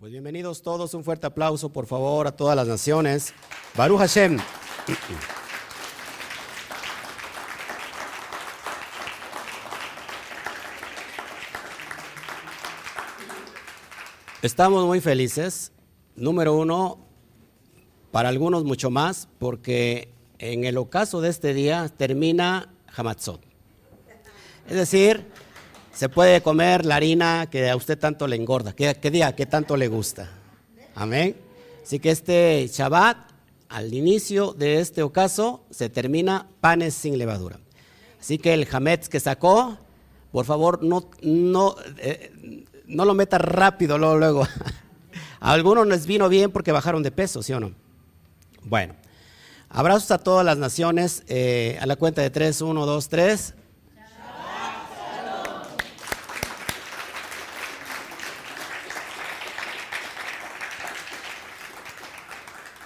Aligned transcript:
Pues 0.00 0.12
bienvenidos 0.12 0.62
todos, 0.62 0.94
un 0.94 1.04
fuerte 1.04 1.26
aplauso 1.26 1.68
por 1.68 1.84
favor 1.84 2.26
a 2.26 2.32
todas 2.32 2.56
las 2.56 2.66
naciones. 2.66 3.34
Baruch 3.76 3.98
Hashem. 3.98 4.38
Estamos 14.40 14.86
muy 14.86 15.02
felices. 15.02 15.70
Número 16.16 16.54
uno, 16.54 17.06
para 18.10 18.30
algunos 18.30 18.64
mucho 18.64 18.88
más, 18.88 19.28
porque 19.38 20.14
en 20.38 20.64
el 20.64 20.78
ocaso 20.78 21.20
de 21.20 21.28
este 21.28 21.52
día 21.52 21.90
termina 21.94 22.72
Hamatzot. 22.96 23.42
Es 24.66 24.76
decir, 24.76 25.26
se 25.92 26.08
puede 26.08 26.42
comer 26.42 26.86
la 26.86 26.96
harina 26.96 27.48
que 27.50 27.68
a 27.68 27.76
usted 27.76 27.98
tanto 27.98 28.26
le 28.26 28.36
engorda, 28.36 28.72
que, 28.72 28.94
que 28.94 29.10
diga 29.10 29.34
que 29.34 29.46
tanto 29.46 29.76
le 29.76 29.88
gusta. 29.88 30.30
Amén. 30.94 31.36
Así 31.82 31.98
que 31.98 32.10
este 32.10 32.68
Shabbat, 32.72 33.16
al 33.68 33.92
inicio 33.92 34.52
de 34.52 34.80
este 34.80 35.02
ocaso, 35.02 35.64
se 35.70 35.88
termina 35.88 36.48
panes 36.60 36.94
sin 36.94 37.18
levadura. 37.18 37.58
Así 38.20 38.38
que 38.38 38.54
el 38.54 38.68
Hametz 38.70 39.08
que 39.08 39.18
sacó, 39.18 39.78
por 40.30 40.44
favor, 40.44 40.82
no, 40.82 41.10
no, 41.22 41.74
eh, 41.98 42.64
no 42.86 43.04
lo 43.04 43.14
meta 43.14 43.38
rápido 43.38 43.98
luego, 43.98 44.18
luego. 44.18 44.46
A 45.40 45.52
algunos 45.52 45.86
les 45.86 46.06
vino 46.06 46.28
bien 46.28 46.50
porque 46.50 46.70
bajaron 46.70 47.02
de 47.02 47.10
peso, 47.10 47.42
¿sí 47.42 47.52
o 47.54 47.60
no? 47.60 47.72
Bueno, 48.62 48.94
abrazos 49.70 50.10
a 50.10 50.18
todas 50.18 50.44
las 50.44 50.58
naciones. 50.58 51.22
Eh, 51.28 51.78
a 51.80 51.86
la 51.86 51.96
cuenta 51.96 52.20
de 52.20 52.28
tres, 52.28 52.60
uno, 52.60 52.84
dos, 52.84 53.08
tres. 53.08 53.54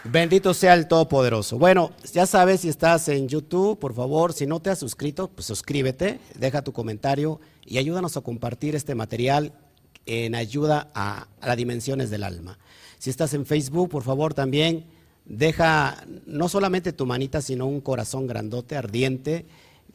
Bendito 0.06 0.52
sea 0.52 0.74
el 0.74 0.86
Todopoderoso. 0.86 1.58
Bueno, 1.58 1.92
ya 2.12 2.26
sabes, 2.26 2.60
si 2.60 2.68
estás 2.68 3.08
en 3.08 3.26
YouTube, 3.26 3.78
por 3.78 3.94
favor, 3.94 4.34
si 4.34 4.46
no 4.46 4.60
te 4.60 4.68
has 4.68 4.78
suscrito, 4.78 5.28
pues 5.28 5.46
suscríbete, 5.46 6.20
deja 6.38 6.62
tu 6.62 6.74
comentario 6.74 7.40
y 7.64 7.78
ayúdanos 7.78 8.18
a 8.18 8.20
compartir 8.20 8.74
este 8.74 8.94
material 8.94 9.54
en 10.04 10.34
ayuda 10.34 10.90
a, 10.94 11.28
a 11.40 11.46
las 11.46 11.56
dimensiones 11.56 12.10
del 12.10 12.22
alma. 12.22 12.58
Si 12.98 13.08
estás 13.08 13.32
en 13.32 13.46
Facebook, 13.46 13.88
por 13.88 14.02
favor, 14.02 14.34
también 14.34 14.84
deja 15.24 16.04
no 16.26 16.50
solamente 16.50 16.92
tu 16.92 17.06
manita, 17.06 17.40
sino 17.40 17.66
un 17.66 17.80
corazón 17.80 18.26
grandote, 18.26 18.76
ardiente. 18.76 19.46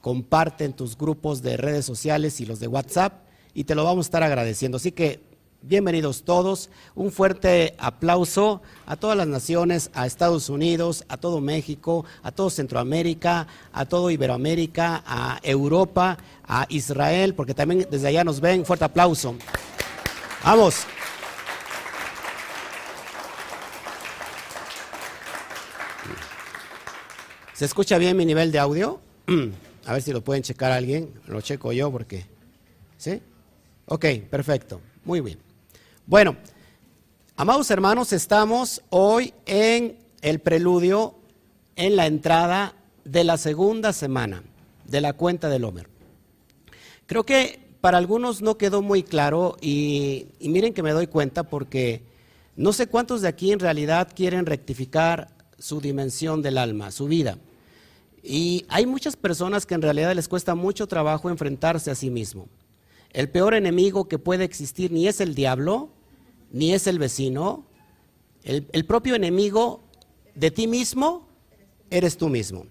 Comparte 0.01 0.65
en 0.65 0.73
tus 0.73 0.97
grupos 0.97 1.43
de 1.43 1.55
redes 1.55 1.85
sociales 1.85 2.41
y 2.41 2.47
los 2.47 2.59
de 2.59 2.67
WhatsApp 2.67 3.25
y 3.53 3.65
te 3.65 3.75
lo 3.75 3.83
vamos 3.83 4.05
a 4.05 4.07
estar 4.07 4.23
agradeciendo. 4.23 4.77
Así 4.77 4.91
que 4.91 5.28
Bienvenidos 5.61 6.23
todos. 6.23 6.69
Un 6.95 7.11
fuerte 7.11 7.75
aplauso 7.79 8.61
a 8.85 8.95
todas 8.95 9.17
las 9.17 9.27
naciones, 9.27 9.91
a 9.93 10.05
Estados 10.05 10.47
Unidos, 10.47 11.03
a 11.09 11.17
todo 11.17 11.41
México, 11.41 12.05
a 12.23 12.31
todo 12.31 12.49
Centroamérica, 12.49 13.45
a 13.73 13.85
todo 13.85 14.09
Iberoamérica, 14.09 15.03
a 15.05 15.37
Europa, 15.43 16.17
a 16.47 16.65
Israel, 16.69 17.35
porque 17.35 17.53
también 17.53 17.85
desde 17.91 18.07
allá 18.07 18.23
nos 18.23 18.39
ven. 18.39 18.65
Fuerte 18.65 18.85
aplauso. 18.85 19.35
Vamos. 20.45 20.85
¿Se 27.53 27.65
escucha 27.65 27.97
bien 27.97 28.15
mi 28.15 28.25
nivel 28.25 28.53
de 28.53 28.59
audio? 28.59 29.01
A 29.85 29.93
ver 29.93 30.01
si 30.01 30.13
lo 30.13 30.23
pueden 30.23 30.41
checar 30.41 30.71
alguien. 30.71 31.11
Lo 31.27 31.41
checo 31.41 31.73
yo 31.73 31.91
porque... 31.91 32.25
¿Sí? 32.97 33.21
Ok, 33.87 34.05
perfecto. 34.29 34.79
Muy 35.03 35.19
bien. 35.19 35.48
Bueno, 36.09 36.37
amados 37.35 37.69
hermanos, 37.69 38.13
estamos 38.13 38.81
hoy 38.89 39.31
en 39.45 39.99
el 40.23 40.39
preludio, 40.39 41.13
en 41.75 41.95
la 41.95 42.07
entrada 42.07 42.73
de 43.05 43.23
la 43.23 43.37
segunda 43.37 43.93
semana 43.93 44.41
de 44.85 45.01
la 45.01 45.13
cuenta 45.13 45.49
del 45.49 45.65
Homer. 45.65 45.87
Creo 47.05 47.27
que 47.27 47.59
para 47.79 47.99
algunos 47.99 48.41
no 48.41 48.57
quedó 48.57 48.81
muy 48.81 49.03
claro 49.03 49.55
y, 49.61 50.29
y, 50.39 50.49
miren 50.49 50.73
que 50.73 50.81
me 50.81 50.93
doy 50.93 51.05
cuenta 51.05 51.43
porque 51.43 52.01
no 52.55 52.73
sé 52.73 52.87
cuántos 52.87 53.21
de 53.21 53.27
aquí 53.27 53.51
en 53.51 53.59
realidad 53.59 54.09
quieren 54.15 54.47
rectificar 54.47 55.27
su 55.59 55.79
dimensión 55.79 56.41
del 56.41 56.57
alma, 56.57 56.89
su 56.89 57.05
vida. 57.05 57.37
Y 58.23 58.65
hay 58.69 58.87
muchas 58.87 59.15
personas 59.15 59.67
que 59.67 59.75
en 59.75 59.83
realidad 59.83 60.15
les 60.15 60.27
cuesta 60.27 60.55
mucho 60.55 60.87
trabajo 60.87 61.29
enfrentarse 61.29 61.91
a 61.91 61.95
sí 61.95 62.09
mismo. 62.09 62.47
El 63.11 63.29
peor 63.29 63.53
enemigo 63.53 64.07
que 64.07 64.17
puede 64.17 64.43
existir 64.43 64.91
ni 64.91 65.07
es 65.07 65.21
el 65.21 65.35
diablo, 65.35 65.91
ni 66.51 66.73
es 66.73 66.87
el 66.87 66.99
vecino. 66.99 67.65
El, 68.43 68.85
propio 68.85 69.15
enemigo 69.15 69.81
de 70.35 70.51
ti 70.51 70.67
mismo 70.67 71.27
eres 71.89 72.17
tú 72.17 72.29
mismo. 72.29 72.65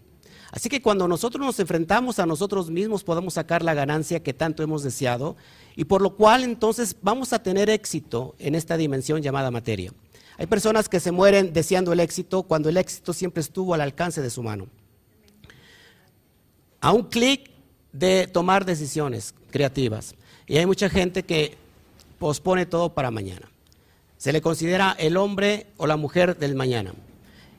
Así 0.50 0.68
que 0.68 0.80
cuando 0.80 1.06
nosotros 1.06 1.44
nos 1.44 1.60
enfrentamos 1.60 2.18
a 2.18 2.26
nosotros 2.26 2.70
mismos 2.70 3.04
podemos 3.04 3.34
sacar 3.34 3.62
la 3.62 3.74
ganancia 3.74 4.22
que 4.22 4.32
tanto 4.32 4.62
hemos 4.62 4.82
deseado 4.82 5.36
y 5.76 5.84
por 5.84 6.00
lo 6.00 6.16
cual 6.16 6.42
entonces 6.42 6.96
vamos 7.02 7.34
a 7.34 7.42
tener 7.42 7.68
éxito 7.68 8.34
en 8.38 8.54
esta 8.54 8.76
dimensión 8.78 9.20
llamada 9.20 9.50
materia. 9.50 9.92
Hay 10.38 10.46
personas 10.46 10.88
que 10.88 11.00
se 11.00 11.12
mueren 11.12 11.52
deseando 11.52 11.92
el 11.92 12.00
éxito 12.00 12.44
cuando 12.44 12.68
el 12.68 12.78
éxito 12.78 13.12
siempre 13.12 13.42
estuvo 13.42 13.74
al 13.74 13.82
alcance 13.82 14.22
de 14.22 14.30
su 14.30 14.42
mano. 14.42 14.68
A 16.80 16.92
un 16.92 17.02
clic 17.02 17.50
de 17.92 18.26
tomar 18.26 18.64
decisiones 18.64 19.34
creativas. 19.50 20.14
Y 20.46 20.56
hay 20.56 20.66
mucha 20.66 20.88
gente 20.88 21.24
que 21.24 21.56
pospone 22.18 22.66
todo 22.66 22.94
para 22.94 23.10
mañana. 23.10 23.48
Se 24.18 24.32
le 24.32 24.42
considera 24.42 24.96
el 24.98 25.16
hombre 25.16 25.68
o 25.76 25.86
la 25.86 25.96
mujer 25.96 26.36
del 26.36 26.56
mañana. 26.56 26.92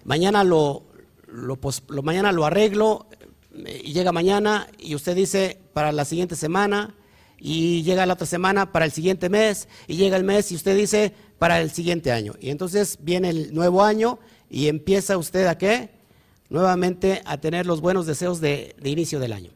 Mañana 0.03 0.43
lo, 0.43 0.83
lo, 1.25 1.57
lo, 1.87 2.03
mañana 2.03 2.33
lo 2.33 2.45
arreglo 2.45 3.07
eh, 3.55 3.81
y 3.85 3.93
llega 3.93 4.11
mañana 4.11 4.67
y 4.77 4.93
usted 4.93 5.15
dice 5.15 5.57
para 5.73 5.93
la 5.93 6.03
siguiente 6.03 6.35
semana 6.35 6.95
y 7.39 7.83
llega 7.83 8.05
la 8.05 8.13
otra 8.13 8.27
semana 8.27 8.73
para 8.73 8.83
el 8.83 8.91
siguiente 8.91 9.29
mes 9.29 9.69
y 9.87 9.95
llega 9.95 10.17
el 10.17 10.25
mes 10.25 10.51
y 10.51 10.55
usted 10.55 10.75
dice 10.75 11.13
para 11.37 11.61
el 11.61 11.71
siguiente 11.71 12.11
año. 12.11 12.33
Y 12.41 12.49
entonces 12.49 12.97
viene 13.01 13.29
el 13.29 13.53
nuevo 13.53 13.81
año 13.81 14.19
y 14.49 14.67
empieza 14.67 15.17
usted 15.17 15.47
a 15.47 15.57
qué? 15.57 15.91
Nuevamente 16.49 17.21
a 17.23 17.37
tener 17.37 17.65
los 17.65 17.79
buenos 17.79 18.05
deseos 18.05 18.41
de, 18.41 18.75
de 18.81 18.89
inicio 18.89 19.19
del 19.19 19.31
año. 19.31 19.51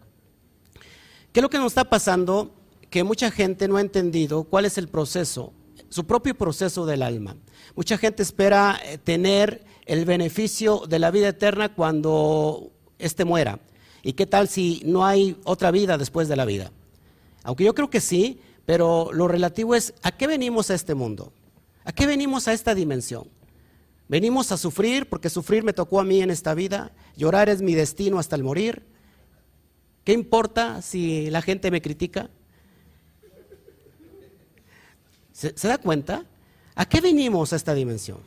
¿Qué 1.33 1.41
es 1.41 1.41
lo 1.41 1.49
que 1.49 1.57
nos 1.57 1.67
está 1.67 1.83
pasando? 1.83 2.55
Que 2.89 3.03
mucha 3.03 3.29
gente 3.29 3.67
no 3.67 3.75
ha 3.75 3.81
entendido 3.81 4.45
cuál 4.45 4.63
es 4.63 4.77
el 4.77 4.87
proceso 4.87 5.51
su 5.93 6.07
propio 6.07 6.33
proceso 6.33 6.87
del 6.87 7.03
alma. 7.03 7.35
Mucha 7.75 7.99
gente 7.99 8.23
espera 8.23 8.79
eh, 8.83 8.97
tener 8.97 9.63
el 9.85 10.05
beneficio 10.05 10.87
de 10.89 10.97
la 10.97 11.11
vida 11.11 11.27
eterna 11.27 11.75
cuando 11.75 12.71
éste 12.97 13.25
muera. 13.25 13.59
¿Y 14.01 14.13
qué 14.13 14.25
tal 14.25 14.47
si 14.47 14.81
no 14.85 15.05
hay 15.05 15.37
otra 15.43 15.69
vida 15.69 15.99
después 15.99 16.27
de 16.27 16.35
la 16.35 16.45
vida? 16.45 16.71
Aunque 17.43 17.63
yo 17.63 17.75
creo 17.75 17.91
que 17.91 18.01
sí, 18.01 18.39
pero 18.65 19.11
lo 19.13 19.27
relativo 19.27 19.75
es, 19.75 19.93
¿a 20.01 20.11
qué 20.11 20.25
venimos 20.25 20.71
a 20.71 20.73
este 20.73 20.95
mundo? 20.95 21.31
¿A 21.83 21.91
qué 21.91 22.07
venimos 22.07 22.47
a 22.47 22.53
esta 22.53 22.73
dimensión? 22.73 23.27
¿Venimos 24.07 24.51
a 24.51 24.57
sufrir 24.57 25.07
porque 25.07 25.29
sufrir 25.29 25.63
me 25.63 25.73
tocó 25.73 25.99
a 25.99 26.03
mí 26.03 26.23
en 26.23 26.31
esta 26.31 26.55
vida? 26.55 26.91
¿Llorar 27.15 27.49
es 27.49 27.61
mi 27.61 27.75
destino 27.75 28.17
hasta 28.17 28.35
el 28.35 28.43
morir? 28.43 28.83
¿Qué 30.03 30.13
importa 30.13 30.81
si 30.81 31.29
la 31.29 31.43
gente 31.43 31.69
me 31.69 31.83
critica? 31.83 32.31
¿Se, 35.33 35.57
¿Se, 35.57 35.67
da 35.67 35.77
cuenta? 35.77 36.23
¿A 36.75 36.85
qué 36.85 37.01
venimos 37.01 37.51
a 37.51 37.57
esta 37.57 37.73
dimensión? 37.73 38.19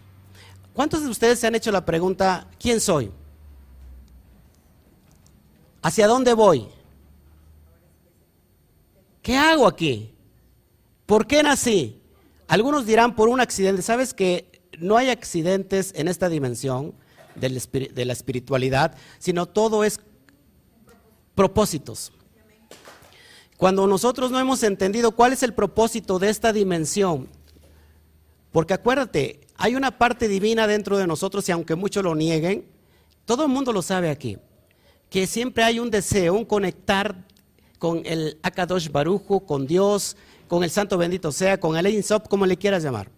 ¿Cuántos 0.74 1.02
de 1.02 1.08
ustedes 1.08 1.38
se 1.38 1.46
han 1.46 1.54
hecho 1.54 1.72
la 1.72 1.86
pregunta, 1.86 2.48
¿quién 2.60 2.80
soy? 2.80 3.10
¿Hacia 5.80 6.06
dónde 6.06 6.34
voy? 6.34 6.68
¿Qué 9.22 9.36
hago 9.36 9.66
aquí? 9.66 10.12
¿Por 11.06 11.26
qué 11.26 11.42
nací? 11.42 12.02
Algunos 12.48 12.86
dirán 12.86 13.14
por 13.14 13.28
un 13.28 13.40
accidente. 13.40 13.82
¿Sabes 13.82 14.12
que 14.12 14.60
no 14.78 14.96
hay 14.96 15.10
accidentes 15.10 15.92
en 15.96 16.08
esta 16.08 16.28
dimensión 16.28 16.94
de 17.34 18.04
la 18.04 18.12
espiritualidad, 18.12 18.94
sino 19.18 19.46
todo 19.46 19.84
es 19.84 20.00
propósitos? 21.34 22.12
Cuando 23.56 23.86
nosotros 23.86 24.30
no 24.30 24.38
hemos 24.38 24.62
entendido 24.62 25.12
cuál 25.12 25.32
es 25.32 25.42
el 25.42 25.54
propósito 25.54 26.18
de 26.18 26.28
esta 26.28 26.52
dimensión, 26.52 27.28
porque 28.52 28.74
acuérdate, 28.74 29.40
hay 29.56 29.74
una 29.74 29.98
parte 29.98 30.28
divina 30.28 30.66
dentro 30.66 30.98
de 30.98 31.06
nosotros 31.06 31.48
y 31.48 31.52
aunque 31.52 31.74
muchos 31.74 32.04
lo 32.04 32.14
nieguen, 32.14 32.66
todo 33.24 33.44
el 33.44 33.48
mundo 33.48 33.72
lo 33.72 33.82
sabe 33.82 34.10
aquí, 34.10 34.38
que 35.08 35.26
siempre 35.26 35.64
hay 35.64 35.78
un 35.78 35.90
deseo, 35.90 36.34
un 36.34 36.44
conectar 36.44 37.24
con 37.78 38.02
el 38.04 38.38
Akadosh 38.42 38.90
Barujo, 38.90 39.40
con 39.40 39.66
Dios, 39.66 40.16
con 40.48 40.62
el 40.62 40.70
Santo 40.70 40.98
Bendito 40.98 41.32
sea, 41.32 41.58
con 41.58 41.76
el 41.76 41.86
Einsop, 41.86 42.28
como 42.28 42.46
le 42.46 42.56
quieras 42.56 42.82
llamar. 42.82 43.10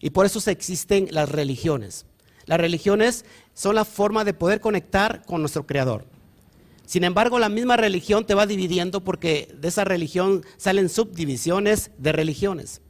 Y 0.00 0.10
por 0.10 0.26
eso 0.26 0.48
existen 0.50 1.08
las 1.10 1.28
religiones. 1.28 2.06
Las 2.46 2.58
religiones 2.58 3.24
son 3.54 3.74
la 3.74 3.84
forma 3.84 4.24
de 4.24 4.34
poder 4.34 4.60
conectar 4.60 5.24
con 5.26 5.40
nuestro 5.40 5.66
Creador. 5.66 6.06
Sin 6.90 7.04
embargo, 7.04 7.38
la 7.38 7.48
misma 7.48 7.76
religión 7.76 8.26
te 8.26 8.34
va 8.34 8.46
dividiendo 8.46 9.04
porque 9.04 9.54
de 9.56 9.68
esa 9.68 9.84
religión 9.84 10.44
salen 10.56 10.88
subdivisiones 10.88 11.92
de 11.98 12.10
religiones. 12.10 12.80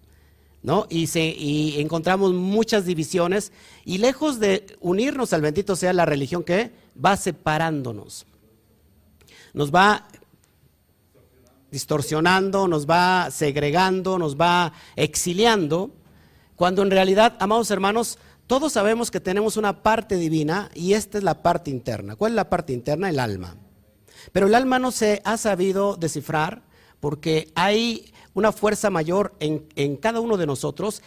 ¿no? 0.62 0.86
Y, 0.88 1.08
se, 1.08 1.20
y 1.20 1.78
encontramos 1.78 2.32
muchas 2.32 2.86
divisiones 2.86 3.52
y 3.84 3.98
lejos 3.98 4.40
de 4.40 4.74
unirnos 4.80 5.34
al 5.34 5.42
bendito 5.42 5.76
sea 5.76 5.92
la 5.92 6.06
religión 6.06 6.44
que 6.44 6.70
va 6.96 7.14
separándonos. 7.18 8.24
Nos 9.52 9.70
va 9.70 10.08
distorsionando, 11.70 12.68
nos 12.68 12.88
va 12.88 13.30
segregando, 13.30 14.18
nos 14.18 14.34
va 14.34 14.72
exiliando, 14.96 15.90
cuando 16.56 16.80
en 16.80 16.90
realidad, 16.90 17.36
amados 17.38 17.70
hermanos, 17.70 18.18
todos 18.46 18.72
sabemos 18.72 19.10
que 19.10 19.20
tenemos 19.20 19.58
una 19.58 19.82
parte 19.82 20.16
divina 20.16 20.70
y 20.74 20.94
esta 20.94 21.18
es 21.18 21.24
la 21.24 21.42
parte 21.42 21.70
interna. 21.70 22.16
¿Cuál 22.16 22.32
es 22.32 22.36
la 22.36 22.48
parte 22.48 22.72
interna? 22.72 23.10
El 23.10 23.18
alma. 23.18 23.58
Pero 24.32 24.46
el 24.46 24.54
alma 24.54 24.78
no 24.78 24.90
se 24.90 25.22
ha 25.24 25.36
sabido 25.36 25.96
descifrar 25.96 26.62
porque 27.00 27.50
hay 27.54 28.12
una 28.34 28.52
fuerza 28.52 28.90
mayor 28.90 29.34
en, 29.40 29.66
en 29.76 29.96
cada 29.96 30.20
uno 30.20 30.36
de 30.36 30.46
nosotros, 30.46 31.02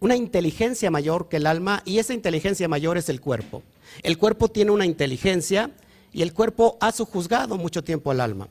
una 0.00 0.16
inteligencia 0.16 0.90
mayor 0.90 1.28
que 1.28 1.38
el 1.38 1.46
alma 1.46 1.82
y 1.84 1.98
esa 1.98 2.14
inteligencia 2.14 2.68
mayor 2.68 2.98
es 2.98 3.08
el 3.08 3.20
cuerpo. 3.20 3.62
El 4.02 4.18
cuerpo 4.18 4.48
tiene 4.48 4.70
una 4.70 4.86
inteligencia 4.86 5.72
y 6.12 6.22
el 6.22 6.32
cuerpo 6.32 6.76
ha 6.80 6.92
sujuzgado 6.92 7.56
mucho 7.56 7.82
tiempo 7.82 8.10
al 8.10 8.20
alma. 8.20 8.48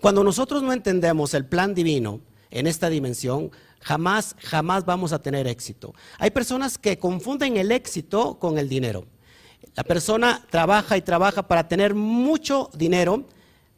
Cuando 0.00 0.24
nosotros 0.24 0.62
no 0.62 0.72
entendemos 0.72 1.34
el 1.34 1.44
plan 1.46 1.74
divino 1.74 2.20
en 2.50 2.66
esta 2.66 2.88
dimensión, 2.88 3.50
jamás, 3.80 4.34
jamás 4.38 4.84
vamos 4.84 5.12
a 5.12 5.20
tener 5.20 5.46
éxito. 5.46 5.94
Hay 6.18 6.30
personas 6.30 6.78
que 6.78 6.98
confunden 6.98 7.56
el 7.56 7.70
éxito 7.72 8.38
con 8.38 8.58
el 8.58 8.68
dinero. 8.68 9.06
La 9.78 9.84
persona 9.84 10.44
trabaja 10.50 10.96
y 10.96 11.02
trabaja 11.02 11.46
para 11.46 11.68
tener 11.68 11.94
mucho 11.94 12.68
dinero 12.74 13.22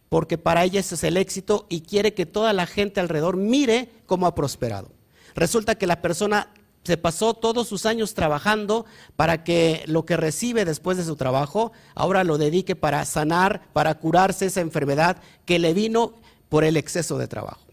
porque 0.08 0.38
para 0.38 0.64
ella 0.64 0.81
ese 0.81 0.94
es 0.94 1.05
el 1.05 1.19
éxito 1.19 1.67
y 1.69 1.82
quiere 1.82 2.14
que 2.14 2.25
toda 2.25 2.55
la 2.55 2.64
gente 2.64 3.00
alrededor 3.00 3.37
mire 3.37 3.91
cómo 4.06 4.26
ha 4.26 4.35
prosperado. 4.35 4.88
Resulta 5.35 5.75
que 5.75 5.87
la 5.87 6.00
persona 6.00 6.55
se 6.85 6.97
pasó 6.97 7.35
todos 7.35 7.69
sus 7.69 7.85
años 7.85 8.14
trabajando 8.14 8.87
para 9.14 9.44
que 9.44 9.82
lo 9.85 10.06
que 10.06 10.17
recibe 10.17 10.64
después 10.64 10.97
de 10.97 11.05
su 11.05 11.17
trabajo 11.17 11.70
ahora 11.94 12.25
lo 12.25 12.38
dedique 12.38 12.75
para 12.75 13.05
sanar, 13.05 13.69
para 13.75 13.99
curarse 13.99 14.47
esa 14.47 14.62
enfermedad 14.62 15.19
que 15.44 15.58
le 15.58 15.75
vino 15.75 16.14
por 16.49 16.64
el 16.64 16.79
exceso 16.79 17.19
de 17.19 17.29
trabajo. 17.29 17.67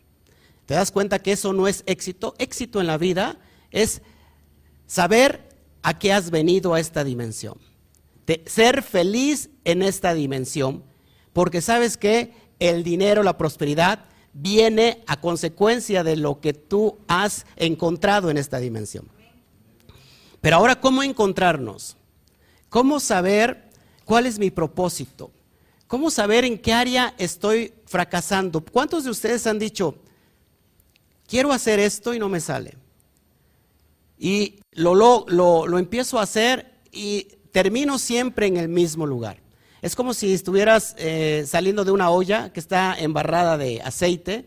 ¿Te 0.66 0.74
das 0.74 0.92
cuenta 0.92 1.20
que 1.20 1.32
eso 1.32 1.54
no 1.54 1.66
es 1.66 1.82
éxito? 1.86 2.36
Éxito 2.40 2.82
en 2.82 2.88
la 2.88 2.98
vida 2.98 3.38
es 3.72 4.02
saber 4.86 5.48
a 5.82 5.98
qué 5.98 6.12
has 6.12 6.30
venido 6.30 6.74
a 6.74 6.82
esta 6.82 7.06
dimensión. 7.06 7.58
Ser 8.46 8.84
feliz 8.84 9.50
en 9.64 9.82
esta 9.82 10.14
dimensión, 10.14 10.84
porque 11.34 11.62
sabes 11.62 11.98
que 11.98 12.34
el 12.60 12.84
dinero, 12.84 13.24
la 13.24 13.38
prosperidad, 13.38 14.06
viene 14.34 15.04
a 15.08 15.20
consecuencia 15.20 16.04
de 16.04 16.16
lo 16.16 16.40
que 16.40 16.54
tú 16.54 16.98
has 17.08 17.46
encontrado 17.56 18.30
en 18.30 18.38
esta 18.38 18.60
dimensión. 18.60 19.08
Pero 20.42 20.58
ahora, 20.58 20.80
¿cómo 20.80 21.04
encontrarnos? 21.04 21.98
¿Cómo 22.70 23.00
saber 23.00 23.70
cuál 24.06 24.26
es 24.26 24.38
mi 24.40 24.52
propósito? 24.52 25.32
¿Cómo 25.88 26.12
saber 26.12 26.44
en 26.44 26.58
qué 26.58 26.74
área 26.74 27.16
estoy 27.18 27.74
fracasando? 27.86 28.62
¿Cuántos 28.62 29.06
de 29.06 29.10
ustedes 29.10 29.48
han 29.48 29.58
dicho, 29.58 29.96
quiero 31.28 31.52
hacer 31.52 31.80
esto 31.80 32.14
y 32.14 32.20
no 32.20 32.30
me 32.30 32.42
sale? 32.42 32.78
Y 34.20 34.60
lo, 34.72 34.96
lo, 34.96 35.26
lo, 35.28 35.78
empiezo 35.78 36.20
a 36.20 36.24
hacer 36.24 36.74
y 36.92 37.28
termino 37.58 37.98
siempre 37.98 38.46
en 38.46 38.56
el 38.56 38.70
mismo 38.70 39.08
lugar. 39.08 39.42
Es 39.82 39.96
como 39.96 40.14
si 40.14 40.32
estuvieras 40.32 40.94
eh, 41.00 41.44
saliendo 41.48 41.84
de 41.84 41.90
una 41.90 42.12
olla 42.12 42.54
que 42.54 42.60
está 42.60 42.96
embarrada 42.96 43.58
de 43.58 43.82
aceite 43.82 44.46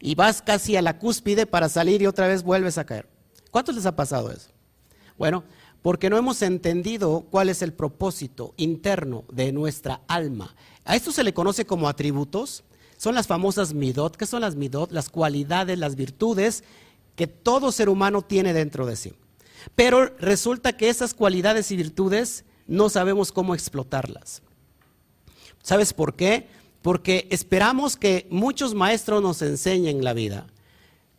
y 0.00 0.16
vas 0.16 0.42
casi 0.42 0.74
a 0.74 0.82
la 0.82 0.98
cúspide 0.98 1.46
para 1.46 1.68
salir 1.68 2.02
y 2.02 2.08
otra 2.08 2.26
vez 2.26 2.42
vuelves 2.42 2.76
a 2.76 2.84
caer. 2.84 3.08
¿Cuántos 3.52 3.76
les 3.76 3.86
ha 3.86 3.94
pasado 3.94 4.32
eso? 4.32 4.48
Bueno, 5.16 5.44
porque 5.82 6.10
no 6.10 6.18
hemos 6.18 6.42
entendido 6.42 7.26
cuál 7.30 7.48
es 7.48 7.62
el 7.62 7.72
propósito 7.72 8.54
interno 8.56 9.22
de 9.30 9.52
nuestra 9.52 10.00
alma. 10.08 10.56
A 10.84 10.96
esto 10.96 11.12
se 11.12 11.22
le 11.22 11.32
conoce 11.32 11.64
como 11.64 11.88
atributos. 11.88 12.64
Son 12.96 13.14
las 13.14 13.28
famosas 13.28 13.72
midot. 13.72 14.16
¿Qué 14.16 14.26
son 14.26 14.40
las 14.40 14.56
midot? 14.56 14.90
Las 14.90 15.10
cualidades, 15.10 15.78
las 15.78 15.94
virtudes 15.94 16.64
que 17.14 17.28
todo 17.28 17.70
ser 17.70 17.88
humano 17.88 18.22
tiene 18.22 18.52
dentro 18.52 18.84
de 18.84 18.96
sí. 18.96 19.12
Pero 19.76 20.06
resulta 20.18 20.76
que 20.76 20.88
esas 20.88 21.14
cualidades 21.14 21.70
y 21.70 21.76
virtudes 21.76 22.44
no 22.68 22.88
sabemos 22.88 23.32
cómo 23.32 23.54
explotarlas. 23.54 24.42
¿Sabes 25.62 25.92
por 25.92 26.14
qué? 26.14 26.46
Porque 26.82 27.26
esperamos 27.30 27.96
que 27.96 28.28
muchos 28.30 28.74
maestros 28.74 29.20
nos 29.20 29.42
enseñen 29.42 30.04
la 30.04 30.12
vida, 30.12 30.46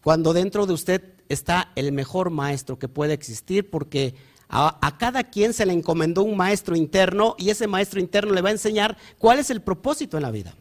cuando 0.02 0.32
dentro 0.32 0.66
de 0.66 0.74
usted 0.74 1.04
está 1.28 1.72
el 1.76 1.92
mejor 1.92 2.30
maestro 2.30 2.80
que 2.80 2.88
puede 2.88 3.14
existir, 3.14 3.70
porque 3.70 4.16
a, 4.48 4.96
cada 4.98 5.24
quien 5.26 5.54
se 5.54 5.66
le 5.66 5.74
encomendó 5.74 6.24
un 6.24 6.36
maestro 6.36 6.76
interno 6.76 7.36
y 7.38 7.52
ese 7.52 7.68
maestro 7.68 8.00
interno 8.00 8.34
le 8.34 8.42
va 8.42 8.50
a 8.50 8.54
enseñar 8.54 8.98
cuál 9.20 9.38
es 9.38 9.52
el 9.52 9.62
propósito 9.62 10.18
en 10.18 10.24
la 10.24 10.32
vida. 10.32 10.56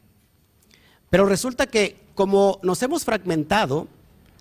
Pero 1.08 1.24
resulta 1.24 1.66
que 1.66 1.96
como 2.14 2.60
nos 2.62 2.82
hemos 2.82 3.04
fragmentado 3.04 3.88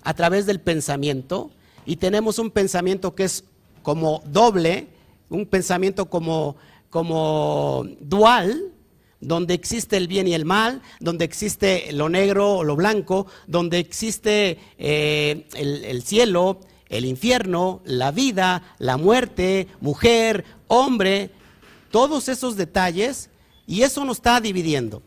a 0.03 0.13
través 0.13 0.45
del 0.45 0.59
pensamiento 0.59 1.51
y 1.85 1.95
tenemos 1.95 2.39
un 2.39 2.51
pensamiento 2.51 3.15
que 3.15 3.23
es 3.23 3.45
como 3.83 4.21
doble, 4.25 4.89
un 5.29 5.45
pensamiento 5.45 6.09
como, 6.09 6.55
como 6.89 7.85
dual, 7.99 8.73
donde 9.19 9.53
existe 9.53 9.97
el 9.97 10.07
bien 10.07 10.27
y 10.27 10.33
el 10.33 10.45
mal, 10.45 10.81
donde 10.99 11.25
existe 11.25 11.91
lo 11.91 12.09
negro 12.09 12.57
o 12.57 12.63
lo 12.63 12.75
blanco, 12.75 13.27
donde 13.47 13.79
existe 13.79 14.59
eh, 14.77 15.47
el, 15.55 16.03
cielo, 16.03 16.59
el 16.89 17.05
infierno, 17.05 17.81
la 17.85 18.11
vida, 18.11 18.75
la 18.77 18.97
muerte, 18.97 19.67
mujer, 19.81 20.45
hombre, 20.67 21.31
todos 21.91 22.29
esos 22.29 22.55
detalles, 22.55 23.29
y 23.65 23.81
eso 23.81 24.05
nos 24.05 24.17
está 24.17 24.39
dividiendo. 24.39 25.01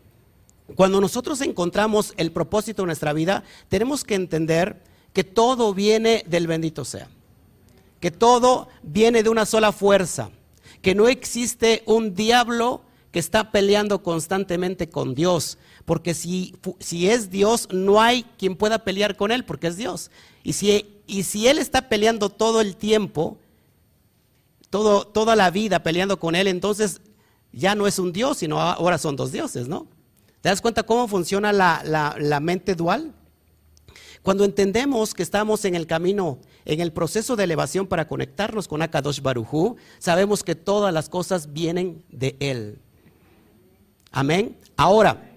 Cuando 0.75 1.01
nosotros 1.01 1.41
encontramos 1.41 2.13
el 2.17 2.31
propósito 2.33 2.83
de 2.83 2.87
nuestra 2.87 3.13
vida, 3.13 3.43
tenemos 3.69 4.05
que 4.05 4.15
entender 4.15 4.83
que 5.13 5.25
todo 5.25 5.75
viene 5.75 6.25
del 6.29 6.47
bendito 6.47 6.85
sea, 6.85 7.09
que 8.01 8.11
todo 8.11 8.69
viene 8.83 9.23
de 9.23 9.29
una 9.29 9.47
sola 9.47 9.73
fuerza, 9.73 10.31
que 10.83 10.95
no 10.95 11.09
existe 11.09 11.83
un 11.87 12.15
diablo 12.15 12.83
que 13.13 13.19
está 13.19 13.51
peleando 13.51 14.03
constantemente 14.03 14.89
con 14.89 15.15
Dios, 15.15 15.59
porque 15.85 16.15
si, 16.15 16.55
si, 16.79 17.11
es 17.11 17.31
Dios, 17.31 17.69
no 17.73 18.01
hay 18.01 18.25
quien 18.39 18.57
pueda 18.57 18.85
pelear 18.85 19.17
con 19.17 19.33
Él, 19.33 19.45
porque 19.45 19.67
es 19.67 19.77
Dios. 19.77 20.11
Y 20.43 20.53
si, 20.53 20.87
y 21.07 21.25
si 21.25 21.49
Él 21.49 21.59
está 21.59 21.89
peleando 21.89 22.31
todo 22.31 22.61
el 22.61 22.77
tiempo, 22.77 23.37
todo, 24.71 25.07
toda 25.07 25.35
la 25.37 25.51
vida 25.51 25.83
peleando 25.83 26.19
con 26.19 26.37
Él, 26.37 26.47
entonces 26.47 27.01
ya 27.53 27.75
no 27.75 27.87
es 27.87 27.99
un 27.99 28.13
Dios, 28.13 28.39
sino 28.39 28.61
ahora 28.61 28.99
son 28.99 29.17
dos 29.17 29.33
dioses, 29.33 29.67
¿no? 29.67 29.89
¿Te 30.41 30.49
das 30.49 30.63
cuenta 30.63 30.85
cómo 30.85 31.09
funciona 31.09 31.53
la, 31.53 31.83
la, 31.85 32.17
la 32.19 32.41
mente 32.41 32.75
dual? 32.75 33.13
Cuando 34.23 34.45
entendemos 34.45 35.15
que 35.15 35.23
estamos 35.23 35.65
en 35.65 35.75
el 35.75 35.87
camino, 35.87 36.39
en 36.67 36.81
el 36.81 36.93
proceso 36.93 37.37
de 37.37 37.45
elevación 37.45 37.87
para 37.87 38.07
conectarnos 38.07 38.69
con 38.69 38.83
Akadosh 38.83 39.23
Barujú, 39.23 39.77
sabemos 39.99 40.45
que 40.45 40.55
todas 40.55 40.93
las 40.93 41.09
cosas 41.09 41.53
vienen 41.53 42.05
de 42.11 42.37
Él. 42.39 42.79
Amén. 44.11 44.59
Ahora, 44.77 45.31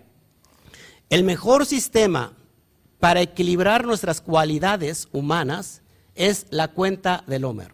el 1.10 1.24
mejor 1.24 1.66
sistema 1.66 2.34
para 3.00 3.22
equilibrar 3.22 3.86
nuestras 3.86 4.20
cualidades 4.20 5.08
humanas 5.12 5.82
es 6.16 6.48
la 6.50 6.70
cuenta 6.70 7.24
del 7.28 7.46
Homer. 7.46 7.74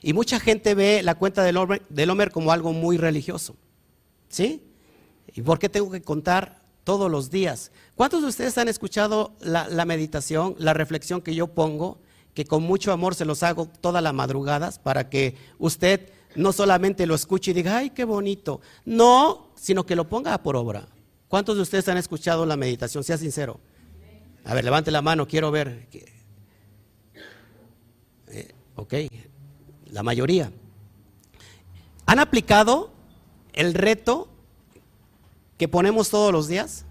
Y 0.00 0.14
mucha 0.14 0.40
gente 0.40 0.74
ve 0.74 1.02
la 1.02 1.14
cuenta 1.14 1.42
del 1.42 1.56
Homer, 2.10 2.30
como 2.30 2.52
algo 2.52 2.72
muy 2.72 2.96
religioso. 2.96 3.56
¿Sí? 4.28 4.62
¿Y 5.34 5.42
por 5.42 5.58
qué 5.58 5.68
tengo 5.68 5.90
que 5.90 6.02
contar 6.02 6.61
todos 6.84 7.10
los 7.10 7.30
días? 7.30 7.72
¿Cuántos 7.94 8.22
de 8.22 8.28
ustedes 8.28 8.58
han 8.58 8.68
escuchado 8.68 9.32
la, 9.40 9.84
meditación, 9.84 10.54
la 10.58 10.74
reflexión 10.74 11.20
que 11.20 11.34
yo 11.34 11.48
pongo, 11.48 11.98
que 12.34 12.44
con 12.44 12.62
mucho 12.62 12.92
amor 12.92 13.14
se 13.14 13.24
los 13.24 13.42
hago 13.42 13.66
todas 13.66 14.02
las 14.02 14.14
madrugadas 14.14 14.78
para 14.78 15.10
que 15.10 15.36
usted 15.58 16.10
no 16.34 16.52
solamente 16.52 17.06
lo 17.06 17.14
escuche 17.14 17.50
y 17.50 17.54
diga, 17.54 17.78
ay, 17.78 17.90
qué 17.90 18.04
bonito. 18.04 18.60
No, 18.84 19.50
sino 19.54 19.84
que 19.84 19.96
lo 19.96 20.08
ponga 20.08 20.42
por 20.42 20.56
obra. 20.56 20.88
¿Cuántos 21.28 21.56
de 21.56 21.62
ustedes 21.62 21.88
han 21.88 21.98
escuchado 21.98 22.46
la 22.46 22.56
meditación? 22.56 23.04
Sea 23.04 23.18
sincero. 23.18 23.60
A 24.44 24.54
ver, 24.54 24.64
levante 24.64 24.90
la 24.90 25.02
mano, 25.02 25.28
quiero 25.28 25.50
ver. 25.50 25.88
Eh, 28.28 28.54
ok, 28.76 28.94
la 29.90 30.02
mayoría. 30.02 30.50
¿Han 32.06 32.18
aplicado 32.18 32.90
el 33.52 33.74
reto 33.74 34.31
que 35.62 35.68
ponemos 35.68 36.10
todos 36.10 36.32
los 36.32 36.48
días? 36.48 36.84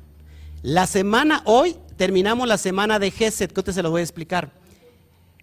La 0.62 0.88
semana, 0.88 1.42
hoy 1.44 1.76
terminamos 1.98 2.48
la 2.48 2.58
semana 2.58 3.00
de 3.00 3.12
Geset, 3.12 3.52
que 3.52 3.62
te 3.62 3.74
se 3.74 3.84
lo 3.84 3.92
voy 3.92 4.00
a 4.00 4.04
explicar. 4.04 4.54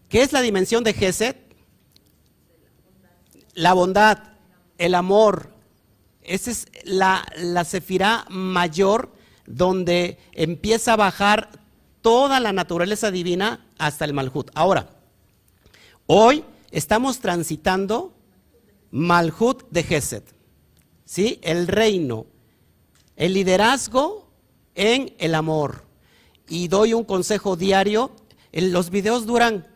¿Qué 0.09 0.23
es 0.23 0.33
la 0.33 0.41
dimensión 0.41 0.83
de 0.83 0.95
Geset? 0.95 1.37
La 3.53 3.75
bondad, 3.75 4.19
el 4.79 4.95
amor, 4.95 5.51
esa 6.23 6.51
es 6.51 6.69
la, 6.85 7.27
la 7.37 7.65
sefirá 7.65 8.25
mayor 8.31 9.13
donde 9.47 10.19
empieza 10.33 10.95
a 10.95 10.97
bajar 10.97 11.51
toda 12.01 12.41
la 12.41 12.55
naturaleza 12.55 13.11
divina 13.11 13.67
hasta 13.77 14.07
el 14.07 14.15
Malhut. 14.15 14.51
Ahora, 14.55 14.89
Hoy 16.11 16.43
estamos 16.71 17.19
transitando 17.19 18.15
Malhut 18.91 19.69
de 19.71 19.83
Gesed, 19.83 20.23
¿sí? 21.05 21.39
El 21.43 21.67
reino, 21.69 22.25
el 23.19 23.35
liderazgo 23.35 24.29
en 24.75 25.13
el 25.19 25.35
amor. 25.35 25.85
Y 26.49 26.69
doy 26.69 26.95
un 26.95 27.05
consejo 27.05 27.57
diario. 27.57 28.13
los 28.53 28.89
videos 28.89 29.27
duran, 29.27 29.67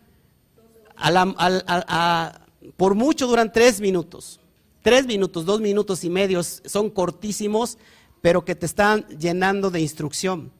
por 2.77 2.95
mucho 2.95 3.27
duran 3.27 3.53
tres 3.53 3.81
minutos. 3.81 4.41
Tres 4.81 5.07
minutos, 5.07 5.45
dos 5.45 5.61
minutos 5.61 6.03
y 6.05 6.11
medio, 6.11 6.43
son 6.43 6.89
cortísimos, 6.89 7.79
pero 8.21 8.45
que 8.45 8.55
te 8.55 8.67
están 8.67 9.07
llenando 9.19 9.71
de 9.71 9.81
instrucción. 9.81 10.51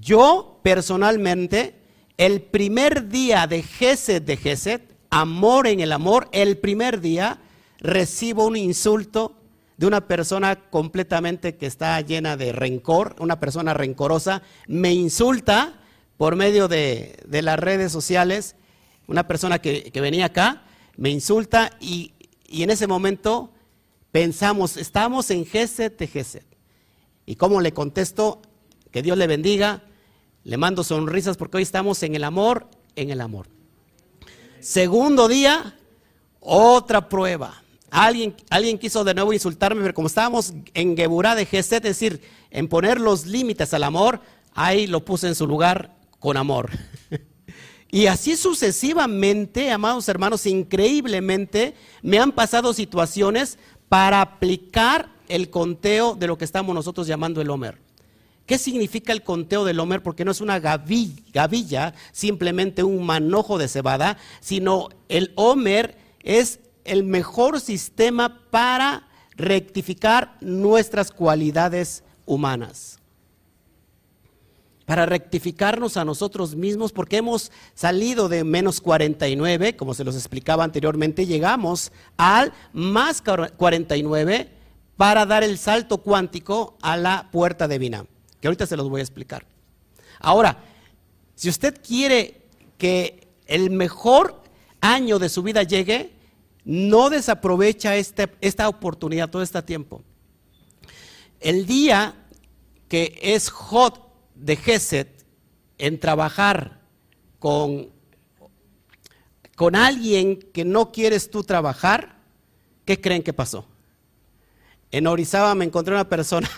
Yo 0.00 0.58
personalmente, 0.62 1.76
el 2.16 2.42
primer 2.42 3.08
día 3.08 3.46
de 3.46 3.62
Gesed 3.62 4.22
de 4.22 4.36
Gesed, 4.36 4.80
amor 5.10 5.68
en 5.68 5.80
el 5.80 5.92
amor, 5.92 6.28
el 6.32 6.58
primer 6.58 7.00
día 7.00 7.40
recibo 7.78 8.46
un 8.46 8.56
insulto 8.56 9.36
de 9.76 9.86
una 9.86 10.06
persona 10.06 10.56
completamente 10.70 11.56
que 11.56 11.66
está 11.66 12.00
llena 12.00 12.36
de 12.36 12.52
rencor, 12.52 13.16
una 13.18 13.40
persona 13.40 13.74
rencorosa, 13.74 14.42
me 14.66 14.92
insulta 14.92 15.80
por 16.16 16.36
medio 16.36 16.68
de, 16.68 17.18
las 17.28 17.58
redes 17.58 17.90
sociales, 17.90 18.56
una 19.06 19.26
persona 19.26 19.58
que, 19.58 19.90
venía 19.94 20.26
acá, 20.26 20.62
me 20.96 21.10
insulta 21.10 21.70
y, 21.80 22.12
en 22.48 22.70
ese 22.70 22.86
momento 22.86 23.50
pensamos, 24.12 24.76
estamos 24.76 25.30
en 25.30 25.44
Gesed 25.44 25.92
de 25.92 26.06
Gesed. 26.06 26.44
¿Y 27.26 27.34
cómo 27.34 27.60
le 27.60 27.72
contesto? 27.72 28.42
Que 28.92 29.02
Dios 29.02 29.18
le 29.18 29.26
bendiga, 29.26 29.82
le 30.44 30.56
mando 30.56 30.84
sonrisas 30.84 31.36
porque 31.36 31.56
hoy 31.56 31.64
estamos 31.64 32.00
en 32.04 32.14
el 32.14 32.22
amor, 32.22 32.68
en 32.94 33.10
el 33.10 33.20
amor. 33.20 33.48
Segundo 34.60 35.26
día, 35.26 35.76
otra 36.38 37.08
prueba. 37.08 37.63
Alguien, 37.94 38.34
alguien 38.50 38.76
quiso 38.76 39.04
de 39.04 39.14
nuevo 39.14 39.32
insultarme, 39.32 39.80
pero 39.80 39.94
como 39.94 40.08
estábamos 40.08 40.52
en 40.74 40.96
Geburá 40.96 41.36
de 41.36 41.46
Gesed, 41.46 41.76
es 41.86 41.96
decir, 41.96 42.20
en 42.50 42.66
poner 42.66 43.00
los 43.00 43.24
límites 43.24 43.72
al 43.72 43.84
amor, 43.84 44.20
ahí 44.52 44.88
lo 44.88 45.04
puse 45.04 45.28
en 45.28 45.36
su 45.36 45.46
lugar 45.46 45.94
con 46.18 46.36
amor. 46.36 46.72
y 47.92 48.06
así 48.06 48.34
sucesivamente, 48.34 49.70
amados 49.70 50.08
hermanos, 50.08 50.44
increíblemente 50.46 51.74
me 52.02 52.18
han 52.18 52.32
pasado 52.32 52.74
situaciones 52.74 53.58
para 53.88 54.22
aplicar 54.22 55.10
el 55.28 55.48
conteo 55.48 56.16
de 56.16 56.26
lo 56.26 56.36
que 56.36 56.46
estamos 56.46 56.74
nosotros 56.74 57.06
llamando 57.06 57.40
el 57.40 57.50
Homer. 57.50 57.78
¿Qué 58.44 58.58
significa 58.58 59.12
el 59.12 59.22
conteo 59.22 59.64
del 59.64 59.78
Homer? 59.78 60.02
Porque 60.02 60.24
no 60.24 60.32
es 60.32 60.40
una 60.40 60.58
gavilla, 60.58 61.94
simplemente 62.10 62.82
un 62.82 63.06
manojo 63.06 63.56
de 63.56 63.68
cebada, 63.68 64.18
sino 64.40 64.88
el 65.08 65.32
Homer 65.36 65.96
es 66.24 66.58
el 66.84 67.04
mejor 67.04 67.60
sistema 67.60 68.40
para 68.50 69.08
rectificar 69.36 70.36
nuestras 70.40 71.10
cualidades 71.10 72.04
humanas. 72.26 72.98
Para 74.86 75.06
rectificarnos 75.06 75.96
a 75.96 76.04
nosotros 76.04 76.56
mismos, 76.56 76.92
porque 76.92 77.16
hemos 77.16 77.50
salido 77.74 78.28
de 78.28 78.44
menos 78.44 78.82
49, 78.82 79.76
como 79.76 79.94
se 79.94 80.04
los 80.04 80.14
explicaba 80.14 80.62
anteriormente, 80.62 81.24
llegamos 81.24 81.90
al 82.18 82.52
más 82.72 83.22
49 83.22 84.50
para 84.96 85.24
dar 85.26 85.42
el 85.42 85.58
salto 85.58 85.98
cuántico 85.98 86.76
a 86.82 86.96
la 86.96 87.28
puerta 87.32 87.66
divina, 87.66 88.04
que 88.40 88.48
ahorita 88.48 88.66
se 88.66 88.76
los 88.76 88.88
voy 88.90 89.00
a 89.00 89.04
explicar. 89.04 89.46
Ahora, 90.20 90.58
si 91.34 91.48
usted 91.48 91.80
quiere 91.82 92.42
que 92.76 93.26
el 93.46 93.70
mejor 93.70 94.42
año 94.80 95.18
de 95.18 95.30
su 95.30 95.42
vida 95.42 95.62
llegue, 95.62 96.13
no 96.64 97.10
desaprovecha 97.10 97.96
esta 97.96 98.68
oportunidad 98.68 99.30
todo 99.30 99.42
este 99.42 99.62
tiempo. 99.62 100.02
El 101.40 101.66
día 101.66 102.14
que 102.88 103.18
es 103.22 103.50
hot 103.50 104.00
de 104.34 104.56
Geset 104.56 105.26
en 105.78 105.98
trabajar 105.98 106.80
con, 107.38 107.90
con 109.56 109.76
alguien 109.76 110.38
que 110.38 110.64
no 110.64 110.92
quieres 110.92 111.30
tú 111.30 111.42
trabajar, 111.42 112.16
¿qué 112.84 113.00
creen 113.00 113.22
que 113.22 113.32
pasó? 113.32 113.66
En 114.90 115.06
Orizaba 115.06 115.54
me 115.54 115.64
encontré 115.64 115.92
una 115.92 116.08
persona, 116.08 116.48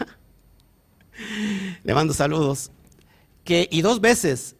le 1.82 1.94
mando 1.94 2.12
saludos, 2.12 2.70
que, 3.44 3.68
y 3.70 3.80
dos 3.80 4.00
veces, 4.00 4.56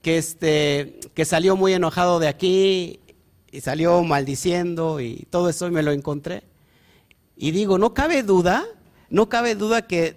que, 0.00 0.18
este, 0.18 0.98
que 1.14 1.24
salió 1.24 1.54
muy 1.54 1.74
enojado 1.74 2.18
de 2.18 2.28
aquí 2.28 3.00
y 3.52 3.60
salió 3.60 4.02
maldiciendo 4.02 4.98
y 4.98 5.26
todo 5.30 5.50
eso 5.50 5.68
y 5.68 5.70
me 5.70 5.82
lo 5.82 5.92
encontré. 5.92 6.42
Y 7.36 7.50
digo, 7.50 7.76
no 7.78 7.92
cabe 7.92 8.22
duda, 8.22 8.64
no 9.10 9.28
cabe 9.28 9.54
duda 9.54 9.86
que 9.86 10.16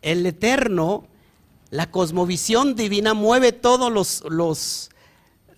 el 0.00 0.24
eterno, 0.24 1.06
la 1.70 1.90
cosmovisión 1.90 2.74
divina 2.74 3.12
mueve 3.12 3.52
todos 3.52 3.92
los, 3.92 4.24
los, 4.30 4.90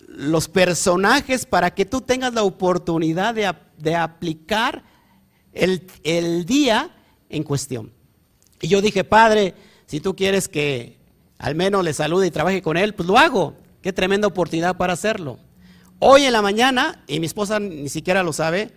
los 0.07 0.49
personajes 0.49 1.45
para 1.45 1.73
que 1.73 1.85
tú 1.85 2.01
tengas 2.01 2.33
la 2.33 2.43
oportunidad 2.43 3.33
de, 3.33 3.49
de 3.77 3.95
aplicar 3.95 4.83
el, 5.53 5.87
el 6.03 6.45
día 6.45 6.93
en 7.29 7.43
cuestión. 7.43 7.93
Y 8.61 8.67
yo 8.67 8.81
dije, 8.81 9.05
Padre, 9.05 9.55
si 9.85 10.01
tú 10.01 10.17
quieres 10.17 10.49
que 10.49 10.97
al 11.37 11.55
menos 11.55 11.81
le 11.85 11.93
salude 11.93 12.27
y 12.27 12.31
trabaje 12.31 12.61
con 12.61 12.75
él, 12.75 12.93
pues 12.93 13.07
lo 13.07 13.17
hago. 13.17 13.55
Qué 13.81 13.93
tremenda 13.93 14.27
oportunidad 14.27 14.75
para 14.75 14.91
hacerlo. 14.91 15.39
Hoy 15.99 16.23
en 16.23 16.31
la 16.31 16.41
mañana, 16.41 17.03
y 17.07 17.19
mi 17.19 17.25
esposa 17.25 17.59
ni 17.59 17.89
siquiera 17.89 18.23
lo 18.23 18.31
sabe, 18.31 18.71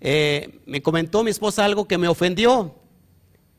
eh, 0.00 0.60
me 0.66 0.82
comentó 0.82 1.24
mi 1.24 1.30
esposa 1.30 1.64
algo 1.64 1.88
que 1.88 1.96
me 1.96 2.06
ofendió. 2.06 2.74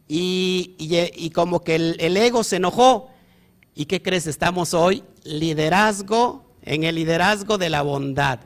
Y, 0.08 1.32
como 1.34 1.64
que 1.64 1.76
el, 1.76 1.98
el, 2.00 2.16
ego 2.16 2.44
se 2.44 2.58
enojó. 2.58 3.10
¿Y 3.74 3.86
qué 3.86 4.02
crees? 4.02 4.28
Estamos 4.28 4.74
hoy 4.74 5.04
liderazgo, 5.24 6.46
en 6.62 6.84
el 6.84 6.96
liderazgo 6.96 7.58
de 7.58 7.70
la 7.70 7.82
bondad. 7.82 8.40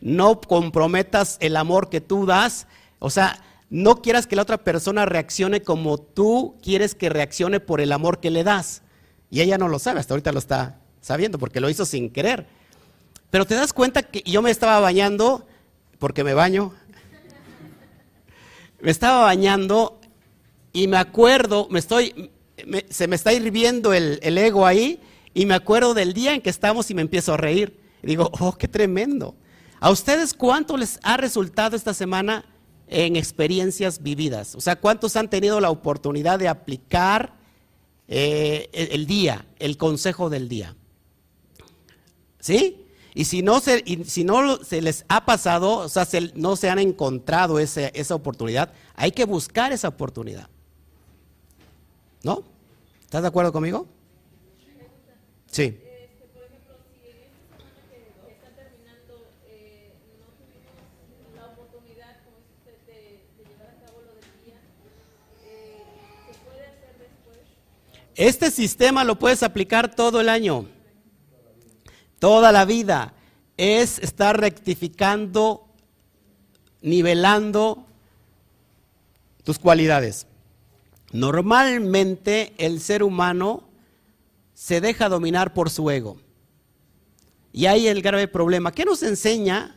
No 0.00 0.40
comprometas 0.40 1.38
el 1.40 1.56
amor 1.56 1.88
que 1.88 2.00
tú 2.00 2.26
das. 2.26 2.66
O 2.98 3.10
sea, 3.10 3.40
no 3.70 4.02
quieras 4.02 4.26
que 4.26 4.36
la 4.36 4.42
otra 4.42 4.58
persona 4.58 5.06
reaccione 5.06 5.62
como 5.62 5.98
tú 5.98 6.56
quieres 6.62 6.94
que 6.94 7.08
reaccione 7.08 7.60
por 7.60 7.80
el 7.80 7.92
amor 7.92 8.18
que 8.20 8.30
le 8.30 8.44
das. 8.44 8.82
Y 9.30 9.40
ella 9.40 9.56
no 9.56 9.68
lo 9.68 9.78
sabe, 9.78 10.00
hasta 10.00 10.14
ahorita 10.14 10.32
lo 10.32 10.38
está 10.38 10.80
sabiendo 11.00 11.38
porque 11.38 11.60
lo 11.60 11.70
hizo 11.70 11.84
sin 11.84 12.10
querer. 12.10 12.46
Pero 13.36 13.44
te 13.44 13.54
das 13.54 13.74
cuenta 13.74 14.02
que 14.02 14.22
yo 14.24 14.40
me 14.40 14.50
estaba 14.50 14.80
bañando, 14.80 15.46
porque 15.98 16.24
me 16.24 16.32
baño, 16.32 16.72
me 18.80 18.90
estaba 18.90 19.24
bañando 19.24 20.00
y 20.72 20.86
me 20.88 20.96
acuerdo, 20.96 21.68
me 21.68 21.78
estoy, 21.78 22.30
se 22.88 23.06
me 23.06 23.14
está 23.14 23.34
hirviendo 23.34 23.92
el, 23.92 24.38
ego 24.38 24.64
ahí 24.64 25.00
y 25.34 25.44
me 25.44 25.52
acuerdo 25.52 25.92
del 25.92 26.14
día 26.14 26.32
en 26.32 26.40
que 26.40 26.48
estamos 26.48 26.90
y 26.90 26.94
me 26.94 27.02
empiezo 27.02 27.34
a 27.34 27.36
reír. 27.36 27.78
Digo, 28.02 28.30
oh, 28.40 28.56
qué 28.56 28.68
tremendo. 28.68 29.36
¿A 29.80 29.90
ustedes 29.90 30.32
cuánto 30.32 30.78
les 30.78 30.98
ha 31.02 31.18
resultado 31.18 31.76
esta 31.76 31.92
semana 31.92 32.46
en 32.86 33.16
experiencias 33.16 34.02
vividas? 34.02 34.54
O 34.54 34.62
sea, 34.62 34.76
¿cuántos 34.76 35.14
han 35.14 35.28
tenido 35.28 35.60
la 35.60 35.68
oportunidad 35.68 36.38
de 36.38 36.48
aplicar 36.48 37.34
eh, 38.08 38.70
el 38.72 39.06
día, 39.06 39.44
el 39.58 39.76
consejo 39.76 40.30
del 40.30 40.48
día? 40.48 40.74
¿Sí? 42.40 42.85
Y 43.16 43.24
si 43.24 43.40
no 43.40 43.60
se, 43.60 43.82
si 44.04 44.24
no 44.24 44.62
se 44.62 44.82
les 44.82 45.06
ha 45.08 45.24
pasado, 45.24 45.78
o 45.78 45.88
sea, 45.88 46.06
no 46.34 46.54
se 46.54 46.68
han 46.68 46.78
encontrado 46.78 47.58
esa 47.58 48.14
oportunidad, 48.14 48.74
hay 48.94 49.10
que 49.10 49.24
buscar 49.24 49.72
esa 49.72 49.88
oportunidad. 49.88 50.50
¿No? 52.22 52.44
¿Estás 53.00 53.22
de 53.22 53.28
acuerdo 53.28 53.52
conmigo? 53.52 53.86
Sí. 55.50 55.80
Este 68.14 68.50
sistema 68.50 69.04
lo 69.04 69.18
puedes 69.18 69.42
aplicar 69.42 69.94
todo 69.94 70.20
el 70.20 70.28
año 70.28 70.75
toda 72.18 72.52
la 72.52 72.64
vida 72.64 73.14
es 73.56 73.98
estar 73.98 74.38
rectificando, 74.40 75.66
nivelando 76.82 77.86
tus 79.44 79.58
cualidades. 79.58 80.26
Normalmente 81.12 82.52
el 82.58 82.80
ser 82.80 83.02
humano 83.02 83.62
se 84.54 84.80
deja 84.80 85.08
dominar 85.08 85.54
por 85.54 85.70
su 85.70 85.90
ego. 85.90 86.18
Y 87.52 87.66
ahí 87.66 87.86
el 87.86 88.02
grave 88.02 88.28
problema. 88.28 88.72
¿Qué 88.72 88.84
nos 88.84 89.02
enseña 89.02 89.76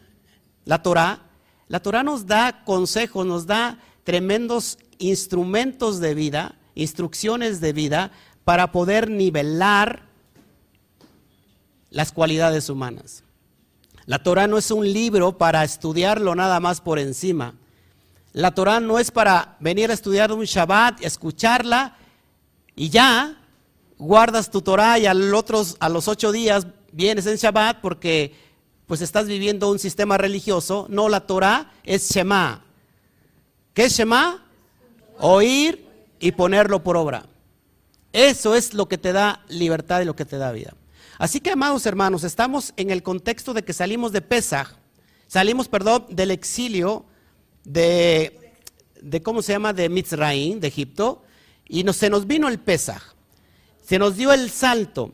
la 0.65 0.81
Torah? 0.83 1.29
La 1.67 1.79
Torah 1.79 2.03
nos 2.03 2.25
da 2.25 2.63
consejos, 2.65 3.25
nos 3.25 3.45
da 3.45 3.79
tremendos 4.03 4.79
instrumentos 4.97 5.99
de 5.99 6.13
vida, 6.13 6.55
instrucciones 6.75 7.61
de 7.61 7.73
vida 7.73 8.11
para 8.43 8.71
poder 8.71 9.09
nivelar 9.09 10.08
las 11.89 12.11
cualidades 12.11 12.69
humanas. 12.69 13.23
La 14.05 14.23
Torah 14.23 14.47
no 14.47 14.57
es 14.57 14.71
un 14.71 14.91
libro 14.91 15.37
para 15.37 15.63
estudiarlo 15.63 16.33
nada 16.35 16.59
más 16.59 16.81
por 16.81 16.99
encima. 16.99 17.53
La 18.33 18.51
Torah 18.51 18.79
no 18.79 18.99
es 18.99 19.11
para 19.11 19.57
venir 19.59 19.91
a 19.91 19.93
estudiar 19.93 20.31
un 20.31 20.45
Shabbat, 20.45 21.03
escucharla 21.03 21.97
y 22.75 22.89
ya 22.89 23.37
guardas 23.97 24.49
tu 24.49 24.61
Torah 24.61 24.97
y 24.97 25.05
a 25.05 25.13
los 25.13 26.07
ocho 26.07 26.31
días 26.31 26.65
vienes 26.91 27.25
en 27.25 27.35
Shabbat 27.35 27.81
porque 27.81 28.33
pues 28.87 29.01
estás 29.01 29.27
viviendo 29.27 29.69
un 29.69 29.77
sistema 29.77 30.17
religioso. 30.17 30.87
No, 30.89 31.09
la 31.09 31.27
Torah 31.27 31.71
es 31.83 32.09
Shema. 32.09 32.63
¿Qué 33.75 33.85
es 33.85 33.93
Shema? 33.93 34.43
Oír 35.19 35.85
y 36.19 36.31
ponerlo 36.31 36.83
por 36.83 36.97
obra. 36.97 37.25
Eso 38.11 38.55
es 38.55 38.73
lo 38.73 38.87
que 38.87 38.97
te 38.97 39.13
da 39.13 39.43
libertad 39.49 40.01
y 40.01 40.05
lo 40.05 40.15
que 40.15 40.25
te 40.25 40.37
da 40.37 40.51
vida. 40.51 40.73
Así 41.19 41.41
que, 41.41 41.51
amados 41.51 41.85
hermanos, 41.85 42.23
estamos 42.23 42.73
en 42.77 42.91
el 42.91 43.03
contexto 43.03 43.53
de 43.53 43.61
que 43.63 43.73
salimos 43.73 44.13
de 44.13 44.21
Pesach, 44.21 44.69
salimos, 45.27 45.67
perdón, 45.67 46.05
del 46.09 46.31
exilio 46.31 47.05
de, 47.65 48.55
de 49.01 49.21
¿cómo 49.21 49.41
se 49.41 49.51
llama?, 49.51 49.73
de 49.73 49.89
Mitzrayim, 49.89 50.61
de 50.61 50.69
Egipto, 50.69 51.21
y 51.67 51.83
se 51.91 52.09
nos 52.09 52.25
vino 52.25 52.47
el 52.47 52.57
Pesach, 52.57 53.03
se 53.85 53.99
nos 53.99 54.15
dio 54.15 54.31
el 54.31 54.49
salto, 54.49 55.13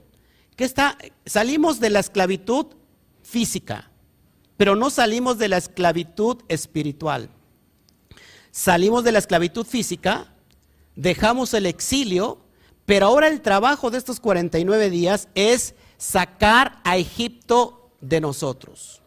que 0.56 0.64
está, 0.64 0.96
salimos 1.26 1.80
de 1.80 1.90
la 1.90 2.02
esclavitud 2.02 2.68
física, 3.24 3.90
pero 4.58 4.76
no 4.76 4.92
salimos 4.92 5.40
de 5.40 5.48
la 5.48 5.58
esclavitud 5.58 6.44
espiritual. 6.50 7.32
Salimos 8.52 9.04
de 9.04 9.12
la 9.12 9.20
esclavitud 9.20 9.66
física, 9.66 10.32
dejamos 10.96 11.56
el 11.56 11.66
exilio, 11.66 12.46
pero 12.86 13.08
ahora 13.08 13.28
el 13.28 13.42
trabajo 13.42 13.90
de 13.90 13.98
estos 13.98 14.20
49 14.20 14.92
días 14.92 15.30
es 15.34 15.74
sacar 15.98 16.80
a 16.84 16.98
Egipto 16.98 17.90
de 18.02 18.22
nosotros. 18.22 19.02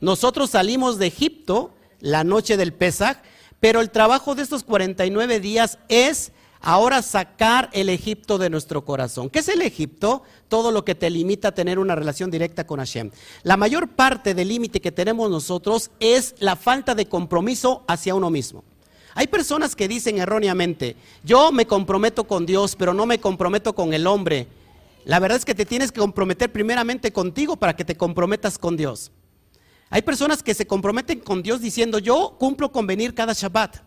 Nosotros 0.00 0.50
salimos 0.50 0.98
de 0.98 1.06
Egipto 1.06 1.72
la 2.00 2.24
noche 2.24 2.56
del 2.56 2.72
Pesaj, 2.72 3.18
pero 3.60 3.80
el 3.80 3.90
trabajo 3.90 4.34
de 4.34 4.42
estos 4.42 4.62
49 4.62 5.40
días 5.40 5.78
es 5.88 6.32
ahora 6.60 7.02
sacar 7.02 7.70
el 7.72 7.88
Egipto 7.88 8.38
de 8.38 8.50
nuestro 8.50 8.84
corazón. 8.84 9.30
¿Qué 9.30 9.38
es 9.38 9.48
el 9.48 9.62
Egipto? 9.62 10.22
Todo 10.48 10.72
lo 10.72 10.84
que 10.84 10.94
te 10.94 11.10
limita 11.10 11.48
a 11.48 11.54
tener 11.54 11.78
una 11.78 11.94
relación 11.94 12.30
directa 12.30 12.66
con 12.66 12.78
Hashem. 12.80 13.10
La 13.42 13.56
mayor 13.56 13.88
parte 13.88 14.34
del 14.34 14.48
límite 14.48 14.80
que 14.80 14.92
tenemos 14.92 15.30
nosotros 15.30 15.90
es 16.00 16.34
la 16.38 16.56
falta 16.56 16.94
de 16.94 17.06
compromiso 17.06 17.84
hacia 17.86 18.14
uno 18.14 18.30
mismo. 18.30 18.64
Hay 19.14 19.28
personas 19.28 19.74
que 19.74 19.88
dicen 19.88 20.18
erróneamente, 20.18 20.94
yo 21.24 21.50
me 21.50 21.66
comprometo 21.66 22.24
con 22.24 22.44
Dios, 22.44 22.76
pero 22.76 22.92
no 22.92 23.06
me 23.06 23.18
comprometo 23.18 23.74
con 23.74 23.94
el 23.94 24.06
hombre. 24.06 24.46
La 25.06 25.20
verdad 25.20 25.38
es 25.38 25.44
que 25.44 25.54
te 25.54 25.64
tienes 25.64 25.92
que 25.92 26.00
comprometer 26.00 26.50
primeramente 26.50 27.12
contigo 27.12 27.54
para 27.54 27.76
que 27.76 27.84
te 27.84 27.96
comprometas 27.96 28.58
con 28.58 28.76
Dios. 28.76 29.12
Hay 29.88 30.02
personas 30.02 30.42
que 30.42 30.52
se 30.52 30.66
comprometen 30.66 31.20
con 31.20 31.44
Dios 31.44 31.60
diciendo, 31.60 32.00
yo 32.00 32.34
cumplo 32.40 32.72
con 32.72 32.88
venir 32.88 33.14
cada 33.14 33.32
Shabbat, 33.32 33.84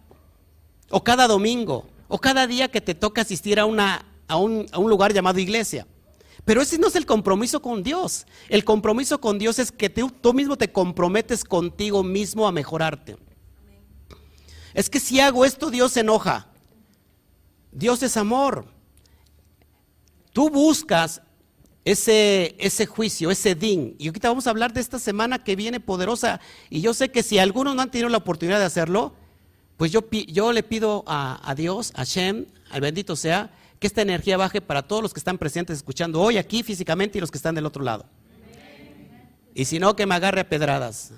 o 0.90 1.04
cada 1.04 1.28
domingo, 1.28 1.90
o 2.08 2.20
cada 2.20 2.48
día 2.48 2.70
que 2.70 2.80
te 2.80 2.96
toca 2.96 3.24
asistir 3.24 3.60
a, 3.60 3.66
una, 3.66 4.06
a, 4.30 4.38
un, 4.38 4.66
lugar 4.74 5.12
llamado 5.12 5.40
iglesia. 5.40 5.86
Pero 6.46 6.62
ese 6.62 6.78
no 6.78 6.88
es 6.88 6.96
el 6.96 7.06
compromiso 7.06 7.62
con 7.62 7.84
Dios. 7.84 8.26
El 8.48 8.64
compromiso 8.64 9.20
con 9.20 9.38
Dios 9.40 9.60
es 9.60 9.74
que 9.74 9.90
tú, 9.90 10.10
tú 10.10 10.34
mismo 10.34 10.56
te 10.56 10.72
comprometes 10.72 11.44
contigo 11.44 12.02
mismo 12.02 12.48
a 12.48 12.54
mejorarte. 12.54 13.18
Es 14.74 14.90
que 14.90 15.02
si 15.02 15.20
hago 15.20 15.44
esto, 15.44 15.70
Dios 15.70 15.92
se 15.92 16.00
enoja. 16.00 16.48
Dios 17.74 18.04
es 18.04 18.16
amor 18.16 18.79
tú 20.34 20.50
buscas 20.50 21.22
ese, 21.86 22.56
ese 22.60 22.86
juicio, 22.86 23.32
ese 23.32 23.56
din. 23.56 23.96
Y 23.98 24.08
ahorita 24.08 24.30
vamos 24.30 24.48
a 24.48 24.50
hablar 24.52 24.74
de 24.74 24.82
esta 24.82 25.00
semana 25.00 25.44
que 25.44 25.56
viene 25.56 25.80
poderosa. 25.80 26.40
Y 26.70 26.82
yo 26.82 26.94
sé 26.94 27.10
que 27.10 27.24
si 27.24 27.40
algunos 27.40 27.76
no 27.76 27.82
han 27.82 27.92
tenido 27.92 28.10
la 28.10 28.18
oportunidad 28.18 28.60
de 28.60 28.66
hacerlo, 28.66 29.14
pues 29.78 29.92
yo, 29.92 30.08
yo 30.28 30.52
le 30.52 30.64
pido 30.64 31.04
a, 31.08 31.40
a 31.50 31.56
Dios, 31.56 31.92
a 31.96 32.04
Shem, 32.04 32.46
al 32.70 32.82
bendito 32.82 33.16
sea, 33.16 33.52
que 33.80 33.88
esta 33.88 34.02
energía 34.02 34.38
baje 34.38 34.62
para 34.62 34.84
todos 34.84 35.02
los 35.02 35.14
que 35.14 35.20
están 35.20 35.38
presentes 35.38 35.78
escuchando 35.78 36.22
hoy 36.22 36.38
aquí 36.38 36.64
físicamente 36.64 37.18
y 37.18 37.22
los 37.22 37.32
que 37.32 37.38
están 37.38 37.56
del 37.56 37.66
otro 37.66 37.84
lado. 37.84 38.06
Y 39.56 39.66
si 39.66 39.80
no, 39.80 39.96
que 39.96 40.06
me 40.06 40.16
agarre 40.16 40.42
a 40.42 40.50
pedradas. 40.50 41.12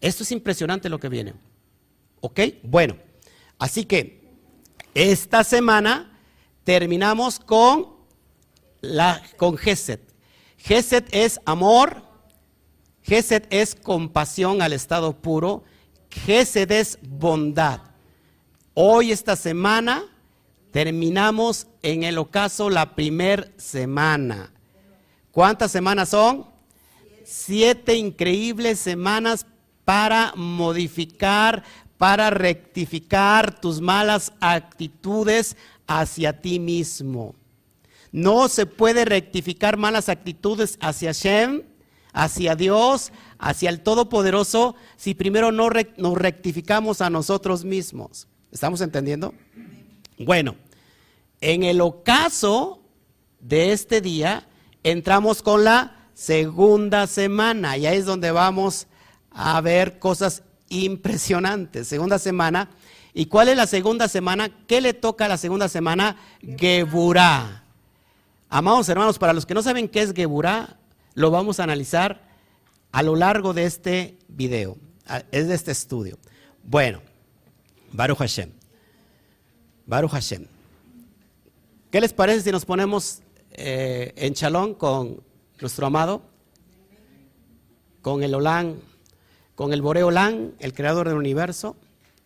Esto 0.00 0.22
es 0.22 0.32
impresionante 0.32 0.88
lo 0.88 1.00
que 1.00 1.08
viene. 1.08 1.34
¿Ok? 2.20 2.40
Bueno, 2.62 2.96
así 3.58 3.84
que 3.84 4.22
esta 4.94 5.44
semana 5.44 6.13
terminamos 6.64 7.38
con, 7.38 7.94
la, 8.80 9.22
con 9.36 9.56
es 11.12 11.40
amor, 11.44 12.02
Geset 13.02 13.46
es 13.50 13.74
compasión 13.74 14.62
al 14.62 14.72
estado 14.72 15.14
puro, 15.20 15.62
Geset 16.10 16.70
es 16.70 16.98
bondad. 17.02 17.80
Hoy, 18.72 19.12
esta 19.12 19.36
semana, 19.36 20.04
terminamos 20.70 21.66
en 21.82 22.02
el 22.02 22.18
ocaso 22.18 22.70
la 22.70 22.94
primer 22.94 23.52
semana. 23.56 24.50
¿Cuántas 25.30 25.70
semanas 25.70 26.08
son? 26.08 26.46
Siete 27.24 27.94
increíbles 27.94 28.80
semanas 28.80 29.46
para 29.84 30.32
modificar, 30.34 31.62
para 31.98 32.30
rectificar 32.30 33.60
tus 33.60 33.80
malas 33.80 34.32
actitudes 34.40 35.56
hacia 35.86 36.40
ti 36.40 36.58
mismo. 36.58 37.34
No 38.12 38.48
se 38.48 38.66
puede 38.66 39.04
rectificar 39.04 39.76
malas 39.76 40.08
actitudes 40.08 40.78
hacia 40.80 41.12
Shem, 41.12 41.62
hacia 42.12 42.54
Dios, 42.54 43.12
hacia 43.38 43.70
el 43.70 43.80
Todopoderoso, 43.80 44.76
si 44.96 45.14
primero 45.14 45.50
no 45.50 45.68
nos 45.96 46.16
rectificamos 46.16 47.00
a 47.00 47.10
nosotros 47.10 47.64
mismos. 47.64 48.28
¿Estamos 48.52 48.80
entendiendo? 48.80 49.34
Bueno, 50.18 50.54
en 51.40 51.64
el 51.64 51.80
ocaso 51.80 52.80
de 53.40 53.72
este 53.72 54.00
día 54.00 54.46
entramos 54.84 55.42
con 55.42 55.64
la 55.64 56.08
segunda 56.14 57.08
semana 57.08 57.76
y 57.76 57.86
ahí 57.86 57.98
es 57.98 58.06
donde 58.06 58.30
vamos 58.30 58.86
a 59.32 59.60
ver 59.60 59.98
cosas 59.98 60.43
impresionantes. 60.68 61.88
Segunda 61.88 62.18
semana 62.18 62.70
¿Y 63.16 63.26
cuál 63.26 63.48
es 63.48 63.56
la 63.56 63.68
segunda 63.68 64.08
semana? 64.08 64.50
¿Qué 64.66 64.80
le 64.80 64.92
toca 64.92 65.26
a 65.26 65.28
la 65.28 65.38
segunda 65.38 65.68
semana? 65.68 66.16
Geburá. 66.58 67.64
Amados 68.48 68.88
hermanos, 68.88 69.20
para 69.20 69.32
los 69.32 69.46
que 69.46 69.54
no 69.54 69.62
saben 69.62 69.88
qué 69.88 70.02
es 70.02 70.12
Geburá, 70.12 70.78
lo 71.14 71.30
vamos 71.30 71.60
a 71.60 71.62
analizar 71.62 72.28
a 72.90 73.02
lo 73.04 73.14
largo 73.14 73.54
de 73.54 73.66
este 73.66 74.18
video, 74.26 74.76
es 75.30 75.46
de 75.46 75.54
este 75.54 75.70
estudio. 75.70 76.18
Bueno, 76.64 77.00
Baruch 77.92 78.18
Hashem. 78.18 78.50
Baruch 79.86 80.10
Hashem. 80.10 80.46
¿Qué 81.92 82.00
les 82.00 82.12
parece 82.12 82.40
si 82.40 82.50
nos 82.50 82.64
ponemos 82.64 83.20
eh, 83.52 84.12
en 84.16 84.34
chalón 84.34 84.74
con 84.74 85.22
nuestro 85.60 85.86
amado? 85.86 86.22
Con 88.02 88.24
el 88.24 88.34
Olán, 88.34 88.80
con 89.54 89.72
el 89.72 89.82
Boreolán, 89.82 90.54
el 90.58 90.74
creador 90.74 91.08
del 91.08 91.16
universo. 91.16 91.76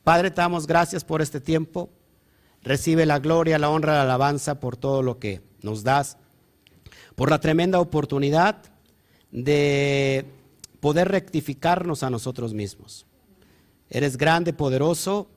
Padre, 0.04 0.30
te 0.30 0.40
damos 0.40 0.66
gracias 0.66 1.04
por 1.04 1.20
este 1.22 1.40
tiempo. 1.40 1.90
Recibe 2.62 3.06
la 3.06 3.18
gloria, 3.18 3.58
la 3.58 3.70
honra, 3.70 3.94
la 3.94 4.02
alabanza 4.02 4.60
por 4.60 4.76
todo 4.76 5.02
lo 5.02 5.18
que 5.18 5.42
nos 5.62 5.84
das, 5.84 6.16
por 7.14 7.30
la 7.30 7.40
tremenda 7.40 7.80
oportunidad 7.80 8.62
de 9.30 10.24
poder 10.80 11.08
rectificarnos 11.08 12.02
a 12.02 12.10
nosotros 12.10 12.54
mismos. 12.54 13.06
Eres 13.90 14.16
grande, 14.16 14.52
poderoso, 14.52 15.28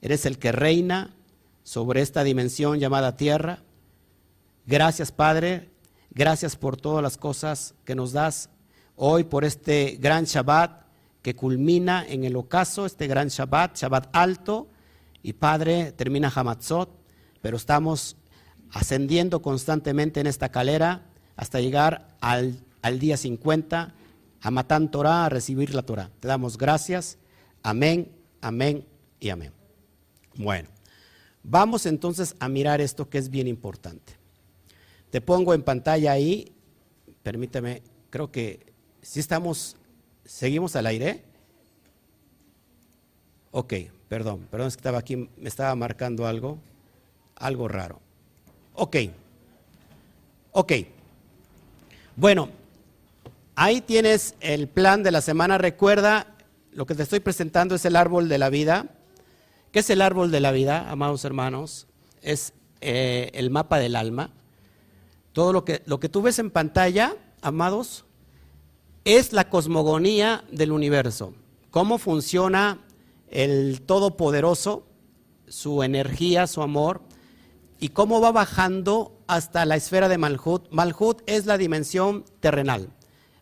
eres 0.00 0.26
el 0.26 0.38
que 0.38 0.52
reina 0.52 1.14
sobre 1.62 2.02
esta 2.02 2.24
dimensión 2.24 2.78
llamada 2.78 3.16
tierra. 3.16 3.62
Gracias, 4.66 5.12
Padre, 5.12 5.70
gracias 6.10 6.56
por 6.56 6.76
todas 6.76 7.02
las 7.02 7.16
cosas 7.16 7.74
que 7.84 7.94
nos 7.94 8.12
das 8.12 8.50
hoy, 8.96 9.24
por 9.24 9.44
este 9.44 9.96
gran 10.00 10.24
Shabbat 10.24 10.89
que 11.22 11.36
culmina 11.36 12.04
en 12.06 12.24
el 12.24 12.36
ocaso, 12.36 12.86
este 12.86 13.06
gran 13.06 13.28
Shabbat, 13.28 13.76
Shabbat 13.76 14.08
alto, 14.12 14.68
y 15.22 15.34
Padre 15.34 15.92
termina 15.92 16.32
Hamatzot, 16.34 16.90
pero 17.42 17.56
estamos 17.56 18.16
ascendiendo 18.72 19.42
constantemente 19.42 20.20
en 20.20 20.26
esta 20.26 20.50
calera 20.50 21.06
hasta 21.36 21.60
llegar 21.60 22.16
al, 22.20 22.64
día 22.98 23.16
50, 23.16 23.94
a 24.42 24.50
Matán 24.50 24.90
Torah, 24.90 25.26
a 25.26 25.28
recibir 25.28 25.74
la 25.74 25.82
Torah. 25.82 26.10
Te 26.20 26.28
damos 26.28 26.56
gracias. 26.56 27.18
Amén, 27.62 28.10
amén 28.40 28.86
y 29.18 29.30
amén. 29.30 29.52
Bueno, 30.36 30.68
vamos 31.42 31.86
entonces 31.86 32.36
a 32.40 32.48
mirar 32.48 32.80
esto 32.80 33.08
que 33.08 33.18
es 33.18 33.28
bien 33.28 33.46
importante. 33.48 34.14
Te 35.10 35.20
pongo 35.20 35.52
en 35.54 35.62
pantalla 35.62 36.12
ahí, 36.12 36.52
permíteme, 37.22 37.82
creo 38.10 38.30
que 38.30 38.72
si 39.02 39.20
estamos 39.20 39.76
¿Seguimos 40.30 40.76
al 40.76 40.86
aire? 40.86 41.24
Ok, 43.50 43.74
perdón, 44.08 44.46
perdón, 44.48 44.68
es 44.68 44.76
que 44.76 44.78
estaba 44.78 44.98
aquí, 44.98 45.16
me 45.16 45.48
estaba 45.48 45.74
marcando 45.74 46.24
algo, 46.24 46.56
algo 47.34 47.66
raro. 47.66 47.98
Ok, 48.74 48.96
ok. 50.52 50.72
Bueno, 52.14 52.48
ahí 53.56 53.80
tienes 53.80 54.36
el 54.38 54.68
plan 54.68 55.02
de 55.02 55.10
la 55.10 55.20
semana. 55.20 55.58
Recuerda, 55.58 56.28
lo 56.70 56.86
que 56.86 56.94
te 56.94 57.02
estoy 57.02 57.18
presentando 57.18 57.74
es 57.74 57.84
el 57.84 57.96
árbol 57.96 58.28
de 58.28 58.38
la 58.38 58.50
vida. 58.50 58.86
¿Qué 59.72 59.80
es 59.80 59.90
el 59.90 60.00
árbol 60.00 60.30
de 60.30 60.38
la 60.38 60.52
vida, 60.52 60.88
amados 60.88 61.24
hermanos? 61.24 61.88
Es 62.22 62.52
eh, 62.80 63.32
el 63.34 63.50
mapa 63.50 63.80
del 63.80 63.96
alma. 63.96 64.30
Todo 65.32 65.52
lo 65.52 65.64
que, 65.64 65.82
lo 65.86 65.98
que 65.98 66.08
tú 66.08 66.22
ves 66.22 66.38
en 66.38 66.52
pantalla, 66.52 67.16
amados, 67.42 68.04
es 69.04 69.32
la 69.32 69.48
cosmogonía 69.48 70.44
del 70.50 70.72
universo. 70.72 71.34
Cómo 71.70 71.98
funciona 71.98 72.80
el 73.28 73.82
Todopoderoso, 73.82 74.86
su 75.48 75.82
energía, 75.82 76.46
su 76.46 76.62
amor, 76.62 77.02
y 77.78 77.90
cómo 77.90 78.20
va 78.20 78.32
bajando 78.32 79.18
hasta 79.26 79.64
la 79.64 79.76
esfera 79.76 80.08
de 80.08 80.18
Malhut. 80.18 80.70
Malhut 80.70 81.22
es 81.26 81.46
la 81.46 81.56
dimensión 81.56 82.24
terrenal. 82.40 82.90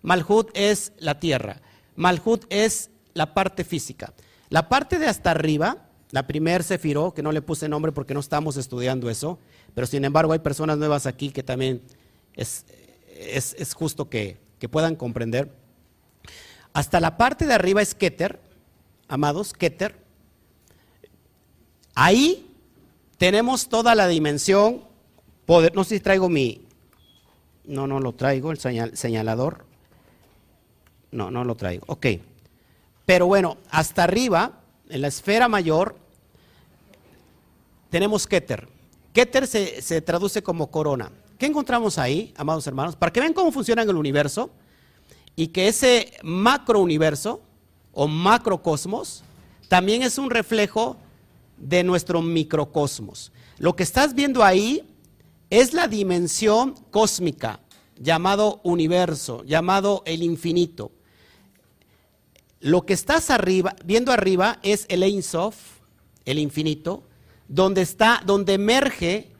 Malhut 0.02 0.50
es 0.54 0.92
la 0.98 1.18
tierra. 1.18 1.60
Malhut 1.96 2.44
es 2.50 2.90
la 3.14 3.34
parte 3.34 3.64
física. 3.64 4.14
La 4.48 4.68
parte 4.68 4.98
de 4.98 5.06
hasta 5.06 5.32
arriba, 5.32 5.88
la 6.10 6.26
primer 6.26 6.62
sefiró, 6.62 7.12
que 7.12 7.22
no 7.22 7.32
le 7.32 7.42
puse 7.42 7.68
nombre 7.68 7.92
porque 7.92 8.14
no 8.14 8.20
estamos 8.20 8.56
estudiando 8.56 9.10
eso, 9.10 9.38
pero 9.74 9.86
sin 9.86 10.04
embargo 10.04 10.32
hay 10.32 10.38
personas 10.38 10.78
nuevas 10.78 11.06
aquí 11.06 11.30
que 11.30 11.42
también 11.42 11.82
es, 12.34 12.64
es, 13.18 13.74
justo 13.74 14.08
que, 14.08 14.38
que, 14.58 14.68
puedan 14.68 14.96
comprender. 14.96 15.52
Hasta 16.72 17.00
la 17.00 17.16
parte 17.16 17.46
de 17.46 17.54
arriba 17.54 17.82
es 17.82 17.94
Keter, 17.94 18.40
amados, 19.08 19.52
Keter. 19.52 19.96
Ahí 21.94 22.46
tenemos 23.16 23.68
toda 23.68 23.94
la 23.94 24.06
dimensión, 24.06 24.82
poder, 25.46 25.74
no 25.74 25.84
sé 25.84 25.96
si 25.96 26.00
traigo 26.00 26.28
mi, 26.28 26.68
no, 27.64 27.86
no 27.86 28.00
lo 28.00 28.14
traigo, 28.14 28.50
el 28.50 28.58
señalador. 28.58 29.66
No, 31.10 31.30
no 31.30 31.44
lo 31.44 31.54
traigo. 31.54 31.84
Ok. 31.88 32.06
Pero 33.06 33.26
bueno, 33.26 33.58
hasta 33.70 34.04
arriba, 34.04 34.60
en 34.88 35.02
la 35.02 35.08
esfera 35.08 35.48
mayor, 35.48 35.96
tenemos 37.90 38.26
Keter. 38.26 38.68
Keter 39.12 39.46
se, 39.46 39.82
se 39.82 40.00
traduce 40.00 40.42
como 40.42 40.70
corona. 40.70 41.10
¿Qué 41.38 41.46
encontramos 41.46 41.98
ahí, 41.98 42.34
amados 42.36 42.66
hermanos? 42.66 42.96
Para 42.96 43.12
que 43.12 43.20
vean 43.20 43.32
cómo 43.32 43.52
funciona 43.52 43.82
el 43.82 43.96
universo 43.96 44.50
y 45.36 45.48
que 45.48 45.68
ese 45.68 46.14
macro 46.24 46.80
universo 46.80 47.40
o 47.92 48.08
macrocosmos 48.08 49.22
también 49.68 50.02
es 50.02 50.18
un 50.18 50.30
reflejo 50.30 50.96
de 51.56 51.84
nuestro 51.84 52.22
microcosmos. 52.22 53.30
Lo 53.58 53.76
que 53.76 53.84
estás 53.84 54.14
viendo 54.14 54.42
ahí 54.42 54.82
es 55.48 55.74
la 55.74 55.86
dimensión 55.86 56.74
cósmica, 56.90 57.60
llamado 57.96 58.60
universo, 58.64 59.44
llamado 59.44 60.02
el 60.06 60.24
infinito. 60.24 60.90
Lo 62.58 62.84
que 62.84 62.94
estás 62.94 63.28
viendo 63.84 64.10
arriba 64.10 64.58
es 64.64 64.86
el 64.88 65.04
Ein 65.04 65.22
Sof, 65.22 65.56
el 66.24 66.40
infinito, 66.40 67.04
donde 67.46 67.82
está, 67.82 68.22
donde 68.26 68.54
emerge, 68.54 69.30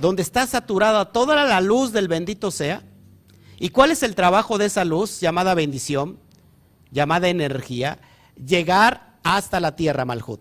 donde 0.00 0.22
está 0.22 0.46
saturada 0.46 1.12
toda 1.12 1.44
la 1.44 1.60
luz 1.60 1.92
del 1.92 2.08
bendito 2.08 2.50
sea. 2.50 2.82
¿Y 3.58 3.68
cuál 3.70 3.90
es 3.90 4.02
el 4.02 4.14
trabajo 4.14 4.58
de 4.58 4.66
esa 4.66 4.84
luz 4.84 5.20
llamada 5.20 5.54
bendición, 5.54 6.18
llamada 6.90 7.28
energía? 7.28 8.00
Llegar 8.36 9.18
hasta 9.22 9.60
la 9.60 9.76
tierra, 9.76 10.04
Malhut. 10.04 10.40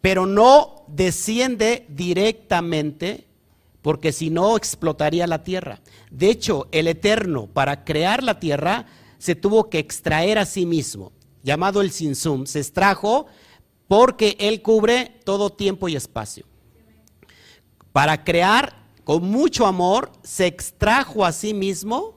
Pero 0.00 0.26
no 0.26 0.84
desciende 0.88 1.86
directamente, 1.88 3.26
porque 3.82 4.12
si 4.12 4.30
no 4.30 4.56
explotaría 4.56 5.26
la 5.26 5.44
tierra. 5.44 5.80
De 6.10 6.30
hecho, 6.30 6.68
el 6.72 6.88
Eterno, 6.88 7.46
para 7.46 7.84
crear 7.84 8.22
la 8.22 8.40
tierra, 8.40 8.86
se 9.18 9.34
tuvo 9.34 9.68
que 9.70 9.78
extraer 9.78 10.38
a 10.38 10.46
sí 10.46 10.66
mismo 10.66 11.12
llamado 11.42 11.80
el 11.80 11.90
Sinsum, 11.90 12.46
se 12.46 12.60
extrajo 12.60 13.26
porque 13.88 14.36
él 14.38 14.62
cubre 14.62 15.20
todo 15.24 15.50
tiempo 15.50 15.88
y 15.88 15.96
espacio. 15.96 16.44
Para 17.92 18.24
crear 18.24 18.79
con 19.10 19.24
mucho 19.24 19.66
amor, 19.66 20.12
se 20.22 20.46
extrajo 20.46 21.24
a 21.24 21.32
sí 21.32 21.52
mismo 21.52 22.14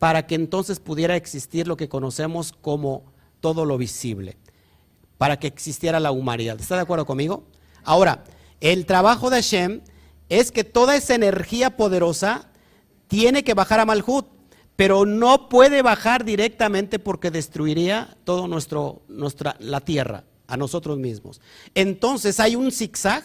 para 0.00 0.26
que 0.26 0.34
entonces 0.34 0.80
pudiera 0.80 1.14
existir 1.14 1.68
lo 1.68 1.76
que 1.76 1.88
conocemos 1.88 2.50
como 2.50 3.04
todo 3.38 3.64
lo 3.64 3.78
visible, 3.78 4.36
para 5.18 5.38
que 5.38 5.46
existiera 5.46 6.00
la 6.00 6.10
humanidad. 6.10 6.58
¿Está 6.58 6.74
de 6.74 6.80
acuerdo 6.80 7.06
conmigo? 7.06 7.44
Ahora, 7.84 8.24
el 8.60 8.86
trabajo 8.86 9.30
de 9.30 9.36
Hashem 9.36 9.82
es 10.28 10.50
que 10.50 10.64
toda 10.64 10.96
esa 10.96 11.14
energía 11.14 11.76
poderosa 11.76 12.50
tiene 13.06 13.44
que 13.44 13.54
bajar 13.54 13.78
a 13.78 13.84
Malhut 13.84 14.26
pero 14.74 15.06
no 15.06 15.48
puede 15.48 15.80
bajar 15.80 16.24
directamente 16.24 16.98
porque 16.98 17.30
destruiría 17.30 18.16
toda 18.24 18.48
nuestra, 18.48 19.54
la 19.60 19.80
tierra, 19.80 20.24
a 20.48 20.56
nosotros 20.56 20.98
mismos. 20.98 21.40
Entonces 21.72 22.40
hay 22.40 22.56
un 22.56 22.72
zigzag, 22.72 23.22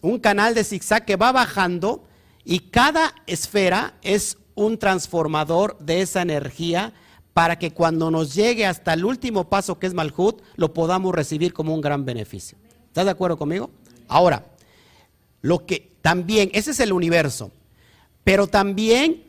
un 0.00 0.18
canal 0.18 0.54
de 0.54 0.64
zigzag 0.64 1.04
que 1.04 1.16
va 1.16 1.32
bajando 1.32 2.04
y 2.44 2.60
cada 2.60 3.14
esfera 3.26 3.94
es 4.02 4.38
un 4.54 4.78
transformador 4.78 5.78
de 5.78 6.00
esa 6.00 6.22
energía 6.22 6.92
para 7.32 7.58
que 7.58 7.72
cuando 7.72 8.10
nos 8.10 8.34
llegue 8.34 8.66
hasta 8.66 8.92
el 8.94 9.04
último 9.04 9.48
paso 9.48 9.78
que 9.78 9.86
es 9.86 9.94
Malhut, 9.94 10.42
lo 10.56 10.74
podamos 10.74 11.14
recibir 11.14 11.52
como 11.52 11.74
un 11.74 11.80
gran 11.80 12.04
beneficio. 12.04 12.58
¿Estás 12.86 13.04
de 13.04 13.12
acuerdo 13.12 13.36
conmigo? 13.36 13.70
Ahora, 14.08 14.44
lo 15.40 15.64
que 15.64 15.92
también, 16.02 16.50
ese 16.52 16.72
es 16.72 16.80
el 16.80 16.92
universo, 16.92 17.52
pero 18.24 18.46
también 18.46 19.24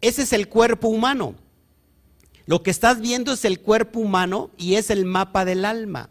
ese 0.00 0.22
es 0.22 0.32
el 0.32 0.48
cuerpo 0.48 0.88
humano. 0.88 1.34
Lo 2.46 2.62
que 2.62 2.70
estás 2.70 3.00
viendo 3.00 3.32
es 3.32 3.44
el 3.44 3.60
cuerpo 3.60 4.00
humano 4.00 4.50
y 4.56 4.76
es 4.76 4.90
el 4.90 5.04
mapa 5.04 5.44
del 5.44 5.64
alma. 5.64 6.08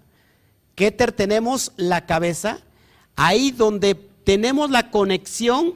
Keter 0.75 1.11
tenemos 1.11 1.73
la 1.75 2.05
cabeza, 2.05 2.59
ahí 3.19 3.51
donde 3.51 3.95
tenemos 3.95 4.69
la 4.69 4.91
conexión 4.91 5.73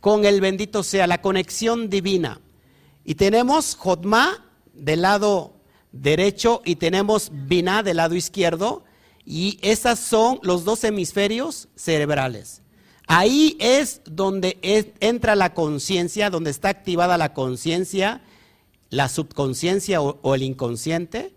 con 0.00 0.24
el 0.24 0.40
bendito 0.40 0.82
sea, 0.82 1.06
la 1.06 1.22
conexión 1.22 1.88
divina. 1.88 2.40
Y 3.04 3.14
tenemos 3.14 3.76
Jotma 3.76 4.44
del 4.74 5.02
lado 5.02 5.52
derecho 5.92 6.62
y 6.64 6.74
tenemos 6.76 7.30
Binah 7.32 7.84
del 7.84 7.98
lado 7.98 8.16
izquierdo. 8.16 8.82
Y 9.24 9.60
esas 9.62 10.00
son 10.00 10.40
los 10.42 10.64
dos 10.64 10.82
hemisferios 10.82 11.68
cerebrales. 11.76 12.62
Ahí 13.06 13.56
es 13.60 14.00
donde 14.04 14.58
entra 14.98 15.36
la 15.36 15.54
conciencia, 15.54 16.30
donde 16.30 16.50
está 16.50 16.68
activada 16.68 17.16
la 17.16 17.32
conciencia, 17.32 18.22
la 18.90 19.08
subconsciencia 19.08 20.02
o, 20.02 20.34
el 20.34 20.42
inconsciente. 20.42 21.32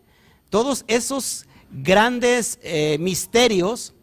Todos 0.50 0.86
esos 0.88 1.46
grandes 1.72 2.58
eh, 2.63 2.98
misterios 3.00 3.94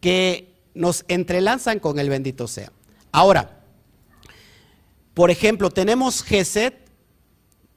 que 0.00 0.49
nos 0.74 1.04
entrelazan 1.08 1.78
con 1.78 1.98
el 1.98 2.08
bendito 2.08 2.46
sea. 2.48 2.72
Ahora, 3.12 3.60
por 5.14 5.30
ejemplo, 5.30 5.70
tenemos 5.70 6.22
Geset, 6.22 6.88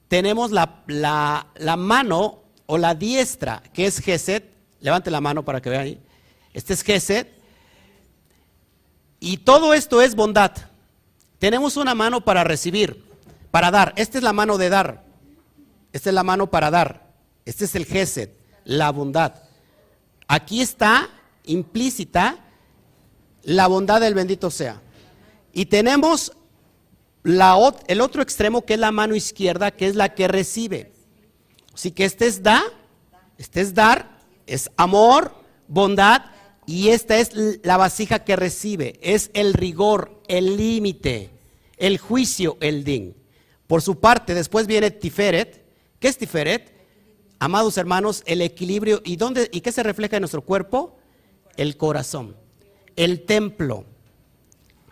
tenemos 0.08 0.50
la, 0.50 0.82
la, 0.86 1.76
mano 1.76 2.42
o 2.66 2.78
la 2.78 2.94
diestra, 2.94 3.62
que 3.72 3.86
es 3.86 3.98
Geset. 3.98 4.54
Levante 4.80 5.10
la 5.10 5.20
mano 5.20 5.44
para 5.44 5.60
que 5.60 5.70
vean 5.70 5.82
ahí. 5.82 6.00
Este 6.52 6.74
es 6.74 6.82
Geset. 6.82 7.32
Y 9.18 9.38
todo 9.38 9.74
esto 9.74 10.02
es 10.02 10.14
bondad. 10.14 10.52
Tenemos 11.38 11.76
una 11.76 11.94
mano 11.94 12.22
para 12.24 12.44
recibir, 12.44 13.04
para 13.50 13.70
dar. 13.70 13.92
Esta 13.96 14.18
es 14.18 14.24
la 14.24 14.32
mano 14.32 14.56
de 14.58 14.68
dar. 14.68 15.04
Esta 15.92 16.10
es 16.10 16.14
la 16.14 16.22
mano 16.22 16.50
para 16.50 16.70
dar. 16.70 17.04
Este 17.44 17.66
es 17.66 17.74
el 17.74 17.84
Gesed, 17.84 18.30
la 18.64 18.90
bondad. 18.90 19.34
Aquí 20.26 20.60
está 20.60 21.08
implícita 21.44 22.43
la 23.44 23.66
bondad 23.66 24.00
del 24.00 24.14
bendito 24.14 24.50
sea. 24.50 24.80
Y 25.52 25.66
tenemos 25.66 26.32
la, 27.22 27.56
el 27.86 28.00
otro 28.00 28.22
extremo 28.22 28.64
que 28.64 28.74
es 28.74 28.80
la 28.80 28.92
mano 28.92 29.14
izquierda, 29.14 29.70
que 29.70 29.86
es 29.86 29.94
la 29.94 30.14
que 30.14 30.28
recibe. 30.28 30.92
Así 31.72 31.90
que 31.90 32.04
este 32.04 32.26
es 32.26 32.42
da, 32.42 32.62
este 33.38 33.60
es 33.60 33.74
dar, 33.74 34.18
es 34.46 34.70
amor, 34.76 35.34
bondad 35.66 36.22
y 36.66 36.88
esta 36.88 37.18
es 37.18 37.30
la 37.62 37.76
vasija 37.76 38.24
que 38.24 38.36
recibe, 38.36 38.98
es 39.02 39.30
el 39.34 39.54
rigor, 39.54 40.22
el 40.28 40.56
límite, 40.56 41.30
el 41.76 41.98
juicio, 41.98 42.56
el 42.60 42.84
din. 42.84 43.16
Por 43.66 43.82
su 43.82 43.98
parte, 43.98 44.34
después 44.34 44.66
viene 44.66 44.90
Tiferet. 44.90 45.64
¿Qué 45.98 46.08
es 46.08 46.18
Tiferet? 46.18 46.72
Amados 47.38 47.76
hermanos, 47.76 48.22
el 48.26 48.40
equilibrio. 48.42 49.00
¿Y, 49.04 49.16
dónde, 49.16 49.48
¿Y 49.52 49.60
qué 49.60 49.72
se 49.72 49.82
refleja 49.82 50.16
en 50.16 50.22
nuestro 50.22 50.42
cuerpo? 50.42 50.96
El 51.56 51.76
corazón, 51.76 52.36
el 52.96 53.24
templo. 53.24 53.84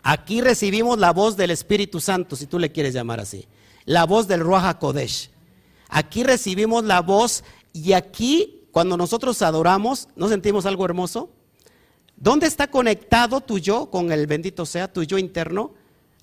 Aquí 0.03 0.41
recibimos 0.41 0.99
la 0.99 1.13
voz 1.13 1.37
del 1.37 1.51
Espíritu 1.51 2.01
Santo, 2.01 2.35
si 2.35 2.45
tú 2.45 2.59
le 2.59 2.71
quieres 2.71 2.93
llamar 2.93 3.21
así. 3.21 3.47
La 3.85 4.05
voz 4.05 4.27
del 4.27 4.41
Ruach 4.41 4.77
Kodesh. 4.77 5.29
Aquí 5.87 6.23
recibimos 6.23 6.83
la 6.83 7.01
voz 7.01 7.43
y 7.71 7.93
aquí, 7.93 8.67
cuando 8.71 8.97
nosotros 8.97 9.41
adoramos, 9.41 10.09
¿no 10.15 10.27
sentimos 10.27 10.65
algo 10.65 10.85
hermoso? 10.85 11.29
¿Dónde 12.17 12.47
está 12.47 12.67
conectado 12.67 13.41
tu 13.41 13.59
yo 13.59 13.89
con 13.89 14.11
el 14.11 14.27
bendito 14.27 14.65
sea, 14.65 14.91
tu 14.91 15.03
yo 15.03 15.17
interno? 15.17 15.73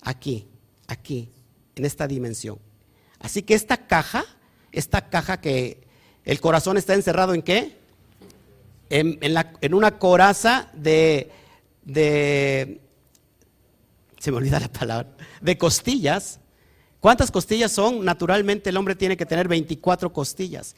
Aquí, 0.01 0.47
aquí, 0.87 1.29
en 1.75 1.85
esta 1.85 2.07
dimensión. 2.07 2.59
Así 3.19 3.41
que 3.43 3.53
esta 3.53 3.87
caja, 3.87 4.25
esta 4.71 5.09
caja 5.09 5.41
que 5.41 5.81
el 6.23 6.39
corazón 6.39 6.77
está 6.77 6.93
encerrado 6.93 7.33
en 7.33 7.41
qué? 7.41 7.77
En, 8.89 9.19
en 9.21 9.73
una 9.73 9.97
coraza 9.97 10.69
de, 10.73 11.31
de, 11.83 12.81
se 14.19 14.31
me 14.31 14.37
olvida 14.37 14.59
la 14.59 14.71
palabra, 14.71 15.09
de 15.41 15.57
costillas. 15.57 16.39
¿Cuántas 16.99 17.31
costillas 17.31 17.71
son? 17.71 18.05
Naturalmente 18.05 18.69
el 18.69 18.77
hombre 18.77 18.95
tiene 18.95 19.17
que 19.17 19.25
tener 19.25 19.47
24 19.47 20.13
costillas. 20.13 20.75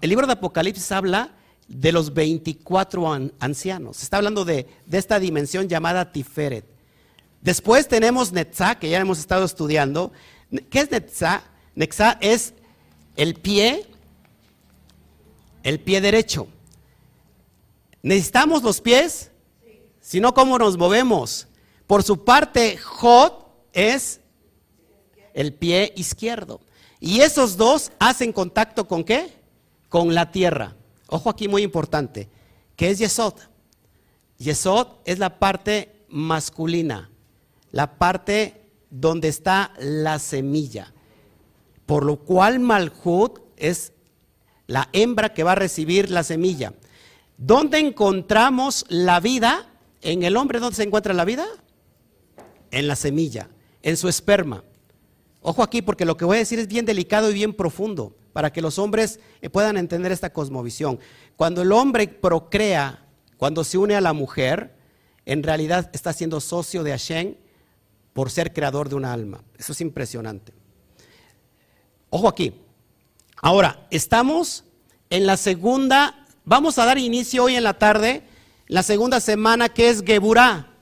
El 0.00 0.08
libro 0.08 0.26
de 0.26 0.32
Apocalipsis 0.32 0.90
habla 0.92 1.30
de 1.68 1.92
los 1.92 2.14
24 2.14 3.30
ancianos. 3.38 4.02
Está 4.02 4.16
hablando 4.16 4.44
de, 4.44 4.66
de 4.86 4.98
esta 4.98 5.20
dimensión 5.20 5.68
llamada 5.68 6.12
Tiferet. 6.12 6.64
Después 7.42 7.88
tenemos 7.88 8.32
Netzah, 8.32 8.78
que 8.78 8.88
ya 8.88 8.98
hemos 8.98 9.18
estado 9.18 9.44
estudiando. 9.44 10.12
¿Qué 10.70 10.80
es 10.80 10.90
Netzah? 10.90 11.42
Netzah 11.74 12.18
es 12.20 12.54
el 13.16 13.34
pie, 13.34 13.86
el 15.62 15.80
pie 15.80 16.00
derecho. 16.00 16.48
¿Necesitamos 18.02 18.62
los 18.62 18.80
pies? 18.80 19.30
Si 20.06 20.20
no, 20.20 20.32
¿cómo 20.34 20.56
nos 20.56 20.78
movemos? 20.78 21.48
Por 21.88 22.04
su 22.04 22.24
parte, 22.24 22.76
Jod 22.76 23.32
es 23.72 24.20
el 25.34 25.52
pie 25.52 25.92
izquierdo. 25.96 26.60
Y 27.00 27.22
esos 27.22 27.56
dos 27.56 27.90
hacen 27.98 28.32
contacto 28.32 28.86
con 28.86 29.02
qué? 29.02 29.32
Con 29.88 30.14
la 30.14 30.30
tierra. 30.30 30.76
Ojo 31.08 31.28
aquí 31.28 31.48
muy 31.48 31.62
importante, 31.62 32.28
¿qué 32.76 32.90
es 32.90 33.00
Yesod? 33.00 33.34
Yesod 34.38 34.86
es 35.06 35.18
la 35.18 35.40
parte 35.40 36.04
masculina, 36.08 37.10
la 37.72 37.98
parte 37.98 38.70
donde 38.90 39.26
está 39.26 39.72
la 39.80 40.20
semilla. 40.20 40.94
Por 41.84 42.04
lo 42.04 42.20
cual 42.20 42.60
Malhut 42.60 43.40
es 43.56 43.92
la 44.68 44.88
hembra 44.92 45.34
que 45.34 45.42
va 45.42 45.52
a 45.52 45.56
recibir 45.56 46.12
la 46.12 46.22
semilla. 46.22 46.74
¿Dónde 47.36 47.80
encontramos 47.80 48.84
la 48.88 49.18
vida? 49.18 49.72
En 50.02 50.22
el 50.22 50.36
hombre, 50.36 50.60
¿dónde 50.60 50.76
se 50.76 50.82
encuentra 50.82 51.14
la 51.14 51.24
vida? 51.24 51.46
En 52.70 52.86
la 52.88 52.96
semilla, 52.96 53.48
en 53.82 53.96
su 53.96 54.08
esperma. 54.08 54.64
Ojo 55.40 55.62
aquí 55.62 55.82
porque 55.82 56.04
lo 56.04 56.16
que 56.16 56.24
voy 56.24 56.36
a 56.36 56.40
decir 56.40 56.58
es 56.58 56.68
bien 56.68 56.86
delicado 56.86 57.30
y 57.30 57.34
bien 57.34 57.54
profundo 57.54 58.16
para 58.32 58.52
que 58.52 58.60
los 58.60 58.78
hombres 58.78 59.20
eh, 59.40 59.48
puedan 59.48 59.76
entender 59.76 60.12
esta 60.12 60.32
cosmovisión. 60.32 60.98
Cuando 61.36 61.62
el 61.62 61.72
hombre 61.72 62.08
procrea, 62.08 63.06
cuando 63.36 63.64
se 63.64 63.78
une 63.78 63.94
a 63.94 64.00
la 64.00 64.12
mujer, 64.12 64.76
en 65.24 65.42
realidad 65.42 65.90
está 65.92 66.12
siendo 66.12 66.40
socio 66.40 66.82
de 66.82 66.90
Hashem 66.90 67.34
por 68.12 68.30
ser 68.30 68.52
creador 68.52 68.88
de 68.88 68.94
una 68.94 69.12
alma. 69.12 69.42
Eso 69.56 69.72
es 69.72 69.80
impresionante. 69.80 70.52
Ojo 72.10 72.28
aquí. 72.28 72.54
Ahora, 73.42 73.86
estamos 73.90 74.64
en 75.10 75.26
la 75.26 75.36
segunda, 75.36 76.26
vamos 76.44 76.78
a 76.78 76.86
dar 76.86 76.98
inicio 76.98 77.44
hoy 77.44 77.56
en 77.56 77.64
la 77.64 77.78
tarde, 77.78 78.22
la 78.68 78.82
segunda 78.82 79.20
semana 79.20 79.68
que 79.68 79.88
es 79.88 80.02
Geburá. 80.02 80.72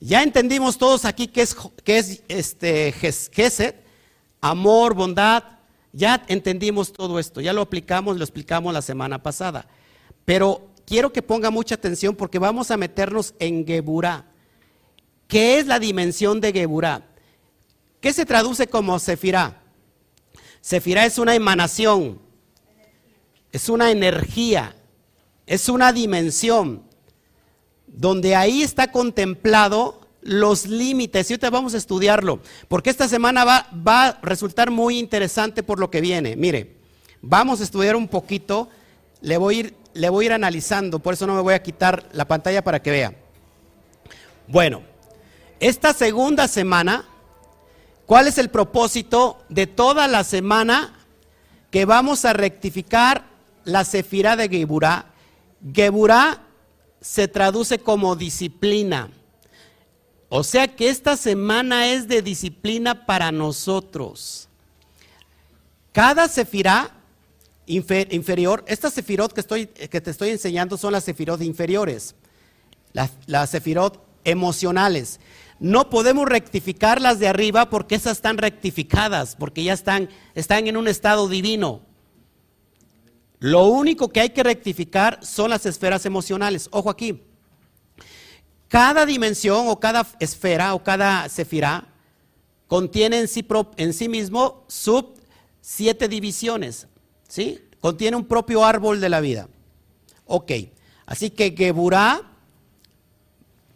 Ya 0.00 0.22
entendimos 0.22 0.76
todos 0.78 1.04
aquí 1.04 1.26
que 1.26 1.42
es, 1.42 1.56
que 1.84 1.98
es 1.98 2.22
este, 2.28 2.92
Geset, 2.92 3.84
amor, 4.40 4.94
bondad, 4.94 5.42
ya 5.92 6.22
entendimos 6.28 6.92
todo 6.92 7.18
esto, 7.18 7.40
ya 7.40 7.52
lo 7.52 7.62
aplicamos, 7.62 8.18
lo 8.18 8.24
explicamos 8.24 8.74
la 8.74 8.82
semana 8.82 9.22
pasada. 9.22 9.66
Pero 10.26 10.68
quiero 10.84 11.12
que 11.12 11.22
ponga 11.22 11.50
mucha 11.50 11.76
atención 11.76 12.14
porque 12.14 12.38
vamos 12.38 12.70
a 12.70 12.76
meternos 12.76 13.34
en 13.38 13.66
Geburá. 13.66 14.26
¿Qué 15.26 15.58
es 15.58 15.66
la 15.66 15.78
dimensión 15.78 16.40
de 16.40 16.52
Geburá? 16.52 17.06
¿Qué 18.00 18.12
se 18.12 18.26
traduce 18.26 18.66
como 18.66 18.98
Sefirá? 18.98 19.62
Sefirá 20.60 21.06
es 21.06 21.16
una 21.16 21.34
emanación, 21.34 22.20
es 23.50 23.68
una 23.68 23.90
energía, 23.90 24.75
es 25.46 25.68
una 25.68 25.92
dimensión, 25.92 26.82
donde 27.86 28.34
ahí 28.34 28.62
está 28.62 28.90
contemplado 28.90 30.00
los 30.22 30.66
límites. 30.66 31.30
Y 31.30 31.34
ahorita 31.34 31.50
vamos 31.50 31.74
a 31.74 31.78
estudiarlo, 31.78 32.40
porque 32.68 32.90
esta 32.90 33.08
semana 33.08 33.44
va, 33.44 33.68
a 33.86 34.18
resultar 34.22 34.70
muy 34.70 34.98
interesante 34.98 35.62
por 35.62 35.78
lo 35.78 35.90
que 35.90 36.00
viene. 36.00 36.36
Mire, 36.36 36.76
vamos 37.22 37.60
a 37.60 37.64
estudiar 37.64 37.96
un 37.96 38.08
poquito, 38.08 38.68
le 39.20 39.38
voy, 39.38 39.72
a 39.94 40.22
ir, 40.22 40.32
analizando, 40.32 40.98
por 40.98 41.14
eso 41.14 41.26
no 41.26 41.34
me 41.34 41.42
voy 41.42 41.54
a 41.54 41.62
quitar 41.62 42.08
la 42.12 42.26
pantalla 42.26 42.62
para 42.62 42.82
que 42.82 42.90
vea. 42.90 43.14
Bueno, 44.48 44.82
esta 45.60 45.92
segunda 45.92 46.48
semana, 46.48 47.04
¿cuál 48.04 48.26
es 48.26 48.38
el 48.38 48.50
propósito 48.50 49.38
de 49.48 49.66
toda 49.66 50.08
la 50.08 50.24
semana 50.24 50.92
que 51.70 51.84
vamos 51.84 52.24
a 52.24 52.32
rectificar 52.32 53.24
la 53.64 53.84
sefirá 53.84 54.36
de 54.36 54.48
Geburá? 54.48 55.15
Geburá 55.72 56.42
se 57.00 57.28
traduce 57.28 57.78
como 57.78 58.16
disciplina. 58.16 59.10
O 60.28 60.42
sea 60.42 60.74
que 60.74 60.88
esta 60.88 61.16
semana 61.16 61.88
es 61.88 62.08
de 62.08 62.22
disciplina 62.22 63.06
para 63.06 63.30
nosotros. 63.30 64.48
Cada 65.92 66.28
sefirá 66.28 66.90
inferior, 67.66 68.64
estas 68.66 68.92
sefirot 68.92 69.32
que, 69.32 69.40
estoy, 69.40 69.66
que 69.66 70.00
te 70.00 70.10
estoy 70.10 70.30
enseñando 70.30 70.76
son 70.76 70.92
las 70.92 71.04
sefirot 71.04 71.40
inferiores, 71.42 72.14
las, 72.92 73.12
las 73.26 73.50
sefirot 73.50 74.04
emocionales. 74.24 75.20
No 75.58 75.88
podemos 75.88 76.28
rectificar 76.28 77.00
las 77.00 77.18
de 77.18 77.28
arriba 77.28 77.70
porque 77.70 77.94
esas 77.94 78.18
están 78.18 78.36
rectificadas, 78.36 79.36
porque 79.36 79.64
ya 79.64 79.72
están, 79.72 80.10
están 80.34 80.66
en 80.66 80.76
un 80.76 80.86
estado 80.86 81.28
divino. 81.28 81.80
Lo 83.38 83.66
único 83.66 84.08
que 84.08 84.20
hay 84.20 84.30
que 84.30 84.42
rectificar 84.42 85.24
son 85.24 85.50
las 85.50 85.66
esferas 85.66 86.06
emocionales. 86.06 86.68
Ojo 86.72 86.90
aquí. 86.90 87.22
Cada 88.68 89.06
dimensión 89.06 89.68
o 89.68 89.78
cada 89.78 90.06
esfera 90.18 90.74
o 90.74 90.82
cada 90.82 91.28
sefirá 91.28 91.86
contiene 92.66 93.20
en 93.20 93.28
sí, 93.28 93.46
en 93.76 93.92
sí 93.92 94.08
mismo 94.08 94.64
sub 94.66 95.14
siete 95.60 96.08
divisiones, 96.08 96.88
¿sí? 97.28 97.60
Contiene 97.80 98.16
un 98.16 98.24
propio 98.24 98.64
árbol 98.64 99.00
de 99.00 99.08
la 99.08 99.20
vida. 99.20 99.48
Ok, 100.24 100.52
así 101.06 101.30
que 101.30 101.54
Geburá, 101.56 102.22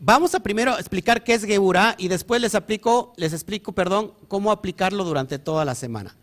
vamos 0.01 0.35
a 0.35 0.41
primero 0.41 0.77
explicar 0.79 1.23
qué 1.23 1.35
es 1.35 1.45
Geburá 1.45 1.95
y 1.99 2.09
después 2.09 2.41
les, 2.41 2.57
aplico, 2.57 3.13
les 3.17 3.33
explico, 3.33 3.73
perdón, 3.73 4.13
cómo 4.27 4.51
aplicarlo 4.51 5.05
durante 5.05 5.39
toda 5.39 5.65
la 5.65 5.77
semana. 5.77 6.17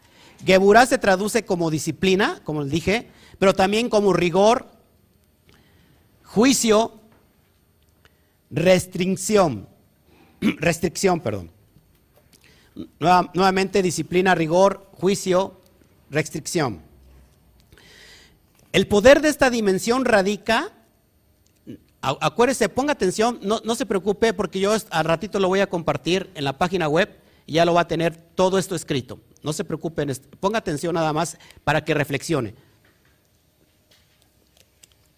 Geburá 0.46 0.86
se 0.86 0.98
traduce 0.98 1.46
como 1.46 1.72
disciplina, 1.72 2.42
como 2.44 2.64
les 2.64 2.72
dije, 2.72 3.10
pero 3.40 3.54
también 3.54 3.90
como 3.90 4.14
rigor, 4.14 4.68
juicio, 6.24 7.00
restricción, 8.50 9.68
restricción, 10.42 11.20
perdón. 11.20 11.52
nuevamente 13.00 13.82
disciplina, 13.82 14.36
rigor, 14.36 14.90
juicio, 14.94 15.62
restricción. 16.10 16.82
El 18.72 18.88
poder 18.88 19.22
de 19.22 19.30
esta 19.30 19.50
dimensión 19.50 20.06
radica, 20.06 20.72
acuérdese, 22.02 22.70
ponga 22.70 22.94
atención, 22.94 23.40
no, 23.42 23.62
no, 23.64 23.76
se 23.76 23.86
preocupe 23.86 24.34
porque 24.34 24.60
yo 24.60 24.76
al 24.90 25.06
ratito 25.06 25.40
lo 25.40 25.48
voy 25.48 25.62
a 25.62 25.70
compartir 25.70 26.30
en 26.36 26.44
la 26.44 26.58
página 26.58 26.88
web 26.88 27.20
y 27.46 27.54
ya 27.54 27.66
lo 27.66 27.74
va 27.74 27.82
a 27.82 27.88
tener 27.88 28.16
todo 28.16 28.58
esto 28.58 28.76
escrito. 28.76 29.20
No 29.42 29.54
se 29.54 29.64
preocupen, 29.64 30.12
ponga 30.40 30.60
atención 30.60 30.94
nada 30.94 31.14
más 31.14 31.38
para 31.64 31.84
que 31.84 31.94
reflexione. 31.94 32.54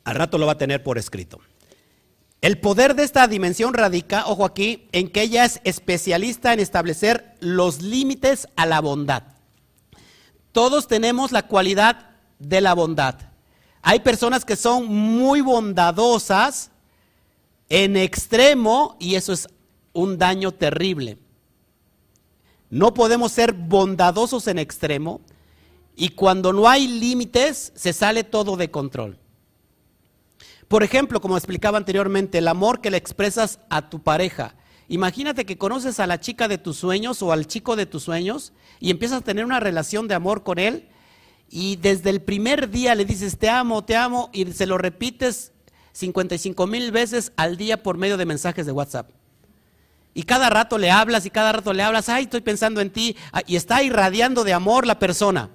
Al 0.10 0.16
rato 0.16 0.40
lo 0.40 0.48
va 0.48 0.54
a 0.54 0.58
tener 0.58 0.82
por 0.82 0.98
escrito. 0.98 1.40
El 2.42 2.58
poder 2.58 2.96
de 2.96 3.04
esta 3.04 3.28
dimensión 3.28 3.76
radica, 3.76 4.26
ojo 4.26 4.44
aquí, 4.44 4.88
en 4.92 5.08
que 5.08 5.22
ella 5.22 5.46
es 5.46 5.62
especialista 5.66 6.52
en 6.52 6.60
establecer 6.60 7.36
los 7.42 7.84
límites 7.84 8.48
a 8.56 8.66
la 8.66 8.82
bondad. 8.82 9.22
Todos 10.52 10.88
tenemos 10.88 11.32
la 11.32 11.46
cualidad 11.46 12.10
de 12.40 12.60
la 12.60 12.74
bondad. 12.74 13.18
Hay 13.84 14.00
personas 14.00 14.46
que 14.46 14.56
son 14.56 14.88
muy 14.88 15.42
bondadosas 15.42 16.72
en 17.70 17.96
extremo 17.96 18.98
y 19.00 19.14
eso 19.14 19.32
es 19.32 19.48
un 19.94 20.18
daño 20.18 20.52
terrible. 20.52 21.20
No 22.72 22.96
podemos 22.96 23.32
ser 23.32 23.54
bondadosos 23.54 24.48
en 24.48 24.58
extremo 24.58 25.22
y 25.96 26.10
cuando 26.10 26.52
no 26.52 26.68
hay 26.68 26.88
límites 26.88 27.74
se 27.76 27.94
sale 27.94 28.24
todo 28.24 28.58
de 28.58 28.72
control. 28.72 29.20
Por 30.70 30.84
ejemplo, 30.84 31.20
como 31.20 31.36
explicaba 31.36 31.80
anteriormente, 31.80 32.38
el 32.38 32.48
amor 32.48 32.80
que 32.80 32.92
le 32.92 32.98
expresas 32.98 33.60
a 33.72 33.90
tu 33.90 34.04
pareja. 34.04 34.54
Imagínate 34.88 35.44
que 35.44 35.58
conoces 35.58 36.00
a 36.00 36.06
la 36.06 36.20
chica 36.20 36.48
de 36.48 36.60
tus 36.60 36.78
sueños 36.78 37.24
o 37.24 37.32
al 37.32 37.48
chico 37.48 37.76
de 37.76 37.88
tus 37.88 38.04
sueños 38.04 38.54
y 38.80 38.92
empiezas 38.92 39.22
a 39.22 39.24
tener 39.26 39.46
una 39.46 39.60
relación 39.60 40.08
de 40.08 40.14
amor 40.14 40.44
con 40.44 40.60
él 40.60 40.88
y 41.50 41.78
desde 41.78 42.12
el 42.12 42.22
primer 42.22 42.70
día 42.70 42.94
le 42.94 43.06
dices 43.06 43.40
te 43.40 43.50
amo, 43.50 43.84
te 43.84 43.96
amo 43.96 44.30
y 44.32 44.46
se 44.52 44.68
lo 44.68 44.78
repites 44.78 45.54
55 45.94 46.68
mil 46.68 46.92
veces 46.92 47.34
al 47.36 47.58
día 47.58 47.82
por 47.82 47.98
medio 47.98 48.18
de 48.18 48.28
mensajes 48.28 48.68
de 48.68 48.72
WhatsApp. 48.72 49.10
Y 50.14 50.24
cada 50.24 50.52
rato 50.52 50.78
le 50.78 50.92
hablas 50.92 51.26
y 51.26 51.32
cada 51.32 51.52
rato 51.52 51.74
le 51.74 51.82
hablas, 51.82 52.10
ay, 52.10 52.26
estoy 52.26 52.42
pensando 52.42 52.80
en 52.80 52.92
ti, 52.92 53.16
ah, 53.32 53.42
y 53.48 53.56
está 53.56 53.82
irradiando 53.82 54.44
de 54.44 54.54
amor 54.54 54.86
la 54.86 55.00
persona. 55.00 55.50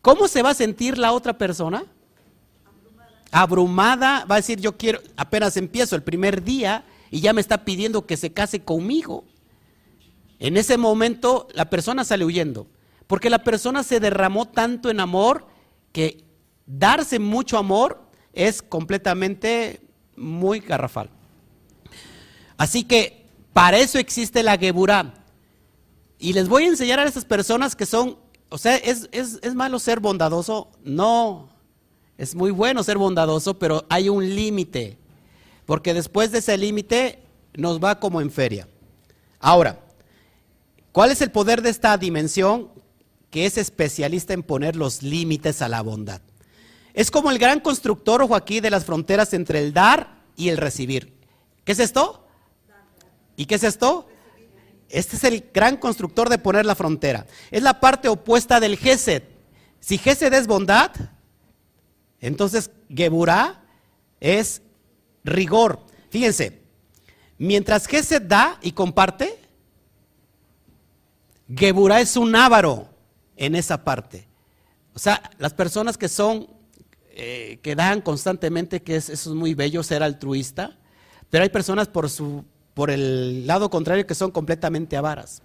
¿Cómo 0.00 0.26
se 0.26 0.42
va 0.42 0.50
a 0.50 0.54
sentir 0.54 0.96
la 0.96 1.12
otra 1.12 1.36
persona? 1.36 1.84
Abrumada, 3.30 4.24
va 4.24 4.36
a 4.36 4.38
decir, 4.38 4.60
yo 4.60 4.76
quiero, 4.76 5.00
apenas 5.16 5.56
empiezo 5.56 5.96
el 5.96 6.02
primer 6.02 6.42
día 6.42 6.84
y 7.10 7.20
ya 7.20 7.32
me 7.32 7.40
está 7.40 7.64
pidiendo 7.64 8.06
que 8.06 8.16
se 8.16 8.32
case 8.32 8.60
conmigo. 8.60 9.24
En 10.38 10.56
ese 10.56 10.78
momento 10.78 11.48
la 11.52 11.68
persona 11.68 12.04
sale 12.04 12.24
huyendo, 12.24 12.66
porque 13.06 13.30
la 13.30 13.44
persona 13.44 13.82
se 13.82 14.00
derramó 14.00 14.46
tanto 14.46 14.90
en 14.90 15.00
amor 15.00 15.46
que 15.92 16.24
darse 16.66 17.18
mucho 17.18 17.58
amor 17.58 18.02
es 18.32 18.62
completamente 18.62 19.80
muy 20.16 20.60
garrafal. 20.60 21.10
Así 22.56 22.84
que 22.84 23.26
para 23.52 23.78
eso 23.78 23.98
existe 23.98 24.42
la 24.42 24.56
Geburá. 24.56 25.14
Y 26.18 26.32
les 26.32 26.48
voy 26.48 26.64
a 26.64 26.68
enseñar 26.68 26.98
a 26.98 27.04
esas 27.04 27.24
personas 27.24 27.76
que 27.76 27.86
son, 27.86 28.18
o 28.48 28.58
sea, 28.58 28.76
¿es, 28.76 29.08
es 29.12 29.54
malo 29.54 29.78
ser 29.78 30.00
bondadoso? 30.00 30.70
No, 30.82 31.48
es 32.18 32.34
muy 32.34 32.50
bueno 32.50 32.82
ser 32.82 32.98
bondadoso, 32.98 33.58
pero 33.58 33.86
hay 33.88 34.10
un 34.10 34.34
límite, 34.34 34.98
porque 35.64 35.94
después 35.94 36.30
de 36.32 36.38
ese 36.38 36.58
límite 36.58 37.20
nos 37.54 37.82
va 37.82 37.98
como 37.98 38.20
en 38.20 38.30
feria. 38.30 38.68
Ahora, 39.40 39.80
¿Cuál 40.98 41.12
es 41.12 41.20
el 41.20 41.30
poder 41.30 41.62
de 41.62 41.70
esta 41.70 41.96
dimensión 41.96 42.70
que 43.30 43.46
es 43.46 43.56
especialista 43.56 44.32
en 44.32 44.42
poner 44.42 44.74
los 44.74 45.02
límites 45.02 45.62
a 45.62 45.68
la 45.68 45.80
bondad? 45.80 46.20
Es 46.92 47.12
como 47.12 47.30
el 47.30 47.38
gran 47.38 47.60
constructor, 47.60 48.20
ojo 48.20 48.34
aquí, 48.34 48.58
de 48.58 48.70
las 48.70 48.84
fronteras 48.84 49.32
entre 49.32 49.60
el 49.60 49.72
dar 49.72 50.22
y 50.34 50.48
el 50.48 50.56
recibir. 50.56 51.14
¿Qué 51.64 51.70
es 51.70 51.78
esto? 51.78 52.26
¿Y 53.36 53.46
qué 53.46 53.54
es 53.54 53.62
esto? 53.62 54.08
Este 54.88 55.14
es 55.14 55.22
el 55.22 55.50
gran 55.54 55.76
constructor 55.76 56.28
de 56.28 56.38
poner 56.38 56.66
la 56.66 56.74
frontera. 56.74 57.26
Es 57.52 57.62
la 57.62 57.78
parte 57.78 58.08
opuesta 58.08 58.58
del 58.58 58.76
Gesed. 58.76 59.22
Si 59.78 59.98
Gesed 59.98 60.32
es 60.32 60.48
bondad, 60.48 60.90
entonces 62.20 62.70
Geburah 62.88 63.62
es 64.20 64.62
rigor. 65.24 65.80
Fíjense, 66.10 66.60
mientras 67.38 67.86
Gesed 67.86 68.22
da 68.22 68.58
y 68.62 68.72
comparte, 68.72 69.38
Geburah 71.54 72.00
es 72.00 72.16
un 72.16 72.34
ávaro 72.34 72.88
en 73.36 73.54
esa 73.54 73.84
parte. 73.84 74.26
O 74.94 74.98
sea, 74.98 75.22
las 75.38 75.54
personas 75.54 75.96
que 75.96 76.08
son, 76.08 76.48
eh, 77.10 77.60
que 77.62 77.74
dan 77.74 78.00
constantemente, 78.00 78.82
que 78.82 78.96
es, 78.96 79.08
eso 79.08 79.30
es 79.30 79.36
muy 79.36 79.54
bello, 79.54 79.82
ser 79.82 80.02
altruista, 80.02 80.76
pero 81.30 81.44
hay 81.44 81.50
personas 81.50 81.88
por, 81.88 82.10
su, 82.10 82.44
por 82.74 82.90
el 82.90 83.46
lado 83.46 83.70
contrario 83.70 84.06
que 84.06 84.14
son 84.14 84.30
completamente 84.30 84.96
avaras. 84.96 85.42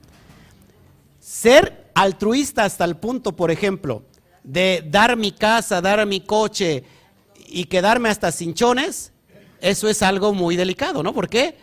Ser 1.19 1.91
altruista 1.93 2.65
hasta 2.65 2.83
el 2.83 2.97
punto, 2.97 3.35
por 3.35 3.51
ejemplo, 3.51 4.03
de 4.43 4.83
dar 4.87 5.15
mi 5.17 5.31
casa, 5.31 5.81
dar 5.81 6.05
mi 6.05 6.21
coche 6.21 6.83
y 7.47 7.65
quedarme 7.65 8.09
hasta 8.09 8.31
cinchones, 8.31 9.11
eso 9.61 9.87
es 9.87 10.01
algo 10.01 10.33
muy 10.33 10.55
delicado, 10.55 11.03
¿no? 11.03 11.13
¿Por 11.13 11.29
qué? 11.29 11.57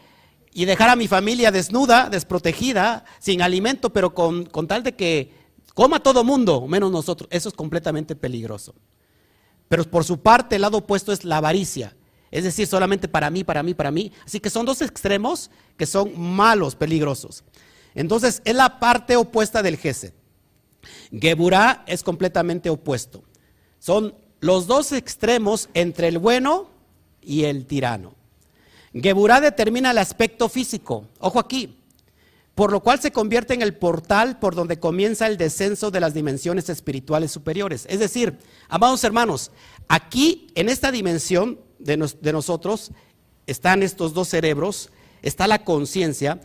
y 0.52 0.64
dejar 0.64 0.90
a 0.90 0.96
mi 0.96 1.06
familia 1.08 1.50
desnuda, 1.50 2.08
desprotegida, 2.10 3.04
sin 3.18 3.42
alimento, 3.42 3.90
pero 3.90 4.14
con, 4.14 4.46
tal 4.66 4.82
de 4.82 4.96
que 4.96 5.32
coma 5.74 6.02
todo 6.02 6.24
mundo, 6.24 6.66
menos 6.66 6.90
nosotros. 6.90 7.28
Eso 7.30 7.48
es 7.48 7.54
completamente 7.54 8.16
peligroso. 8.16 8.74
Pero 9.68 9.84
por 9.84 10.04
su 10.04 10.20
parte, 10.20 10.56
el 10.56 10.62
lado 10.62 10.78
opuesto 10.78 11.12
es 11.12 11.24
la 11.24 11.36
avaricia. 11.36 11.96
Es 12.32 12.44
decir, 12.44 12.66
solamente 12.66 13.06
para 13.06 13.30
mí, 13.30 13.44
para 13.44 13.62
mí, 13.62 13.74
para 13.74 13.90
mí. 13.90 14.12
Así 14.24 14.40
que 14.40 14.50
son 14.50 14.66
dos 14.66 14.82
extremos 14.82 15.50
que 15.76 15.86
son 15.86 16.18
malos, 16.18 16.74
peligrosos. 16.74 17.44
Entonces, 17.94 18.42
es 18.44 18.54
la 18.54 18.80
parte 18.80 19.16
opuesta 19.16 19.62
del 19.62 19.76
Gesed. 19.76 20.12
Geburah 21.12 21.84
es 21.86 22.02
completamente 22.02 22.70
opuesto. 22.70 23.22
Son 23.78 24.14
los 24.40 24.66
dos 24.66 24.92
extremos 24.92 25.68
entre 25.74 26.08
el 26.08 26.18
bueno 26.18 26.68
y 27.20 27.44
el 27.44 27.66
tirano. 27.66 28.14
Geburah 28.92 29.40
determina 29.40 29.92
el 29.92 29.98
aspecto 29.98 30.48
físico, 30.48 31.06
ojo 31.20 31.38
aquí, 31.38 31.76
por 32.54 32.72
lo 32.72 32.80
cual 32.80 33.00
se 33.00 33.12
convierte 33.12 33.54
en 33.54 33.62
el 33.62 33.74
portal 33.74 34.38
por 34.38 34.54
donde 34.54 34.80
comienza 34.80 35.26
el 35.26 35.36
descenso 35.36 35.90
de 35.90 36.00
las 36.00 36.12
dimensiones 36.12 36.68
espirituales 36.68 37.30
superiores. 37.30 37.86
Es 37.88 38.00
decir, 38.00 38.38
amados 38.68 39.04
hermanos, 39.04 39.52
aquí 39.88 40.48
en 40.54 40.68
esta 40.68 40.90
dimensión 40.90 41.60
de, 41.78 41.96
nosotros 41.96 42.90
están 43.46 43.82
estos 43.82 44.12
dos 44.12 44.28
cerebros, 44.28 44.90
está 45.22 45.46
la 45.46 45.64
conciencia, 45.64 46.40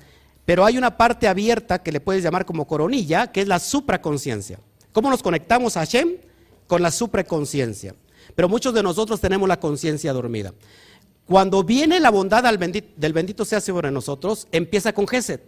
pero 0.46 0.64
hay 0.64 0.78
una 0.78 0.98
parte 0.98 1.28
abierta 1.28 1.82
que 1.82 1.92
le 1.92 2.00
puedes 2.00 2.24
llamar 2.24 2.46
como 2.46 2.68
coronilla, 2.68 3.32
que 3.32 3.42
es 3.42 3.48
la 3.48 3.60
supraconciencia. 3.60 4.60
¿Cómo 4.92 5.10
nos 5.10 5.24
conectamos 5.24 5.76
a 5.76 5.82
Hashem? 5.82 6.18
Con 6.68 6.82
la 6.82 6.92
supraconciencia. 6.92 7.96
Pero 8.36 8.48
muchos 8.48 8.74
de 8.74 8.84
nosotros 8.84 9.20
tenemos 9.20 9.48
la 9.50 9.60
conciencia 9.60 10.14
dormida. 10.14 10.54
Cuando 11.26 11.64
viene 11.64 12.00
la 12.00 12.12
bondad 12.12 12.44
del 12.44 13.14
bendito 13.14 13.46
sea 13.46 13.60
sobre 13.60 13.90
nosotros, 13.92 14.48
empieza 14.52 14.94
con 14.94 15.08
Gesed, 15.08 15.40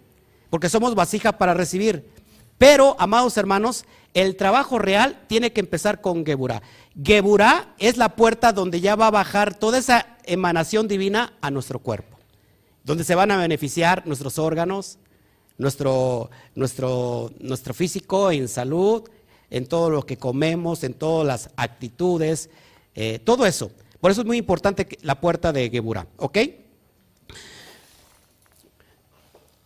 porque 0.49 0.69
somos 0.69 0.95
vasija 0.95 1.37
para 1.37 1.53
recibir. 1.53 2.09
Pero, 2.57 2.95
amados 2.97 3.37
hermanos, 3.37 3.85
el 4.15 4.35
trabajo 4.35 4.79
real 4.79 5.21
tiene 5.27 5.53
que 5.53 5.59
empezar 5.59 6.01
con 6.01 6.25
Geburah. 6.25 6.63
Geburah 7.03 7.75
es 7.77 7.97
la 7.97 8.15
puerta 8.15 8.51
donde 8.51 8.81
ya 8.81 8.95
va 8.95 9.07
a 9.07 9.11
bajar 9.11 9.53
toda 9.53 9.77
esa 9.77 10.17
emanación 10.23 10.87
divina 10.87 11.33
a 11.41 11.51
nuestro 11.51 11.77
cuerpo, 11.77 12.16
donde 12.87 13.03
se 13.03 13.15
van 13.15 13.31
a 13.31 13.37
beneficiar 13.37 14.07
nuestros 14.07 14.39
órganos, 14.39 14.97
nuestro, 15.57 16.29
nuestro, 16.55 17.33
nuestro 17.37 17.73
físico 17.73 18.31
en 18.31 18.47
salud, 18.47 19.03
en 19.49 19.67
todo 19.67 19.89
lo 19.89 20.05
que 20.05 20.15
comemos, 20.15 20.85
en 20.85 20.93
todas 20.93 21.27
las 21.27 21.49
actitudes, 21.57 22.49
eh, 22.95 23.19
todo 23.19 23.45
eso. 23.45 23.71
Por 23.99 24.09
eso 24.09 24.21
es 24.21 24.27
muy 24.27 24.37
importante 24.37 24.87
la 25.01 25.19
puerta 25.19 25.51
de 25.51 25.69
Geburah, 25.69 26.07
¿ok? 26.15 26.37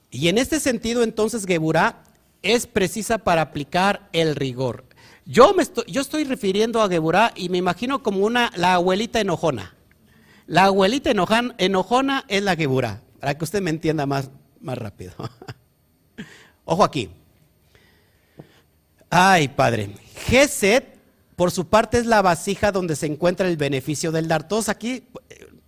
Y 0.09 0.27
en 0.27 0.39
este 0.39 0.59
sentido, 0.59 1.03
entonces, 1.03 1.45
Geburah 1.45 2.03
es 2.41 2.65
precisa 2.65 3.19
para 3.19 3.43
aplicar 3.43 4.09
el 4.13 4.35
rigor. 4.35 4.83
Yo, 5.27 5.53
me 5.53 5.61
estoy, 5.61 5.83
yo 5.87 6.01
estoy 6.01 6.23
refiriendo 6.23 6.81
a 6.81 6.89
Geburah 6.89 7.33
y 7.35 7.49
me 7.49 7.59
imagino 7.59 8.01
como 8.01 8.25
una, 8.25 8.51
la 8.55 8.73
abuelita 8.73 9.21
enojona. 9.21 9.75
La 10.47 10.65
abuelita 10.65 11.11
enojona 11.11 12.25
es 12.27 12.41
la 12.41 12.55
Geburah, 12.55 12.99
para 13.21 13.37
que 13.37 13.43
usted 13.43 13.61
me 13.61 13.69
entienda 13.69 14.07
más, 14.07 14.31
más 14.59 14.75
rápido. 14.79 15.13
Ojo 16.65 16.83
aquí. 16.83 17.11
Ay, 19.11 19.47
padre. 19.47 19.91
Geset 20.25 20.99
por 21.35 21.51
su 21.51 21.67
parte 21.67 21.99
es 21.99 22.07
la 22.07 22.23
vasija 22.23 22.71
donde 22.71 22.95
se 22.95 23.05
encuentra 23.05 23.47
el 23.47 23.57
beneficio 23.57 24.11
del 24.11 24.27
dar. 24.27 24.47
Todos 24.47 24.69
aquí, 24.69 25.07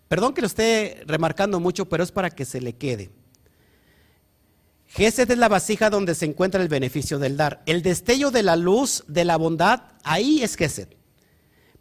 perdón 0.08 0.34
que 0.34 0.42
lo 0.42 0.48
esté 0.48 1.04
remarcando 1.06 1.60
mucho, 1.60 1.88
pero 1.88 2.04
es 2.04 2.12
para 2.12 2.32
que 2.32 2.44
se 2.44 2.60
le 2.60 2.74
quede. 2.74 3.12
Gesed 4.88 5.30
es 5.30 5.38
la 5.38 5.48
vasija 5.48 5.92
donde 5.92 6.16
se 6.16 6.26
encuentra 6.26 6.60
el 6.60 6.70
beneficio 6.70 7.20
del 7.20 7.38
dar. 7.38 7.62
El 7.68 7.84
destello 7.84 8.32
de 8.32 8.42
la 8.42 8.56
luz, 8.56 9.04
de 9.08 9.26
la 9.26 9.38
bondad, 9.38 9.84
ahí 10.04 10.42
es 10.42 10.56
Gesed. 10.56 10.88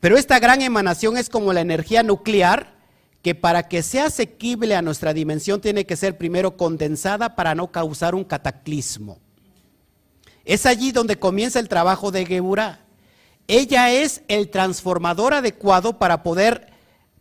Pero 0.00 0.18
esta 0.18 0.38
gran 0.38 0.60
emanación 0.60 1.16
es 1.16 1.30
como 1.30 1.54
la 1.54 1.62
energía 1.62 2.02
nuclear 2.02 2.81
que 3.22 3.34
para 3.34 3.68
que 3.68 3.82
sea 3.82 4.06
asequible 4.06 4.74
a 4.74 4.82
nuestra 4.82 5.14
dimensión 5.14 5.60
tiene 5.60 5.86
que 5.86 5.96
ser 5.96 6.18
primero 6.18 6.56
condensada 6.56 7.36
para 7.36 7.54
no 7.54 7.70
causar 7.70 8.14
un 8.14 8.24
cataclismo. 8.24 9.18
Es 10.44 10.66
allí 10.66 10.90
donde 10.90 11.18
comienza 11.18 11.60
el 11.60 11.68
trabajo 11.68 12.10
de 12.10 12.26
Geburah. 12.26 12.80
Ella 13.46 13.92
es 13.92 14.22
el 14.26 14.50
transformador 14.50 15.34
adecuado 15.34 15.98
para 15.98 16.22
poder 16.22 16.72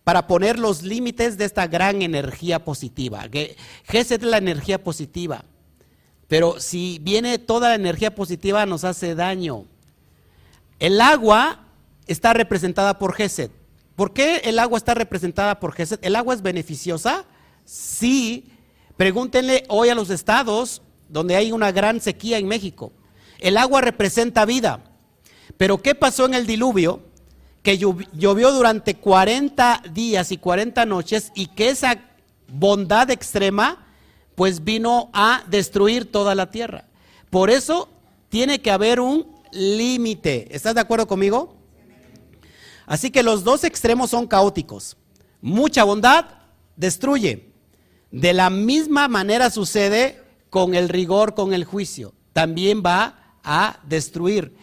para 0.04 0.26
poner 0.26 0.58
los 0.58 0.82
límites 0.82 1.38
de 1.38 1.46
esta 1.46 1.68
gran 1.68 2.02
energía 2.02 2.66
positiva. 2.66 3.24
Gesed 3.84 4.24
es 4.24 4.28
la 4.28 4.40
energía 4.40 4.84
positiva. 4.84 5.46
Pero 6.28 6.60
si 6.60 6.98
viene 7.02 7.38
toda 7.38 7.70
la 7.70 7.76
energía 7.76 8.16
positiva 8.16 8.66
nos 8.66 8.84
hace 8.84 9.14
daño. 9.14 9.66
El 10.80 11.00
agua 11.00 11.68
está 12.08 12.34
representada 12.34 12.98
por 12.98 13.14
Gesed. 13.14 13.52
¿Por 14.02 14.14
qué 14.14 14.38
el 14.46 14.58
agua 14.58 14.80
está 14.80 14.96
representada 14.96 15.60
por 15.60 15.74
Gesed? 15.74 16.00
¿El 16.02 16.16
agua 16.16 16.34
es 16.34 16.42
beneficiosa? 16.42 17.24
Sí. 17.66 18.46
Pregúntenle 18.98 19.64
hoy 19.68 19.90
a 19.90 19.94
los 19.94 20.10
estados 20.10 20.82
donde 21.08 21.36
hay 21.36 21.52
una 21.52 21.72
gran 21.72 22.02
sequía 22.02 22.40
en 22.40 22.48
México. 22.48 22.92
El 23.38 23.58
agua 23.58 23.80
representa 23.80 24.44
vida. 24.46 24.84
Pero 25.56 25.84
¿qué 25.84 25.94
pasó 25.94 26.26
en 26.26 26.34
el 26.34 26.48
diluvio? 26.48 27.04
Que 27.62 27.78
llovió 27.78 28.52
durante 28.52 28.96
40 28.96 29.84
días 29.94 30.32
y 30.32 30.38
40 30.38 30.84
noches 30.88 31.32
y 31.36 31.46
que 31.46 31.70
esa 31.70 32.02
bondad 32.48 33.12
extrema 33.12 33.86
pues 34.34 34.64
vino 34.64 35.12
a 35.14 35.44
destruir 35.48 36.12
toda 36.12 36.34
la 36.34 36.50
tierra. 36.50 36.86
Por 37.30 37.52
eso 37.52 37.88
tiene 38.30 38.64
que 38.64 38.72
haber 38.72 39.00
un 39.00 39.28
límite. 39.52 40.48
¿Estás 40.56 40.74
de 40.74 40.82
acuerdo 40.82 41.06
conmigo? 41.06 41.61
Así 42.92 43.10
que 43.10 43.24
los 43.24 43.46
dos 43.46 43.64
extremos 43.64 44.10
son 44.10 44.28
caóticos. 44.28 44.98
Mucha 45.40 45.86
bondad 45.86 46.26
destruye. 46.76 47.54
De 48.12 48.34
la 48.34 48.50
misma 48.50 49.08
manera 49.08 49.50
sucede 49.50 50.22
con 50.50 50.76
el 50.76 50.90
rigor, 50.90 51.34
con 51.34 51.54
el 51.54 51.64
juicio. 51.64 52.14
También 52.34 52.84
va 52.86 53.38
a 53.46 53.80
destruir. 53.88 54.58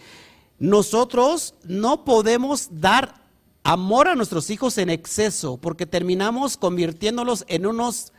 Nosotros 0.59 1.55
no 1.65 2.05
podemos 2.05 2.69
dar 2.71 3.15
amor 3.63 4.09
a 4.09 4.15
nuestros 4.15 4.51
hijos 4.51 4.77
en 4.77 4.91
exceso 4.91 5.57
porque 5.57 5.87
terminamos 5.87 6.59
convirtiéndolos 6.59 7.47
en 7.49 7.65
unos 7.65 8.13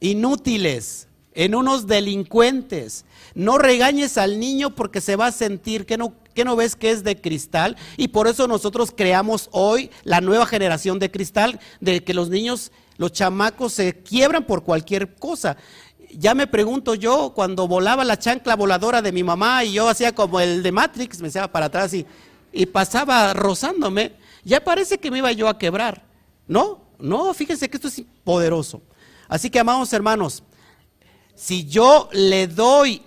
inútiles, 0.00 1.06
en 1.34 1.54
unos 1.54 1.86
delincuentes. 1.86 3.04
No 3.40 3.56
regañes 3.56 4.18
al 4.18 4.38
niño 4.38 4.74
porque 4.74 5.00
se 5.00 5.16
va 5.16 5.28
a 5.28 5.32
sentir 5.32 5.86
que 5.86 5.96
no, 5.96 6.12
que 6.34 6.44
no 6.44 6.56
ves 6.56 6.76
que 6.76 6.90
es 6.90 7.04
de 7.04 7.18
cristal. 7.18 7.74
Y 7.96 8.08
por 8.08 8.28
eso 8.28 8.46
nosotros 8.46 8.92
creamos 8.94 9.48
hoy 9.52 9.90
la 10.04 10.20
nueva 10.20 10.44
generación 10.44 10.98
de 10.98 11.10
cristal, 11.10 11.58
de 11.80 12.04
que 12.04 12.12
los 12.12 12.28
niños, 12.28 12.70
los 12.98 13.12
chamacos 13.12 13.72
se 13.72 14.02
quiebran 14.02 14.44
por 14.44 14.62
cualquier 14.62 15.14
cosa. 15.14 15.56
Ya 16.10 16.34
me 16.34 16.48
pregunto 16.48 16.94
yo, 16.94 17.32
cuando 17.34 17.66
volaba 17.66 18.04
la 18.04 18.18
chancla 18.18 18.56
voladora 18.56 19.00
de 19.00 19.10
mi 19.10 19.24
mamá 19.24 19.64
y 19.64 19.72
yo 19.72 19.88
hacía 19.88 20.14
como 20.14 20.38
el 20.38 20.62
de 20.62 20.72
Matrix, 20.72 21.22
me 21.22 21.28
echaba 21.28 21.50
para 21.50 21.66
atrás 21.66 21.94
y, 21.94 22.04
y 22.52 22.66
pasaba 22.66 23.32
rozándome, 23.32 24.16
ya 24.44 24.62
parece 24.62 24.98
que 24.98 25.10
me 25.10 25.16
iba 25.16 25.32
yo 25.32 25.48
a 25.48 25.56
quebrar. 25.56 26.04
No, 26.46 26.82
no, 26.98 27.32
fíjense 27.32 27.70
que 27.70 27.78
esto 27.78 27.88
es 27.88 28.02
poderoso. 28.22 28.82
Así 29.28 29.48
que, 29.48 29.60
amados 29.60 29.94
hermanos, 29.94 30.42
si 31.34 31.64
yo 31.64 32.10
le 32.12 32.46
doy 32.46 33.00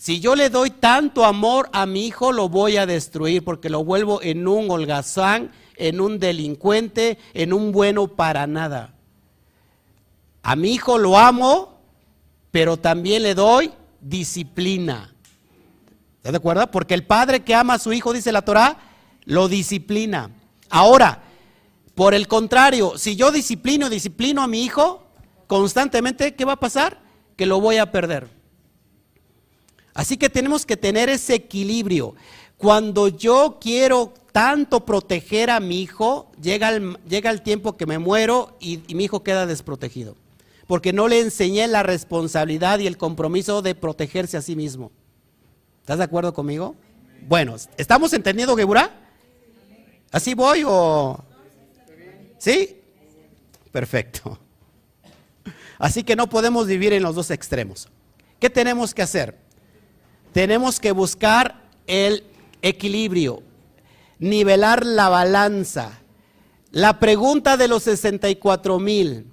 si 0.00 0.18
yo 0.18 0.34
le 0.34 0.48
doy 0.48 0.70
tanto 0.70 1.26
amor 1.26 1.68
a 1.74 1.84
mi 1.84 2.06
hijo, 2.06 2.32
lo 2.32 2.48
voy 2.48 2.78
a 2.78 2.86
destruir 2.86 3.44
porque 3.44 3.68
lo 3.68 3.84
vuelvo 3.84 4.22
en 4.22 4.48
un 4.48 4.70
holgazán, 4.70 5.52
en 5.76 6.00
un 6.00 6.18
delincuente, 6.18 7.18
en 7.34 7.52
un 7.52 7.70
bueno 7.70 8.08
para 8.08 8.46
nada. 8.46 8.94
A 10.42 10.56
mi 10.56 10.72
hijo 10.72 10.96
lo 10.96 11.18
amo, 11.18 11.82
pero 12.50 12.78
también 12.78 13.24
le 13.24 13.34
doy 13.34 13.72
disciplina. 14.00 15.14
¿Estás 16.16 16.32
de 16.32 16.38
acuerdo? 16.38 16.70
Porque 16.70 16.94
el 16.94 17.04
padre 17.04 17.40
que 17.40 17.54
ama 17.54 17.74
a 17.74 17.78
su 17.78 17.92
hijo, 17.92 18.14
dice 18.14 18.32
la 18.32 18.40
Torah, 18.40 18.78
lo 19.26 19.48
disciplina. 19.48 20.30
Ahora, 20.70 21.24
por 21.94 22.14
el 22.14 22.26
contrario, 22.26 22.96
si 22.96 23.16
yo 23.16 23.30
disciplino, 23.30 23.90
disciplino 23.90 24.40
a 24.40 24.46
mi 24.46 24.64
hijo 24.64 25.06
constantemente, 25.46 26.34
¿qué 26.34 26.46
va 26.46 26.54
a 26.54 26.60
pasar? 26.60 27.02
Que 27.36 27.44
lo 27.44 27.60
voy 27.60 27.76
a 27.76 27.92
perder. 27.92 28.39
Así 30.00 30.16
que 30.16 30.30
tenemos 30.30 30.64
que 30.64 30.78
tener 30.78 31.10
ese 31.10 31.34
equilibrio. 31.34 32.14
Cuando 32.56 33.08
yo 33.08 33.58
quiero 33.60 34.14
tanto 34.32 34.86
proteger 34.86 35.50
a 35.50 35.60
mi 35.60 35.82
hijo, 35.82 36.32
llega 36.40 36.70
el, 36.70 36.96
llega 37.06 37.28
el 37.28 37.42
tiempo 37.42 37.76
que 37.76 37.84
me 37.84 37.98
muero 37.98 38.56
y, 38.60 38.78
mi 38.94 39.04
hijo 39.04 39.22
queda 39.22 39.44
desprotegido. 39.44 40.16
Porque 40.66 40.94
no 40.94 41.06
le 41.06 41.20
enseñé 41.20 41.68
la 41.68 41.82
responsabilidad 41.82 42.78
y 42.78 42.86
el 42.86 42.96
compromiso 42.96 43.60
de 43.60 43.74
protegerse 43.74 44.38
a 44.38 44.40
sí 44.40 44.56
mismo. 44.56 44.90
¿Estás 45.82 45.98
de 45.98 46.04
acuerdo 46.04 46.32
conmigo? 46.32 46.74
Bueno, 47.28 47.56
¿estamos 47.76 48.14
entendiendo, 48.14 48.56
Geburá? 48.56 48.90
¿Así 50.10 50.32
voy 50.32 50.62
o...? 50.66 51.22
¿Sí? 52.38 52.80
Perfecto. 53.70 54.38
Así 55.78 56.04
que 56.04 56.16
no 56.16 56.30
podemos 56.30 56.66
vivir 56.66 56.94
en 56.94 57.02
los 57.02 57.14
dos 57.14 57.30
extremos. 57.30 57.86
¿Qué 58.38 58.48
tenemos 58.48 58.94
que 58.94 59.02
hacer? 59.02 59.49
Tenemos 60.32 60.78
que 60.78 60.92
buscar 60.92 61.62
el 61.86 62.24
equilibrio, 62.62 63.42
nivelar 64.18 64.86
la 64.86 65.08
balanza. 65.08 66.00
La 66.70 67.00
pregunta 67.00 67.56
de 67.56 67.66
los 67.66 67.82
64 67.82 68.78
mil, 68.78 69.26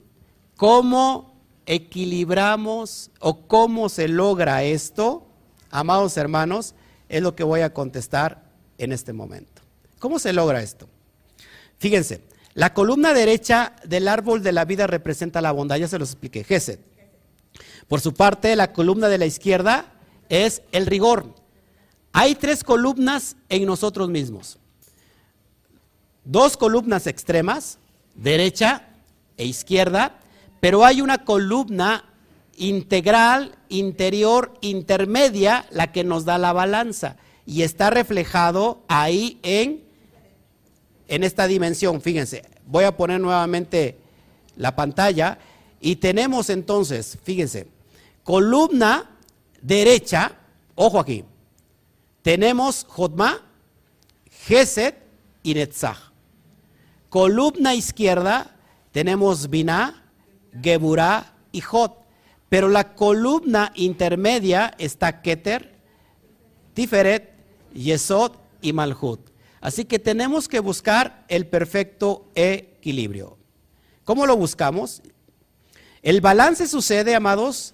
¿cómo 0.55 1.35
equilibramos 1.67 3.11
o 3.19 3.47
cómo 3.47 3.89
se 3.89 4.07
logra 4.07 4.63
esto? 4.63 5.27
Amados 5.69 6.17
hermanos, 6.17 6.73
es 7.09 7.21
lo 7.21 7.35
que 7.35 7.43
voy 7.43 7.61
a 7.61 7.73
contestar 7.73 8.43
en 8.79 8.91
este 8.91 9.13
momento. 9.13 9.61
¿Cómo 9.99 10.17
se 10.17 10.33
logra 10.33 10.61
esto? 10.61 10.87
Fíjense, 11.77 12.21
la 12.55 12.73
columna 12.73 13.13
derecha 13.13 13.75
del 13.83 14.07
árbol 14.07 14.41
de 14.41 14.51
la 14.51 14.65
vida 14.65 14.87
representa 14.87 15.41
la 15.41 15.51
bondad, 15.51 15.75
ya 15.75 15.87
se 15.87 15.99
los 15.99 16.09
expliqué, 16.09 16.43
Gesed. 16.43 16.79
Por 17.87 18.01
su 18.01 18.15
parte, 18.15 18.55
la 18.55 18.73
columna 18.73 19.09
de 19.09 19.19
la 19.19 19.27
izquierda 19.27 19.93
es 20.29 20.61
el 20.71 20.85
rigor. 20.85 21.33
Hay 22.13 22.35
tres 22.35 22.63
columnas 22.63 23.35
en 23.49 23.65
nosotros 23.65 24.09
mismos. 24.09 24.57
Dos 26.23 26.57
columnas 26.57 27.07
extremas, 27.07 27.77
derecha 28.15 28.87
e 29.37 29.45
izquierda, 29.45 30.19
pero 30.59 30.83
hay 30.83 31.01
una 31.01 31.23
columna 31.23 32.03
integral, 32.57 33.55
interior, 33.69 34.53
intermedia, 34.61 35.67
la 35.69 35.91
que 35.91 36.03
nos 36.03 36.25
da 36.25 36.37
la 36.37 36.53
balanza. 36.53 37.17
Y 37.45 37.61
está 37.61 37.89
reflejado 37.89 38.81
ahí 38.87 39.39
en, 39.43 39.83
en 41.07 41.23
esta 41.23 41.47
dimensión. 41.47 42.01
Fíjense, 42.01 42.43
voy 42.65 42.83
a 42.83 42.97
poner 42.97 43.21
nuevamente 43.21 43.97
la 44.57 44.75
pantalla 44.75 45.37
y 45.79 45.97
tenemos 45.97 46.49
entonces, 46.49 47.17
fíjense, 47.23 47.67
columna 48.23 49.16
derecha, 49.67 50.31
ojo 50.75 50.99
aquí, 50.99 51.25
tenemos 52.21 52.85
Jotma, 52.87 53.41
Geset 54.45 54.95
y 55.43 55.53
Netzach. 55.53 55.97
Columna 57.09 57.75
izquierda 57.75 58.55
tenemos 58.91 59.49
Binah, 59.49 60.05
Geburah 60.61 61.33
y 61.51 61.61
Jot. 61.61 62.05
Pero 62.49 62.69
la 62.69 62.95
columna 62.95 63.73
intermedia 63.75 64.73
está 64.77 65.21
Keter, 65.21 65.75
Tiferet, 66.73 67.33
Yesod 67.73 68.37
y 68.61 68.71
Malhut. 68.71 69.19
Así 69.59 69.83
que 69.83 69.99
tenemos 69.99 70.47
que 70.47 70.61
buscar 70.61 71.25
el 71.27 71.45
perfecto 71.45 72.31
equilibrio. 72.35 73.37
¿Cómo 74.05 74.25
lo 74.25 74.37
buscamos? 74.37 75.01
El 76.01 76.21
balance 76.21 76.67
sucede, 76.67 77.15
amados, 77.15 77.73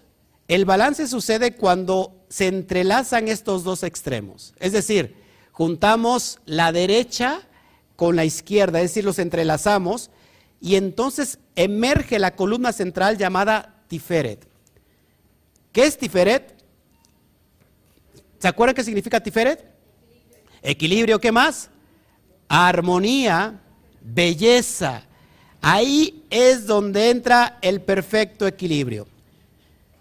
el 0.53 0.65
balance 0.65 1.07
sucede 1.07 1.55
cuando 1.55 2.25
se 2.29 2.47
entrelazan 2.47 3.27
estos 3.27 3.63
dos 3.63 3.81
extremos. 3.81 4.53
Es 4.59 4.71
decir, 4.71 5.15
juntamos 5.51 6.39
la 6.45 6.71
derecha 6.71 7.41
con 7.95 8.15
la 8.15 8.25
izquierda, 8.25 8.79
es 8.79 8.91
decir, 8.91 9.03
los 9.03 9.17
entrelazamos 9.19 10.11
y 10.61 10.75
entonces 10.75 11.39
emerge 11.55 12.19
la 12.19 12.35
columna 12.35 12.71
central 12.71 13.17
llamada 13.17 13.83
Tiferet. 13.87 14.47
¿Qué 15.71 15.85
es 15.85 15.97
Tiferet? 15.97 16.55
¿Se 18.37 18.47
acuerdan 18.47 18.75
qué 18.75 18.83
significa 18.83 19.19
Tiferet? 19.21 19.65
Equilibrio, 20.61 21.19
¿qué 21.19 21.31
más? 21.31 21.69
Armonía, 22.47 23.59
belleza. 24.01 25.03
Ahí 25.61 26.25
es 26.29 26.67
donde 26.67 27.09
entra 27.09 27.57
el 27.61 27.81
perfecto 27.81 28.45
equilibrio. 28.45 29.07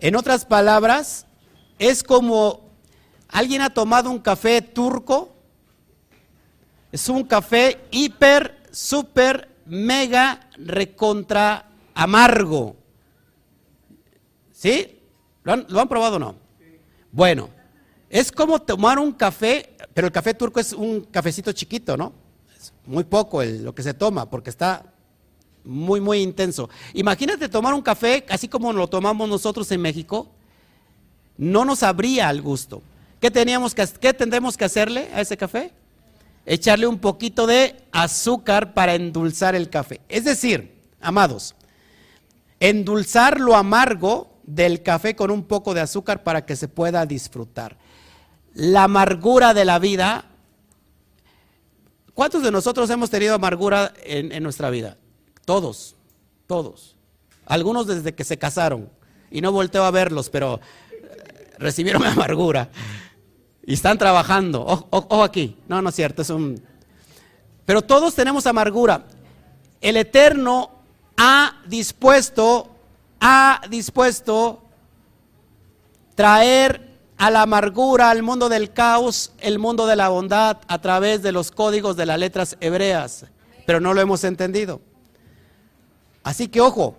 En 0.02 0.16
otras 0.16 0.44
palabras, 0.44 1.26
es 1.78 2.02
como 2.02 2.72
alguien 3.28 3.62
ha 3.62 3.70
tomado 3.70 4.10
un 4.10 4.18
café 4.18 4.60
turco, 4.60 5.32
es 6.90 7.08
un 7.08 7.22
café 7.22 7.78
hiper, 7.92 8.64
super, 8.72 9.48
mega, 9.64 10.50
recontra 10.56 11.70
amargo. 11.94 12.74
¿Sí? 14.50 15.00
¿Lo 15.44 15.52
han, 15.52 15.88
probado 15.88 16.16
o 16.16 16.18
no? 16.18 16.34
Bueno, 17.12 17.50
es 18.10 18.32
como 18.32 18.60
tomar 18.60 18.98
un 18.98 19.12
café, 19.12 19.76
pero 19.94 20.08
el 20.08 20.12
café 20.12 20.34
turco 20.34 20.58
es 20.58 20.72
un 20.72 21.02
cafecito 21.02 21.52
chiquito, 21.52 21.96
¿no? 21.96 22.12
Es 22.56 22.72
muy 22.86 23.04
poco 23.04 23.44
lo 23.44 23.72
que 23.72 23.84
se 23.84 23.94
toma 23.94 24.28
porque 24.28 24.50
está 24.50 24.84
muy, 25.64 26.00
muy 26.00 26.18
intenso. 26.18 26.68
Imagínate 26.94 27.48
tomar 27.48 27.74
un 27.74 27.82
café 27.82 28.24
así 28.28 28.48
como 28.48 28.72
lo 28.72 28.88
tomamos 28.88 29.28
nosotros 29.28 29.70
en 29.70 29.80
México, 29.80 30.28
no 31.36 31.64
nos 31.64 31.82
habría 31.82 32.28
al 32.28 32.42
gusto. 32.42 32.82
¿Qué, 33.20 33.30
teníamos 33.30 33.74
que, 33.74 33.86
¿Qué 34.00 34.12
tendremos 34.12 34.56
que 34.56 34.64
hacerle 34.64 35.08
a 35.14 35.20
ese 35.20 35.36
café? 35.36 35.72
Echarle 36.44 36.86
un 36.86 36.98
poquito 36.98 37.46
de 37.46 37.76
azúcar 37.92 38.74
para 38.74 38.94
endulzar 38.94 39.54
el 39.54 39.70
café. 39.70 40.00
Es 40.08 40.24
decir, 40.24 40.74
amados, 41.00 41.54
endulzar 42.58 43.40
lo 43.40 43.54
amargo 43.56 44.32
del 44.42 44.82
café 44.82 45.14
con 45.14 45.30
un 45.30 45.44
poco 45.44 45.72
de 45.72 45.80
azúcar 45.80 46.24
para 46.24 46.44
que 46.44 46.56
se 46.56 46.68
pueda 46.68 47.06
disfrutar. 47.06 47.76
La 48.54 48.84
amargura 48.84 49.54
de 49.54 49.64
la 49.64 49.78
vida. 49.78 50.24
¿Cuántos 52.12 52.42
de 52.42 52.50
nosotros 52.50 52.90
hemos 52.90 53.08
tenido 53.08 53.34
amargura 53.34 53.94
en 54.04 54.42
nuestra 54.42 54.68
vida? 54.68 54.98
Todos, 55.44 55.96
todos. 56.46 56.96
Algunos 57.46 57.86
desde 57.86 58.14
que 58.14 58.24
se 58.24 58.38
casaron. 58.38 58.88
Y 59.30 59.40
no 59.40 59.52
volteo 59.52 59.84
a 59.84 59.90
verlos, 59.90 60.30
pero 60.30 60.60
eh, 60.90 61.52
recibieron 61.58 62.04
amargura. 62.06 62.70
Y 63.64 63.74
están 63.74 63.98
trabajando. 63.98 64.64
Ojo, 64.90 65.22
aquí. 65.22 65.56
No, 65.68 65.80
no 65.82 65.88
es 65.88 65.94
cierto. 65.94 66.22
Es 66.22 66.30
un... 66.30 66.62
Pero 67.64 67.82
todos 67.82 68.14
tenemos 68.14 68.46
amargura. 68.46 69.06
El 69.80 69.96
Eterno 69.96 70.70
ha 71.16 71.60
dispuesto 71.66 72.72
ha 73.24 73.60
dispuesto 73.70 74.64
traer 76.16 76.98
a 77.16 77.30
la 77.30 77.42
amargura, 77.42 78.10
al 78.10 78.24
mundo 78.24 78.48
del 78.48 78.72
caos, 78.72 79.32
el 79.38 79.60
mundo 79.60 79.86
de 79.86 79.94
la 79.94 80.08
bondad 80.08 80.58
a 80.66 80.80
través 80.80 81.22
de 81.22 81.30
los 81.30 81.52
códigos 81.52 81.96
de 81.96 82.04
las 82.04 82.18
letras 82.18 82.56
hebreas, 82.60 83.26
pero 83.64 83.78
no 83.78 83.94
lo 83.94 84.00
hemos 84.00 84.24
entendido. 84.24 84.80
Así 86.22 86.48
que 86.48 86.60
ojo, 86.60 86.96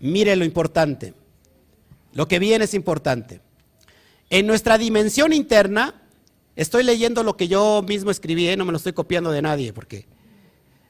mire 0.00 0.36
lo 0.36 0.44
importante. 0.44 1.14
Lo 2.12 2.26
que 2.26 2.38
viene 2.38 2.64
es 2.64 2.74
importante. 2.74 3.40
En 4.30 4.46
nuestra 4.46 4.78
dimensión 4.78 5.32
interna, 5.32 6.02
estoy 6.56 6.82
leyendo 6.82 7.22
lo 7.22 7.36
que 7.36 7.48
yo 7.48 7.82
mismo 7.86 8.10
escribí, 8.10 8.48
¿eh? 8.48 8.56
no 8.56 8.64
me 8.64 8.72
lo 8.72 8.78
estoy 8.78 8.92
copiando 8.92 9.30
de 9.30 9.42
nadie, 9.42 9.72
porque, 9.72 10.06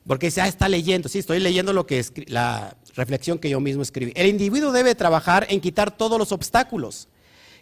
porque 0.06 0.30
ya 0.30 0.46
está 0.46 0.68
leyendo, 0.68 1.08
sí, 1.08 1.18
estoy 1.18 1.40
leyendo 1.40 1.72
lo 1.72 1.86
que 1.86 2.04
la 2.26 2.76
reflexión 2.94 3.38
que 3.38 3.50
yo 3.50 3.60
mismo 3.60 3.82
escribí. 3.82 4.12
El 4.14 4.28
individuo 4.28 4.72
debe 4.72 4.94
trabajar 4.94 5.46
en 5.50 5.60
quitar 5.60 5.96
todos 5.96 6.18
los 6.18 6.32
obstáculos 6.32 7.08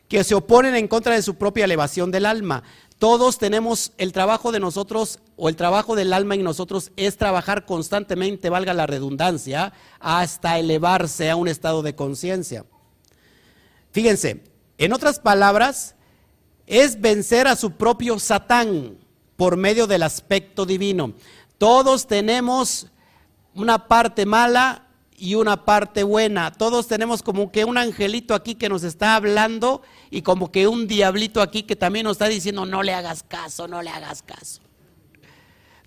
que 0.09 0.25
se 0.25 0.35
oponen 0.35 0.75
en 0.75 0.89
contra 0.89 1.15
de 1.15 1.23
su 1.23 1.35
propia 1.35 1.65
elevación 1.65 2.11
del 2.11 2.27
alma. 2.27 2.63
Todos 2.99 3.39
tenemos 3.39 3.93
el 3.97 4.13
trabajo 4.13 4.51
de 4.51 4.59
nosotros 4.59 5.21
o 5.37 5.49
el 5.49 5.55
trabajo 5.55 5.95
del 5.95 6.13
alma 6.13 6.35
en 6.35 6.43
nosotros 6.43 6.91
es 6.97 7.17
trabajar 7.17 7.65
constantemente, 7.65 8.51
valga 8.51 8.75
la 8.75 8.89
redundancia, 8.89 9.73
hasta 10.01 10.59
elevarse 10.59 11.31
a 11.31 11.37
un 11.37 11.47
estado 11.47 11.83
de 11.83 11.95
conciencia. 11.95 12.65
Fíjense, 13.93 14.43
en 14.79 14.93
otras 14.93 15.21
palabras, 15.21 15.95
es 16.67 17.01
vencer 17.01 17.47
a 17.47 17.55
su 17.55 17.71
propio 17.73 18.19
Satán 18.19 18.99
por 19.37 19.57
medio 19.57 19.87
del 19.87 20.03
aspecto 20.03 20.67
divino. 20.67 21.15
Todos 21.57 22.09
tenemos 22.09 22.89
una 23.55 23.87
parte 23.87 24.27
mala 24.27 24.88
y 25.19 25.35
una 25.35 25.65
parte 25.65 26.03
buena. 26.03 26.53
Todos 26.53 26.87
tenemos 26.87 27.23
como 27.23 27.51
que 27.51 27.65
un 27.65 27.77
angelito 27.77 28.35
aquí 28.35 28.55
que 28.55 28.69
nos 28.69 28.85
está 28.85 29.17
hablando 29.17 29.83
y 30.11 30.23
como 30.23 30.51
que 30.53 30.69
un 30.69 30.87
diablito 30.87 31.43
aquí 31.43 31.65
que 31.65 31.77
también 31.77 32.05
nos 32.05 32.13
está 32.13 32.29
diciendo 32.29 32.65
no 32.65 32.83
le 32.83 32.95
hagas 32.95 33.23
caso, 33.23 33.69
no 33.69 33.83
le 33.83 33.91
hagas 33.91 34.23
caso. 34.23 34.63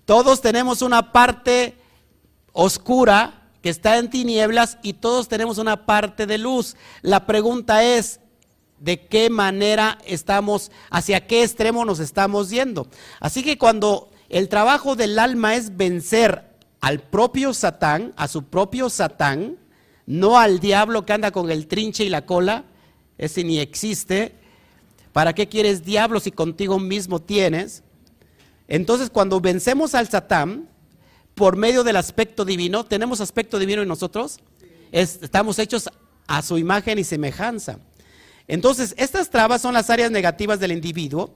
Todos 0.04 0.40
tenemos 0.40 0.82
una 0.82 1.12
parte 1.12 1.78
oscura 2.52 3.48
que 3.62 3.70
está 3.70 3.96
en 3.96 4.10
tinieblas 4.10 4.78
y 4.82 4.94
todos 4.94 5.28
tenemos 5.28 5.58
una 5.58 5.86
parte 5.86 6.26
de 6.26 6.38
luz. 6.38 6.76
La 7.00 7.26
pregunta 7.26 7.84
es, 7.84 8.20
¿de 8.78 9.06
qué 9.06 9.30
manera 9.30 9.98
estamos, 10.04 10.70
hacia 10.90 11.26
qué 11.26 11.44
extremo 11.44 11.84
nos 11.84 12.00
estamos 12.00 12.50
yendo? 12.50 12.88
Así 13.20 13.42
que 13.42 13.56
cuando 13.56 14.10
el 14.28 14.48
trabajo 14.48 14.96
del 14.96 15.18
alma 15.18 15.54
es 15.54 15.76
vencer 15.76 16.51
al 16.82 16.98
propio 17.00 17.54
Satán, 17.54 18.12
a 18.16 18.28
su 18.28 18.44
propio 18.44 18.90
Satán, 18.90 19.56
no 20.04 20.38
al 20.38 20.58
diablo 20.58 21.06
que 21.06 21.12
anda 21.12 21.30
con 21.30 21.50
el 21.50 21.68
trinche 21.68 22.04
y 22.04 22.08
la 22.08 22.26
cola, 22.26 22.64
ese 23.16 23.44
ni 23.44 23.60
existe. 23.60 24.34
¿Para 25.12 25.32
qué 25.32 25.48
quieres 25.48 25.84
diablo 25.84 26.18
si 26.18 26.32
contigo 26.32 26.80
mismo 26.80 27.22
tienes? 27.22 27.84
Entonces, 28.66 29.10
cuando 29.10 29.40
vencemos 29.40 29.94
al 29.94 30.08
Satán, 30.08 30.68
por 31.36 31.56
medio 31.56 31.84
del 31.84 31.96
aspecto 31.96 32.44
divino, 32.44 32.84
¿tenemos 32.84 33.20
aspecto 33.20 33.58
divino 33.58 33.82
en 33.82 33.88
nosotros? 33.88 34.40
estamos 34.90 35.58
hechos 35.58 35.88
a 36.26 36.42
su 36.42 36.58
imagen 36.58 36.98
y 36.98 37.04
semejanza. 37.04 37.78
Entonces, 38.46 38.94
estas 38.98 39.30
trabas 39.30 39.62
son 39.62 39.72
las 39.72 39.88
áreas 39.88 40.10
negativas 40.10 40.60
del 40.60 40.72
individuo, 40.72 41.34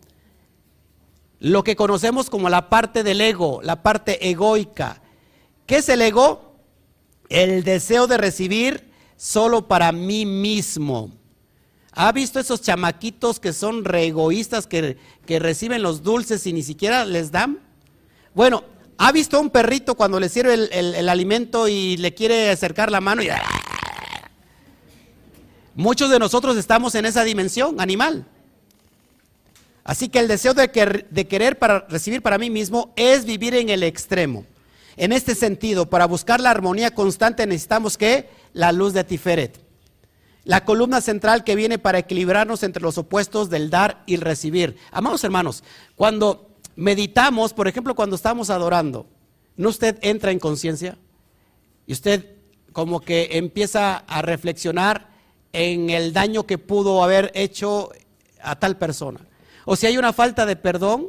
lo 1.39 1.65
que 1.65 1.77
conocemos 1.77 2.29
como 2.29 2.51
la 2.51 2.69
parte 2.69 3.03
del 3.03 3.23
ego, 3.23 3.61
la 3.63 3.83
parte 3.83 4.29
egoica, 4.29 5.01
¿Qué 5.67 5.77
es 5.79 5.89
el 5.89 6.01
ego? 6.01 6.55
El 7.29 7.65
deseo 7.65 8.07
de 8.07 8.17
recibir 8.19 8.89
solo 9.17 9.67
para 9.67 9.91
mí 9.93 10.25
mismo. 10.25 11.13
¿Ha 11.93 12.13
visto 12.13 12.39
esos 12.39 12.61
chamaquitos 12.61 13.41
que 13.41 13.53
son 13.53 13.85
re 13.85 14.07
egoístas 14.07 14.67
que, 14.67 14.97
reciben 15.27 15.83
los 15.83 16.03
dulces 16.03 16.47
y 16.47 16.53
ni 16.53 16.63
siquiera 16.63 17.05
les 17.05 17.33
dan? 17.33 17.59
Bueno, 18.35 18.65
¿ha 18.99 19.11
visto 19.13 19.41
un 19.41 19.51
perrito 19.51 19.95
cuando 19.97 20.21
le 20.21 20.29
sirve 20.29 20.55
el, 20.55 21.09
alimento 21.09 21.67
y 21.69 21.97
le 21.97 22.15
quiere 22.15 22.51
acercar 22.51 22.91
la 22.91 23.01
mano 23.01 23.23
y... 23.23 23.29
Muchos 25.75 26.11
de 26.11 26.19
nosotros 26.19 26.57
estamos 26.57 26.95
en 26.95 27.07
esa 27.07 27.25
dimensión 27.25 27.81
animal. 27.81 28.27
Así 29.85 30.09
que 30.09 30.19
el 30.21 30.29
deseo 30.29 30.55
de, 30.55 31.07
de 31.11 31.29
querer 31.29 31.59
para 31.59 31.87
recibir 31.89 32.23
para 32.23 32.39
mí 32.39 32.51
mismo 32.51 32.93
es 32.97 33.25
vivir 33.25 33.55
en 33.55 33.69
el 33.69 33.83
extremo. 33.83 34.45
En 34.97 35.13
este 35.13 35.35
sentido, 35.35 35.91
para 35.91 36.07
buscar 36.07 36.41
la 36.41 36.51
armonía 36.51 36.95
constante 36.95 37.47
necesitamos 37.47 37.99
que 37.99 38.29
la 38.53 38.73
luz 38.73 38.95
de 38.95 39.05
Tiferet. 39.05 39.61
La 40.45 40.65
columna 40.65 41.01
central 41.01 41.45
que 41.45 41.57
viene 41.57 41.79
para 41.79 41.99
equilibrarnos 41.99 42.63
entre 42.63 42.83
los 42.83 42.97
opuestos 42.97 43.51
del 43.51 43.69
dar 43.69 44.03
y 44.07 44.17
recibir. 44.17 44.77
Amados 44.93 45.25
hermanos, 45.25 45.65
cuando 45.97 46.49
meditamos, 46.77 47.53
por 47.53 47.69
ejemplo, 47.69 47.95
cuando 47.95 48.17
estamos 48.17 48.49
adorando, 48.49 49.07
¿no 49.57 49.69
usted 49.69 49.99
entra 50.03 50.31
en 50.31 50.39
conciencia? 50.39 50.97
Y 51.87 51.93
usted 51.93 52.37
como 52.73 53.01
que 53.01 53.31
empieza 53.33 53.99
a 53.99 54.23
reflexionar 54.23 55.09
en 55.53 55.91
el 55.91 56.13
daño 56.13 56.47
que 56.47 56.59
pudo 56.59 57.03
haber 57.03 57.33
hecho 57.35 57.91
a 58.43 58.59
tal 58.59 58.77
persona. 58.79 59.21
O 59.65 59.77
si 59.77 59.87
hay 59.87 59.99
una 59.99 60.13
falta 60.13 60.47
de 60.47 60.57
perdón, 60.57 61.09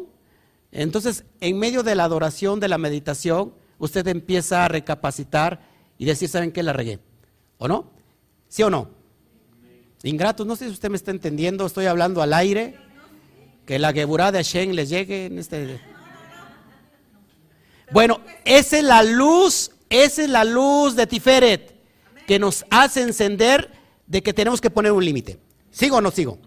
entonces 0.71 1.25
en 1.41 1.59
medio 1.59 1.83
de 1.83 1.95
la 1.95 2.05
adoración, 2.05 2.59
de 2.59 2.67
la 2.67 2.77
meditación, 2.77 3.53
usted 3.79 4.07
empieza 4.07 4.65
a 4.65 4.67
recapacitar 4.67 5.61
y 5.97 6.05
decir, 6.05 6.29
¿saben 6.29 6.51
qué? 6.51 6.63
La 6.63 6.73
regué. 6.73 6.99
¿O 7.57 7.67
no? 7.67 7.91
¿Sí 8.47 8.63
o 8.63 8.69
no? 8.69 8.89
Ingratos, 10.03 10.45
no 10.45 10.55
sé 10.55 10.65
si 10.65 10.71
usted 10.71 10.89
me 10.89 10.97
está 10.97 11.11
entendiendo, 11.11 11.65
estoy 11.65 11.85
hablando 11.87 12.21
al 12.21 12.33
aire. 12.33 12.75
Que 13.65 13.79
la 13.79 13.91
Geburá 13.91 14.31
de 14.31 14.39
Hashem 14.39 14.71
les 14.71 14.89
llegue 14.89 15.25
en 15.25 15.39
este. 15.39 15.81
Bueno, 17.91 18.21
esa 18.45 18.77
es 18.77 18.83
la 18.83 19.03
luz, 19.03 19.71
esa 19.89 20.23
es 20.23 20.29
la 20.29 20.45
luz 20.45 20.95
de 20.95 21.07
Tiferet 21.07 21.75
que 22.25 22.39
nos 22.39 22.65
hace 22.69 23.01
encender 23.01 23.71
de 24.05 24.21
que 24.21 24.33
tenemos 24.33 24.61
que 24.61 24.69
poner 24.69 24.91
un 24.91 25.03
límite. 25.03 25.39
¿Sigo 25.71 25.97
o 25.97 26.01
no 26.01 26.11
sigo? 26.11 26.37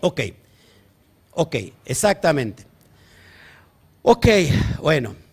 Ok, 0.00 0.20
ok, 1.32 1.56
exactamente. 1.84 2.64
Ok, 4.02 4.26
bueno. 4.82 5.23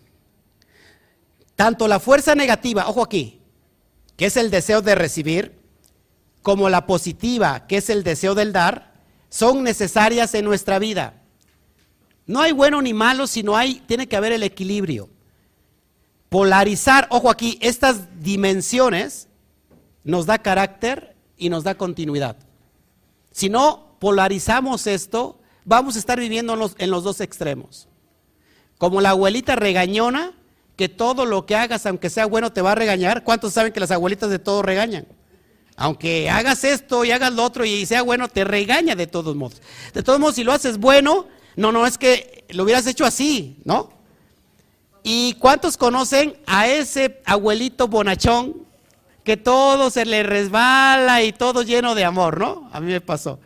Tanto 1.61 1.87
la 1.87 1.99
fuerza 1.99 2.33
negativa, 2.33 2.89
ojo 2.89 3.03
aquí, 3.03 3.39
que 4.17 4.25
es 4.25 4.35
el 4.35 4.49
deseo 4.49 4.81
de 4.81 4.95
recibir, 4.95 5.59
como 6.41 6.71
la 6.71 6.87
positiva, 6.87 7.67
que 7.67 7.77
es 7.77 7.91
el 7.91 8.01
deseo 8.03 8.33
del 8.33 8.51
dar, 8.51 8.95
son 9.29 9.61
necesarias 9.61 10.33
en 10.33 10.43
nuestra 10.43 10.79
vida. 10.79 11.21
No 12.25 12.41
hay 12.41 12.51
bueno 12.51 12.81
ni 12.81 12.95
malo, 12.95 13.27
sino 13.27 13.55
hay, 13.55 13.75
tiene 13.85 14.07
que 14.07 14.15
haber 14.15 14.31
el 14.31 14.41
equilibrio. 14.41 15.11
Polarizar, 16.29 17.05
ojo 17.11 17.29
aquí, 17.29 17.59
estas 17.61 18.07
dimensiones 18.23 19.27
nos 20.03 20.25
da 20.25 20.39
carácter 20.39 21.15
y 21.37 21.49
nos 21.49 21.63
da 21.63 21.75
continuidad. 21.75 22.37
Si 23.29 23.49
no 23.49 23.97
polarizamos 23.99 24.87
esto, 24.87 25.39
vamos 25.63 25.95
a 25.95 25.99
estar 25.99 26.19
viviendo 26.19 26.53
en 26.53 26.59
los, 26.59 26.75
en 26.79 26.89
los 26.89 27.03
dos 27.03 27.21
extremos. 27.21 27.87
Como 28.79 28.99
la 28.99 29.11
abuelita 29.11 29.55
regañona, 29.55 30.33
que 30.81 30.89
todo 30.89 31.27
lo 31.27 31.45
que 31.45 31.55
hagas, 31.55 31.85
aunque 31.85 32.09
sea 32.09 32.25
bueno, 32.25 32.51
te 32.51 32.63
va 32.63 32.71
a 32.71 32.75
regañar. 32.75 33.23
¿Cuántos 33.23 33.53
saben 33.53 33.71
que 33.71 33.79
las 33.79 33.91
abuelitas 33.91 34.31
de 34.31 34.39
todo 34.39 34.63
regañan? 34.63 35.05
Aunque 35.75 36.27
hagas 36.27 36.63
esto 36.63 37.05
y 37.05 37.11
hagas 37.11 37.31
lo 37.33 37.43
otro 37.43 37.65
y 37.65 37.85
sea 37.85 38.01
bueno, 38.01 38.27
te 38.27 38.43
regaña 38.43 38.95
de 38.95 39.05
todos 39.05 39.35
modos. 39.35 39.61
De 39.93 40.01
todos 40.01 40.19
modos, 40.19 40.33
si 40.33 40.43
lo 40.43 40.53
haces 40.53 40.79
bueno, 40.79 41.27
no, 41.55 41.71
no 41.71 41.85
es 41.85 41.99
que 41.99 42.45
lo 42.49 42.63
hubieras 42.63 42.87
hecho 42.87 43.05
así, 43.05 43.61
¿no? 43.63 43.91
¿Y 45.03 45.35
cuántos 45.35 45.77
conocen 45.77 46.35
a 46.47 46.67
ese 46.67 47.21
abuelito 47.25 47.87
bonachón 47.87 48.65
que 49.23 49.37
todo 49.37 49.91
se 49.91 50.03
le 50.03 50.23
resbala 50.23 51.21
y 51.21 51.31
todo 51.31 51.61
lleno 51.61 51.93
de 51.93 52.05
amor, 52.05 52.39
¿no? 52.39 52.71
A 52.73 52.79
mí 52.79 52.91
me 52.91 53.01
pasó. 53.01 53.39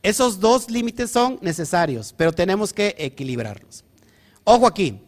Esos 0.00 0.38
dos 0.38 0.70
límites 0.70 1.10
son 1.10 1.40
necesarios, 1.42 2.14
pero 2.16 2.32
tenemos 2.32 2.72
que 2.72 2.94
equilibrarlos. 2.98 3.82
Ojo 4.44 4.68
aquí, 4.68 5.00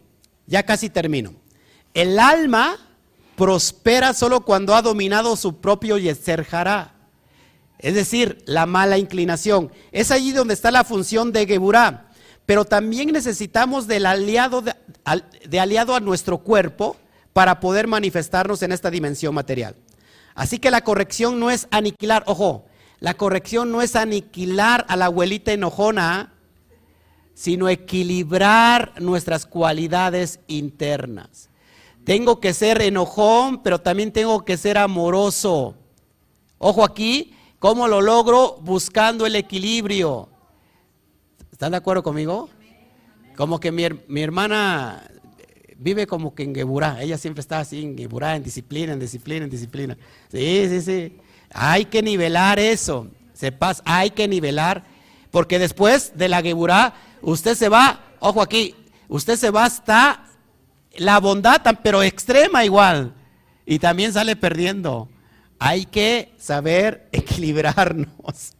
ya 0.47 0.63
casi 0.65 0.91
termino. 0.91 1.35
El 1.95 2.19
alma 2.19 2.77
prospera 3.37 4.15
solo 4.15 4.45
cuando 4.45 4.75
ha 4.75 4.83
dominado 4.83 5.37
su 5.37 5.61
propio 5.61 5.99
Yeser 5.99 6.47
es 7.79 7.95
decir, 7.95 8.43
la 8.47 8.67
mala 8.67 8.99
inclinación. 8.99 9.71
Es 9.93 10.11
allí 10.11 10.33
donde 10.33 10.55
está 10.55 10.71
la 10.71 10.85
función 10.85 11.33
de 11.33 11.47
Geburá. 11.47 12.09
Pero 12.47 12.65
también 12.65 13.13
necesitamos 13.13 13.87
del 13.87 14.07
aliado 14.07 14.63
de, 14.63 14.75
de 15.49 15.61
aliado 15.61 15.95
a 15.95 16.01
nuestro 16.01 16.39
cuerpo 16.39 16.97
para 17.33 17.61
poder 17.61 17.87
manifestarnos 17.87 18.63
en 18.63 18.73
esta 18.73 18.91
dimensión 18.91 19.35
material. 19.35 19.77
Así 20.35 20.59
que 20.59 20.71
la 20.71 20.83
corrección 20.83 21.41
no 21.41 21.51
es 21.51 21.69
aniquilar, 21.71 22.23
ojo, 22.27 22.67
la 23.01 23.15
corrección 23.15 23.71
no 23.71 23.83
es 23.83 23.97
aniquilar 23.97 24.85
a 24.89 24.97
la 24.97 25.07
abuelita 25.07 25.53
enojona 25.53 26.34
sino 27.35 27.68
equilibrar 27.68 28.95
nuestras 29.01 29.45
cualidades 29.45 30.41
internas. 30.47 31.51
Tengo 32.05 32.39
que 32.39 32.53
ser 32.55 32.80
enojón, 32.82 33.62
pero 33.62 33.80
también 33.80 34.12
tengo 34.12 34.45
que 34.45 34.57
ser 34.57 34.78
amoroso. 34.78 35.74
Ojo 36.59 36.85
aquí, 36.85 37.35
¿cómo 37.59 37.89
lo 37.89 38.01
logro? 38.01 38.59
Buscando 38.61 39.26
el 39.26 39.37
equilibrio. 39.37 40.28
¿Están 41.51 41.72
de 41.72 41.78
acuerdo 41.78 42.03
conmigo? 42.03 42.49
Como 43.37 43.59
que 43.59 43.72
mi, 43.72 43.85
mi 44.07 44.22
hermana 44.22 45.03
vive 45.76 46.07
como 46.07 46.35
que 46.35 46.45
en 46.45 46.55
Geburá. 46.55 47.03
Ella 47.03 47.18
siempre 47.18 47.41
está 47.41 47.61
así 47.61 47.82
en 47.82 47.97
Geburá, 47.97 48.37
en 48.37 48.43
disciplina, 48.43 48.93
en 48.93 49.01
disciplina, 49.01 49.45
en 49.45 49.51
disciplina. 49.51 49.99
Sí, 50.30 50.66
sí, 50.68 50.80
sí. 50.80 51.18
Hay 51.51 51.87
que 51.87 52.03
nivelar 52.03 52.59
eso. 52.59 53.09
Se 53.32 53.51
pasa, 53.51 53.82
hay 53.87 54.11
que 54.11 54.28
nivelar. 54.28 54.85
Porque 55.30 55.59
después 55.59 56.12
de 56.16 56.28
la 56.28 56.43
Geburá, 56.43 56.95
usted 57.25 57.55
se 57.55 57.68
va, 57.68 58.01
ojo 58.20 58.41
aquí, 58.41 58.75
usted 59.09 59.37
se 59.37 59.51
va 59.51 59.64
hasta 59.64 60.27
la 60.97 61.18
bondad, 61.18 61.61
pero 61.83 62.03
extrema 62.03 62.64
igual. 62.64 63.14
Y 63.66 63.79
también 63.79 64.12
sale 64.12 64.37
perdiendo. 64.37 65.09
Hay 65.59 65.87
que 65.87 66.33
saber 66.39 67.09
equilibrarnos. 67.12 68.53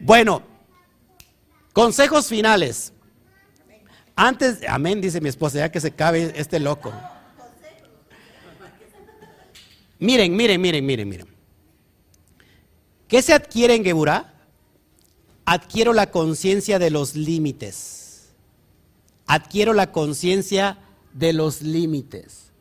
Bueno, 0.00 0.42
consejos 1.72 2.26
finales. 2.26 2.92
Antes, 4.16 4.58
amén, 4.68 5.00
dice 5.00 5.20
mi 5.20 5.28
esposa, 5.28 5.58
ya 5.58 5.70
que 5.70 5.80
se 5.80 5.92
cabe 5.92 6.32
este 6.34 6.58
loco. 6.58 6.92
Miren, 10.00 10.34
miren, 10.34 10.60
miren, 10.60 10.84
miren, 10.84 11.08
miren. 11.08 11.28
¿Qué 13.06 13.22
se 13.22 13.32
adquiere 13.32 13.74
en 13.74 13.84
Geburá? 13.84 14.34
Adquiero 15.50 15.92
la 15.92 16.10
conciencia 16.10 16.78
de 16.78 16.90
los 16.90 17.14
límites. 17.14 18.32
Adquiero 19.26 19.72
la 19.72 19.92
conciencia 19.92 20.78
de 21.12 21.32
los 21.32 21.62
límites. 21.62 22.52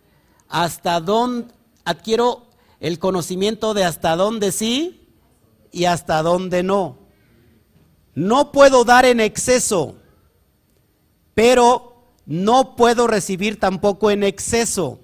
Hasta 0.47 0.99
dónde 0.99 1.53
adquiero 1.83 2.47
el 2.79 2.99
conocimiento 2.99 3.73
de 3.73 3.83
hasta 3.83 4.15
dónde 4.15 4.51
sí 4.51 5.07
y 5.71 5.85
hasta 5.85 6.21
dónde 6.21 6.63
no. 6.63 6.97
No 8.15 8.51
puedo 8.51 8.83
dar 8.83 9.05
en 9.05 9.19
exceso 9.19 9.97
pero 11.37 11.93
no 12.25 12.75
puedo 12.75 13.05
recibir 13.05 13.59
tampoco 13.59 14.09
en 14.09 14.23
exceso. 14.23 14.99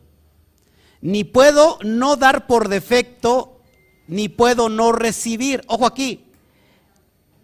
Ni 0.99 1.23
puedo 1.23 1.77
no 1.83 2.15
dar 2.15 2.47
por 2.47 2.69
defecto, 2.69 3.61
ni 4.07 4.29
puedo 4.29 4.67
no 4.67 4.93
recibir. 4.93 5.61
Ojo 5.67 5.85
aquí. 5.85 6.25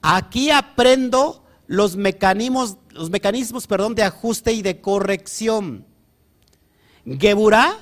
Aquí 0.02 0.50
aprendo 0.50 1.44
los 1.68 1.96
mecanismos, 1.96 2.78
los 2.92 3.10
mecanismos 3.10 3.68
perdón, 3.68 3.96
de 3.96 4.04
ajuste 4.04 4.54
y 4.54 4.62
de 4.62 4.82
corrección. 4.82 5.86
Geburá 7.06 7.78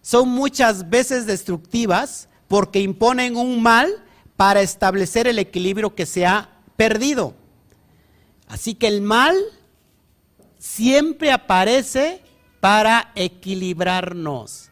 son 0.00 0.28
muchas 0.28 0.90
veces 0.90 1.26
destructivas 1.26 2.28
porque 2.48 2.80
imponen 2.80 3.36
un 3.36 3.62
mal 3.62 4.04
para 4.36 4.60
establecer 4.60 5.26
el 5.26 5.38
equilibrio 5.38 5.94
que 5.94 6.06
se 6.06 6.26
ha 6.26 6.50
perdido. 6.76 7.34
Así 8.48 8.74
que 8.74 8.88
el 8.88 9.00
mal 9.00 9.36
siempre 10.58 11.32
aparece 11.32 12.22
para 12.60 13.12
equilibrarnos. 13.14 14.70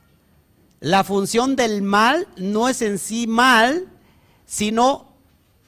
La 0.80 1.04
función 1.04 1.56
del 1.56 1.82
mal 1.82 2.28
no 2.36 2.68
es 2.68 2.82
en 2.82 2.98
sí 2.98 3.26
mal, 3.26 3.88
sino 4.46 5.09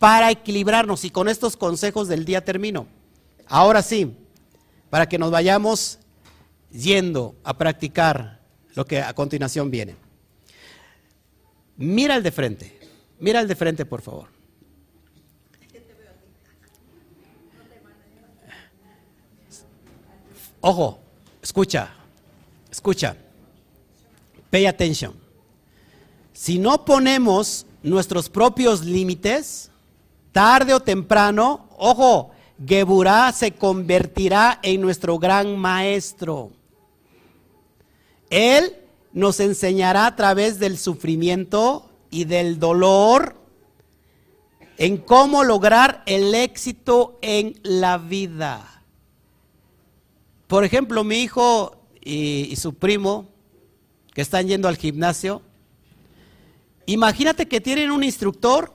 para 0.02 0.32
equilibrarnos. 0.32 1.04
Y 1.04 1.10
con 1.10 1.28
estos 1.28 1.56
consejos 1.56 2.08
del 2.08 2.24
día 2.24 2.44
termino. 2.44 2.88
Ahora 3.46 3.82
sí, 3.82 4.12
para 4.90 5.08
que 5.08 5.16
nos 5.16 5.30
vayamos 5.30 6.00
yendo 6.72 7.36
a 7.44 7.56
practicar 7.56 8.40
lo 8.74 8.84
que 8.84 9.00
a 9.00 9.14
continuación 9.14 9.70
viene. 9.70 9.94
Mira 11.76 12.16
el 12.16 12.24
de 12.24 12.32
frente, 12.32 12.80
mira 13.20 13.38
el 13.38 13.46
de 13.46 13.54
frente, 13.54 13.86
por 13.86 14.02
favor. 14.02 14.26
Ojo, 20.60 20.98
escucha, 21.40 21.94
escucha. 22.72 23.16
Pay 24.50 24.66
attention. 24.66 25.14
Si 26.32 26.58
no 26.58 26.84
ponemos 26.84 27.66
nuestros 27.84 28.28
propios 28.28 28.84
límites, 28.84 29.71
tarde 30.32 30.74
o 30.74 30.80
temprano, 30.80 31.68
ojo, 31.78 32.30
Geburá 32.64 33.32
se 33.32 33.52
convertirá 33.52 34.58
en 34.62 34.80
nuestro 34.80 35.18
gran 35.18 35.56
maestro. 35.56 36.52
Él 38.30 38.76
nos 39.12 39.40
enseñará 39.40 40.06
a 40.06 40.16
través 40.16 40.58
del 40.58 40.78
sufrimiento 40.78 41.90
y 42.10 42.24
del 42.24 42.58
dolor 42.58 43.36
en 44.78 44.96
cómo 44.96 45.44
lograr 45.44 46.02
el 46.06 46.34
éxito 46.34 47.18
en 47.22 47.58
la 47.62 47.98
vida. 47.98 48.82
Por 50.46 50.64
ejemplo, 50.64 51.04
mi 51.04 51.16
hijo 51.16 51.76
y, 52.00 52.54
su 52.56 52.74
primo 52.74 53.28
que 54.12 54.20
están 54.20 54.48
yendo 54.48 54.68
al 54.68 54.76
gimnasio, 54.76 55.42
imagínate 56.86 57.48
que 57.48 57.60
tienen 57.60 57.90
un 57.90 58.04
instructor 58.04 58.74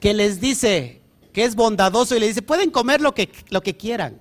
que 0.00 0.14
les 0.14 0.40
dice 0.40 1.02
que 1.32 1.44
es 1.44 1.54
bondadoso 1.54 2.16
y 2.16 2.20
le 2.20 2.28
dice, 2.28 2.42
pueden 2.42 2.70
comer 2.70 3.00
lo 3.00 3.14
que, 3.14 3.30
lo 3.50 3.62
que 3.62 3.76
quieran. 3.76 4.20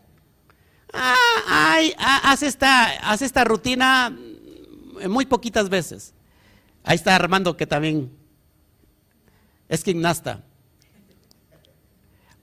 Ah, 0.93 1.15
ay, 1.47 1.93
ah, 1.97 2.35
esta, 2.39 2.85
haz 3.09 3.21
esta 3.21 3.43
rutina 3.43 4.15
muy 5.09 5.25
poquitas 5.25 5.69
veces. 5.69 6.13
Ahí 6.83 6.95
está 6.95 7.15
Armando 7.15 7.57
que 7.57 7.67
también 7.67 8.11
es 9.67 9.83
gimnasta. 9.83 10.43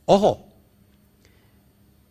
Ojo, 0.05 0.47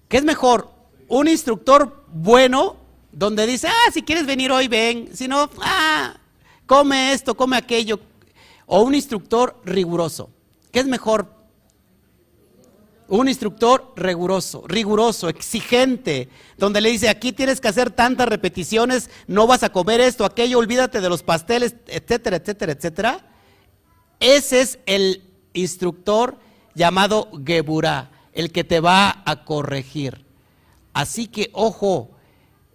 ¿qué 0.09 0.17
es 0.17 0.23
mejor? 0.23 0.73
un 1.19 1.27
instructor 1.27 2.05
bueno 2.11 2.77
donde 3.11 3.45
dice, 3.45 3.67
ah, 3.67 3.91
si 3.91 4.01
quieres 4.01 4.25
venir 4.25 4.51
hoy, 4.51 4.67
ven, 4.67 5.15
si 5.15 5.27
no, 5.27 5.49
ah, 5.61 6.15
come 6.65 7.13
esto, 7.13 7.35
come 7.35 7.55
aquello, 7.55 7.99
o 8.65 8.81
un 8.81 8.95
instructor 8.95 9.61
riguroso. 9.63 10.31
¿Qué 10.73 10.79
es 10.79 10.87
mejor? 10.87 11.31
Un 13.07 13.27
instructor 13.27 13.93
riguroso, 13.95 14.63
riguroso, 14.67 15.29
exigente, 15.29 16.29
donde 16.57 16.81
le 16.81 16.89
dice, 16.89 17.09
aquí 17.09 17.31
tienes 17.31 17.61
que 17.61 17.67
hacer 17.67 17.91
tantas 17.91 18.27
repeticiones, 18.27 19.11
no 19.27 19.45
vas 19.45 19.61
a 19.61 19.71
comer 19.71 20.01
esto, 20.01 20.25
aquello, 20.25 20.57
olvídate 20.57 20.99
de 20.99 21.09
los 21.09 21.21
pasteles, 21.21 21.75
etcétera, 21.85 22.37
etcétera, 22.37 22.71
etcétera. 22.71 23.25
Ese 24.19 24.61
es 24.61 24.79
el 24.87 25.21
instructor 25.53 26.39
llamado 26.73 27.29
Geburah, 27.45 28.09
el 28.33 28.51
que 28.51 28.63
te 28.63 28.79
va 28.79 29.21
a 29.27 29.45
corregir. 29.45 30.25
Así 30.91 31.27
que, 31.27 31.51
ojo, 31.53 32.09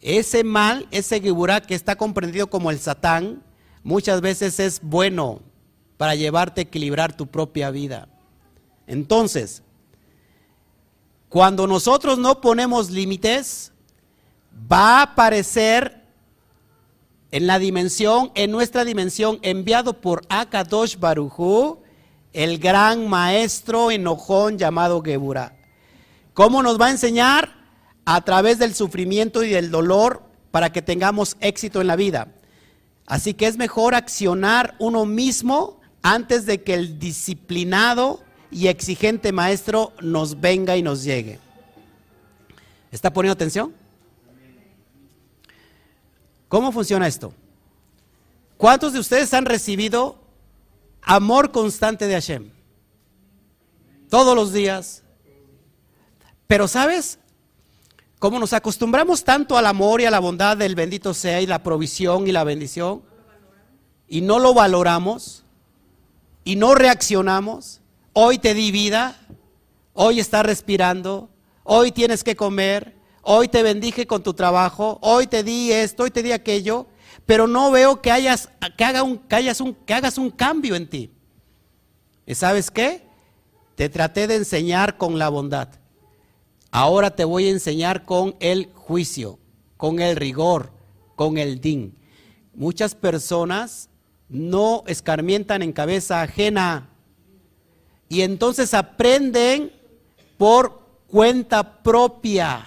ese 0.01 0.45
mal, 0.45 0.87
ese 0.93 1.21
Geburá 1.21 1.63
que 1.63 1.75
está 1.75 1.97
comprendido 1.97 2.49
como 2.49 2.71
el 2.71 2.79
Satán, 2.79 3.43
muchas 3.83 4.21
veces 4.21 4.61
es 4.61 4.81
bueno 4.83 5.48
para 5.99 6.15
llevarte 6.15 6.63
a 6.63 6.65
equilibrar 6.65 7.15
tu 7.15 7.27
propia 7.27 7.71
vida. 7.71 8.09
Entonces, 8.87 9.63
cuando 11.29 11.67
nosotros 11.67 12.19
no 12.19 12.41
ponemos 12.41 12.89
límites, 12.89 13.73
va 14.73 15.01
a 15.01 15.03
aparecer 15.03 16.03
en 17.31 17.47
la 17.47 17.59
dimensión, 17.59 18.33
en 18.35 18.51
nuestra 18.51 18.87
dimensión, 18.87 19.39
enviado 19.43 20.01
por 20.01 20.23
Akadosh 20.31 20.97
Barujú, 20.99 21.83
el 22.33 22.59
gran 22.59 23.07
maestro 23.07 23.91
enojón 23.91 24.57
llamado 24.57 25.03
Geburá. 25.03 25.55
¿Cómo 26.33 26.63
nos 26.63 26.81
va 26.81 26.87
a 26.87 26.93
enseñar? 26.93 27.59
a 28.11 28.23
través 28.23 28.59
del 28.59 28.75
sufrimiento 28.75 29.45
y 29.45 29.51
del 29.51 29.71
dolor 29.71 30.23
para 30.51 30.73
que 30.73 30.81
tengamos 30.81 31.37
éxito 31.41 31.83
en 31.83 31.89
la 31.89 31.95
vida. 31.95 32.29
Así 33.05 33.35
que 33.35 33.47
es 33.47 33.59
mejor 33.59 33.95
accionar 33.95 34.77
uno 34.79 35.05
mismo 35.05 35.78
antes 36.03 36.47
de 36.47 36.63
que 36.63 36.75
el 36.75 36.99
disciplinado 36.99 38.23
y 38.51 38.69
exigente 38.69 39.33
maestro 39.33 39.93
nos 40.01 40.41
venga 40.41 40.77
y 40.77 40.83
nos 40.83 41.05
llegue. 41.05 41.39
¿Está 42.91 43.13
poniendo 43.13 43.35
atención? 43.35 43.75
¿Cómo 46.49 46.73
funciona 46.73 47.07
esto? 47.07 47.35
¿Cuántos 48.57 48.93
de 48.93 48.99
ustedes 48.99 49.35
han 49.35 49.45
recibido 49.45 50.19
amor 51.03 51.53
constante 51.53 52.07
de 52.07 52.15
Hashem? 52.15 52.51
Todos 54.09 54.35
los 54.35 54.53
días. 54.53 55.03
Pero 56.47 56.67
sabes, 56.67 57.19
como 58.19 58.39
nos 58.39 58.55
acostumbramos 58.55 59.23
tanto 59.23 59.59
al 59.59 59.67
amor 59.67 60.01
y 60.01 60.07
a 60.07 60.11
la 60.11 60.19
bondad 60.19 60.57
del 60.57 60.75
bendito 60.75 61.13
sea 61.13 61.43
y 61.43 61.47
la 61.47 61.63
provisión 61.63 62.27
y 62.27 62.33
la 62.33 62.45
bendición, 62.45 63.03
y 64.09 64.23
no 64.23 64.39
lo 64.39 64.55
valoramos, 64.55 65.45
y 66.49 66.57
no 66.57 66.75
reaccionamos, 66.75 67.83
hoy 68.15 68.39
te 68.39 68.55
di 68.55 68.71
vida, 68.71 69.21
hoy 69.93 70.19
estás 70.19 70.47
respirando, 70.47 71.29
hoy 71.63 71.93
tienes 71.93 72.25
que 72.25 72.37
comer, 72.37 72.97
hoy 73.21 73.49
te 73.49 73.63
bendije 73.63 74.07
con 74.07 74.23
tu 74.23 74.33
trabajo, 74.33 74.99
hoy 75.03 75.27
te 75.27 75.43
di 75.43 75.71
esto, 75.71 76.05
hoy 76.05 76.11
te 76.11 76.23
di 76.23 76.33
aquello, 76.33 76.87
pero 77.27 77.47
no 77.47 77.71
veo 77.71 78.01
que, 78.01 78.11
hayas, 78.11 78.49
que, 78.79 78.85
haga 78.85 79.03
un, 79.03 79.21
hagas 79.89 80.17
un 80.17 80.31
cambio 80.31 80.75
en 80.75 80.89
ti. 80.89 81.11
¿Y 82.25 82.35
sabes 82.35 82.71
qué? 82.71 83.03
Te 83.75 83.91
traté 83.91 84.27
de 84.27 84.37
enseñar 84.37 84.97
con 84.97 85.19
la 85.19 85.29
bondad. 85.29 85.69
Ahora 86.71 87.15
te 87.15 87.27
voy 87.27 87.47
a 87.47 87.51
enseñar 87.51 88.07
con 88.07 88.37
el 88.41 88.73
juicio, 88.73 89.39
con 89.77 90.01
el 90.01 90.17
rigor, 90.17 90.73
con 91.15 91.37
el 91.37 91.61
din. 91.61 91.95
Muchas 92.55 92.95
personas 92.95 93.91
no 94.29 94.85
escarmientan 94.87 95.63
en 95.63 95.73
cabeza 95.73 96.23
ajena 96.23 96.91
y 98.09 98.23
entonces 98.23 98.75
aprenden 98.75 99.73
por 100.37 100.83
cuenta 101.07 101.83
propia. 101.83 102.67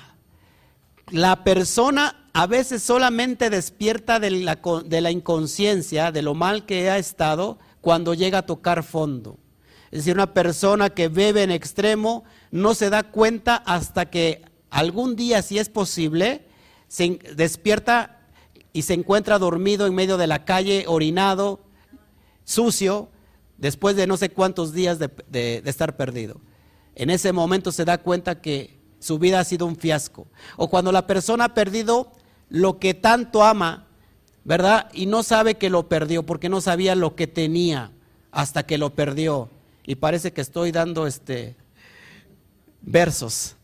La 1.12 1.44
persona 1.44 2.30
a 2.34 2.48
veces 2.48 2.82
solamente 2.84 3.50
despierta 3.50 4.20
de 4.20 4.32
la, 4.32 4.60
de 4.86 5.02
la 5.02 5.12
inconsciencia, 5.12 6.12
de 6.12 6.22
lo 6.22 6.34
mal 6.34 6.66
que 6.66 6.90
ha 6.90 6.98
estado, 6.98 7.60
cuando 7.82 8.14
llega 8.14 8.40
a 8.40 8.46
tocar 8.46 8.84
fondo. 8.84 9.38
Es 9.92 10.00
decir, 10.00 10.14
una 10.14 10.34
persona 10.34 10.92
que 10.92 11.10
bebe 11.10 11.44
en 11.44 11.52
extremo 11.52 12.24
no 12.52 12.74
se 12.74 12.90
da 12.90 13.04
cuenta 13.04 13.56
hasta 13.56 14.10
que 14.10 14.44
algún 14.70 15.16
día, 15.16 15.42
si 15.42 15.60
es 15.60 15.68
posible, 15.68 16.48
se 16.88 17.20
despierta 17.36 18.21
y 18.74 18.84
se 18.84 18.94
encuentra 18.94 19.40
dormido 19.40 19.86
en 19.86 19.96
medio 19.96 20.18
de 20.18 20.28
la 20.28 20.46
calle, 20.46 20.86
orinado, 20.88 21.60
sucio, 22.44 23.10
después 23.58 23.96
de 23.96 24.08
no 24.08 24.18
sé 24.18 24.30
cuántos 24.30 24.74
días 24.74 24.98
de, 25.00 25.62
estar 25.66 25.96
perdido. 25.96 26.42
En 26.96 27.10
ese 27.10 27.32
momento 27.32 27.72
se 27.72 27.86
da 27.86 28.00
cuenta 28.00 28.42
que 28.42 28.80
su 29.00 29.20
vida 29.20 29.40
ha 29.40 29.44
sido 29.44 29.66
un 29.66 29.76
fiasco. 29.76 30.28
O 30.58 30.70
cuando 30.70 30.92
la 30.92 31.08
persona 31.08 31.46
ha 31.46 31.54
perdido 31.54 32.12
lo 32.50 32.80
que 32.80 32.94
tanto 32.94 33.44
ama, 33.44 33.88
¿verdad? 34.44 34.90
Y 34.94 35.06
no 35.06 35.24
sabe 35.24 35.56
que 35.56 35.70
lo 35.70 35.88
perdió 35.88 36.26
porque 36.26 36.50
no 36.50 36.62
sabía 36.62 36.96
lo 36.96 37.16
que 37.16 37.28
tenía 37.28 37.92
hasta 38.32 38.64
que 38.64 38.78
lo 38.78 38.96
perdió. 38.96 39.50
Y 39.86 39.96
parece 39.96 40.34
que 40.34 40.42
estoy 40.42 40.72
dando 40.72 41.08
este 41.08 41.56
versos, 42.82 43.56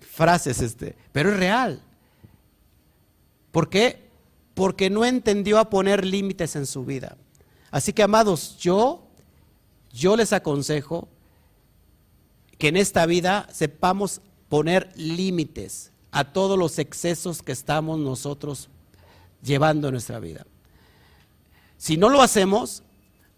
frases, 0.00 0.60
este, 0.62 0.96
pero 1.12 1.30
es 1.30 1.36
real. 1.36 1.82
¿Por 3.50 3.68
qué? 3.68 4.07
Porque 4.58 4.90
no 4.90 5.04
entendió 5.04 5.60
a 5.60 5.70
poner 5.70 6.04
límites 6.04 6.56
en 6.56 6.66
su 6.66 6.84
vida. 6.84 7.16
Así 7.70 7.92
que, 7.92 8.02
amados, 8.02 8.58
yo, 8.58 9.06
yo 9.92 10.16
les 10.16 10.32
aconsejo 10.32 11.06
que 12.58 12.66
en 12.66 12.76
esta 12.76 13.06
vida 13.06 13.46
sepamos 13.52 14.20
poner 14.48 14.90
límites 14.96 15.92
a 16.10 16.32
todos 16.32 16.58
los 16.58 16.80
excesos 16.80 17.40
que 17.40 17.52
estamos 17.52 18.00
nosotros 18.00 18.68
llevando 19.44 19.86
en 19.86 19.92
nuestra 19.92 20.18
vida. 20.18 20.44
Si 21.76 21.96
no 21.96 22.08
lo 22.08 22.20
hacemos, 22.20 22.82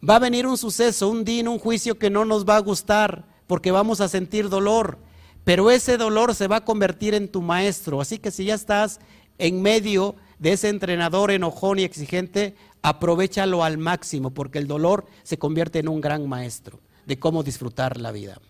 va 0.09 0.17
a 0.17 0.21
venir 0.21 0.47
un 0.47 0.57
suceso, 0.57 1.11
un 1.11 1.27
día, 1.27 1.51
un 1.51 1.59
juicio 1.59 1.99
que 1.99 2.09
no 2.09 2.25
nos 2.25 2.49
va 2.49 2.57
a 2.57 2.61
gustar 2.61 3.27
porque 3.47 3.73
vamos 3.73 4.01
a 4.01 4.09
sentir 4.09 4.49
dolor, 4.49 4.97
pero 5.45 5.71
ese 5.71 5.99
dolor 5.99 6.35
se 6.35 6.49
va 6.49 6.57
a 6.57 6.65
convertir 6.65 7.13
en 7.13 7.29
tu 7.29 7.43
maestro. 7.43 8.01
Así 8.01 8.17
que 8.17 8.31
si 8.31 8.47
ya 8.47 8.55
estás 8.55 9.01
en 9.37 9.61
medio 9.61 10.17
de 10.41 10.53
ese 10.53 10.69
entrenador 10.69 11.31
enojón 11.31 11.79
y 11.79 11.85
exigente, 11.85 12.57
aprovechalo 12.83 13.63
al 13.63 13.79
máximo, 13.79 14.31
porque 14.31 14.59
el 14.59 14.67
dolor 14.67 15.07
se 15.23 15.39
convierte 15.39 15.79
en 15.79 15.89
un 15.89 16.01
gran 16.01 16.29
maestro 16.29 16.81
de 17.07 17.19
cómo 17.19 17.43
disfrutar 17.43 17.99
la 17.99 18.11
vida. 18.11 18.41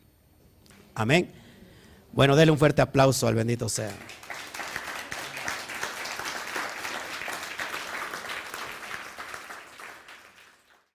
Amén. 0.94 1.30
Bueno, 2.12 2.36
déle 2.36 2.52
un 2.52 2.58
fuerte 2.58 2.80
aplauso 2.80 3.26
al 3.26 3.34
bendito 3.34 3.68
sea. 3.68 3.92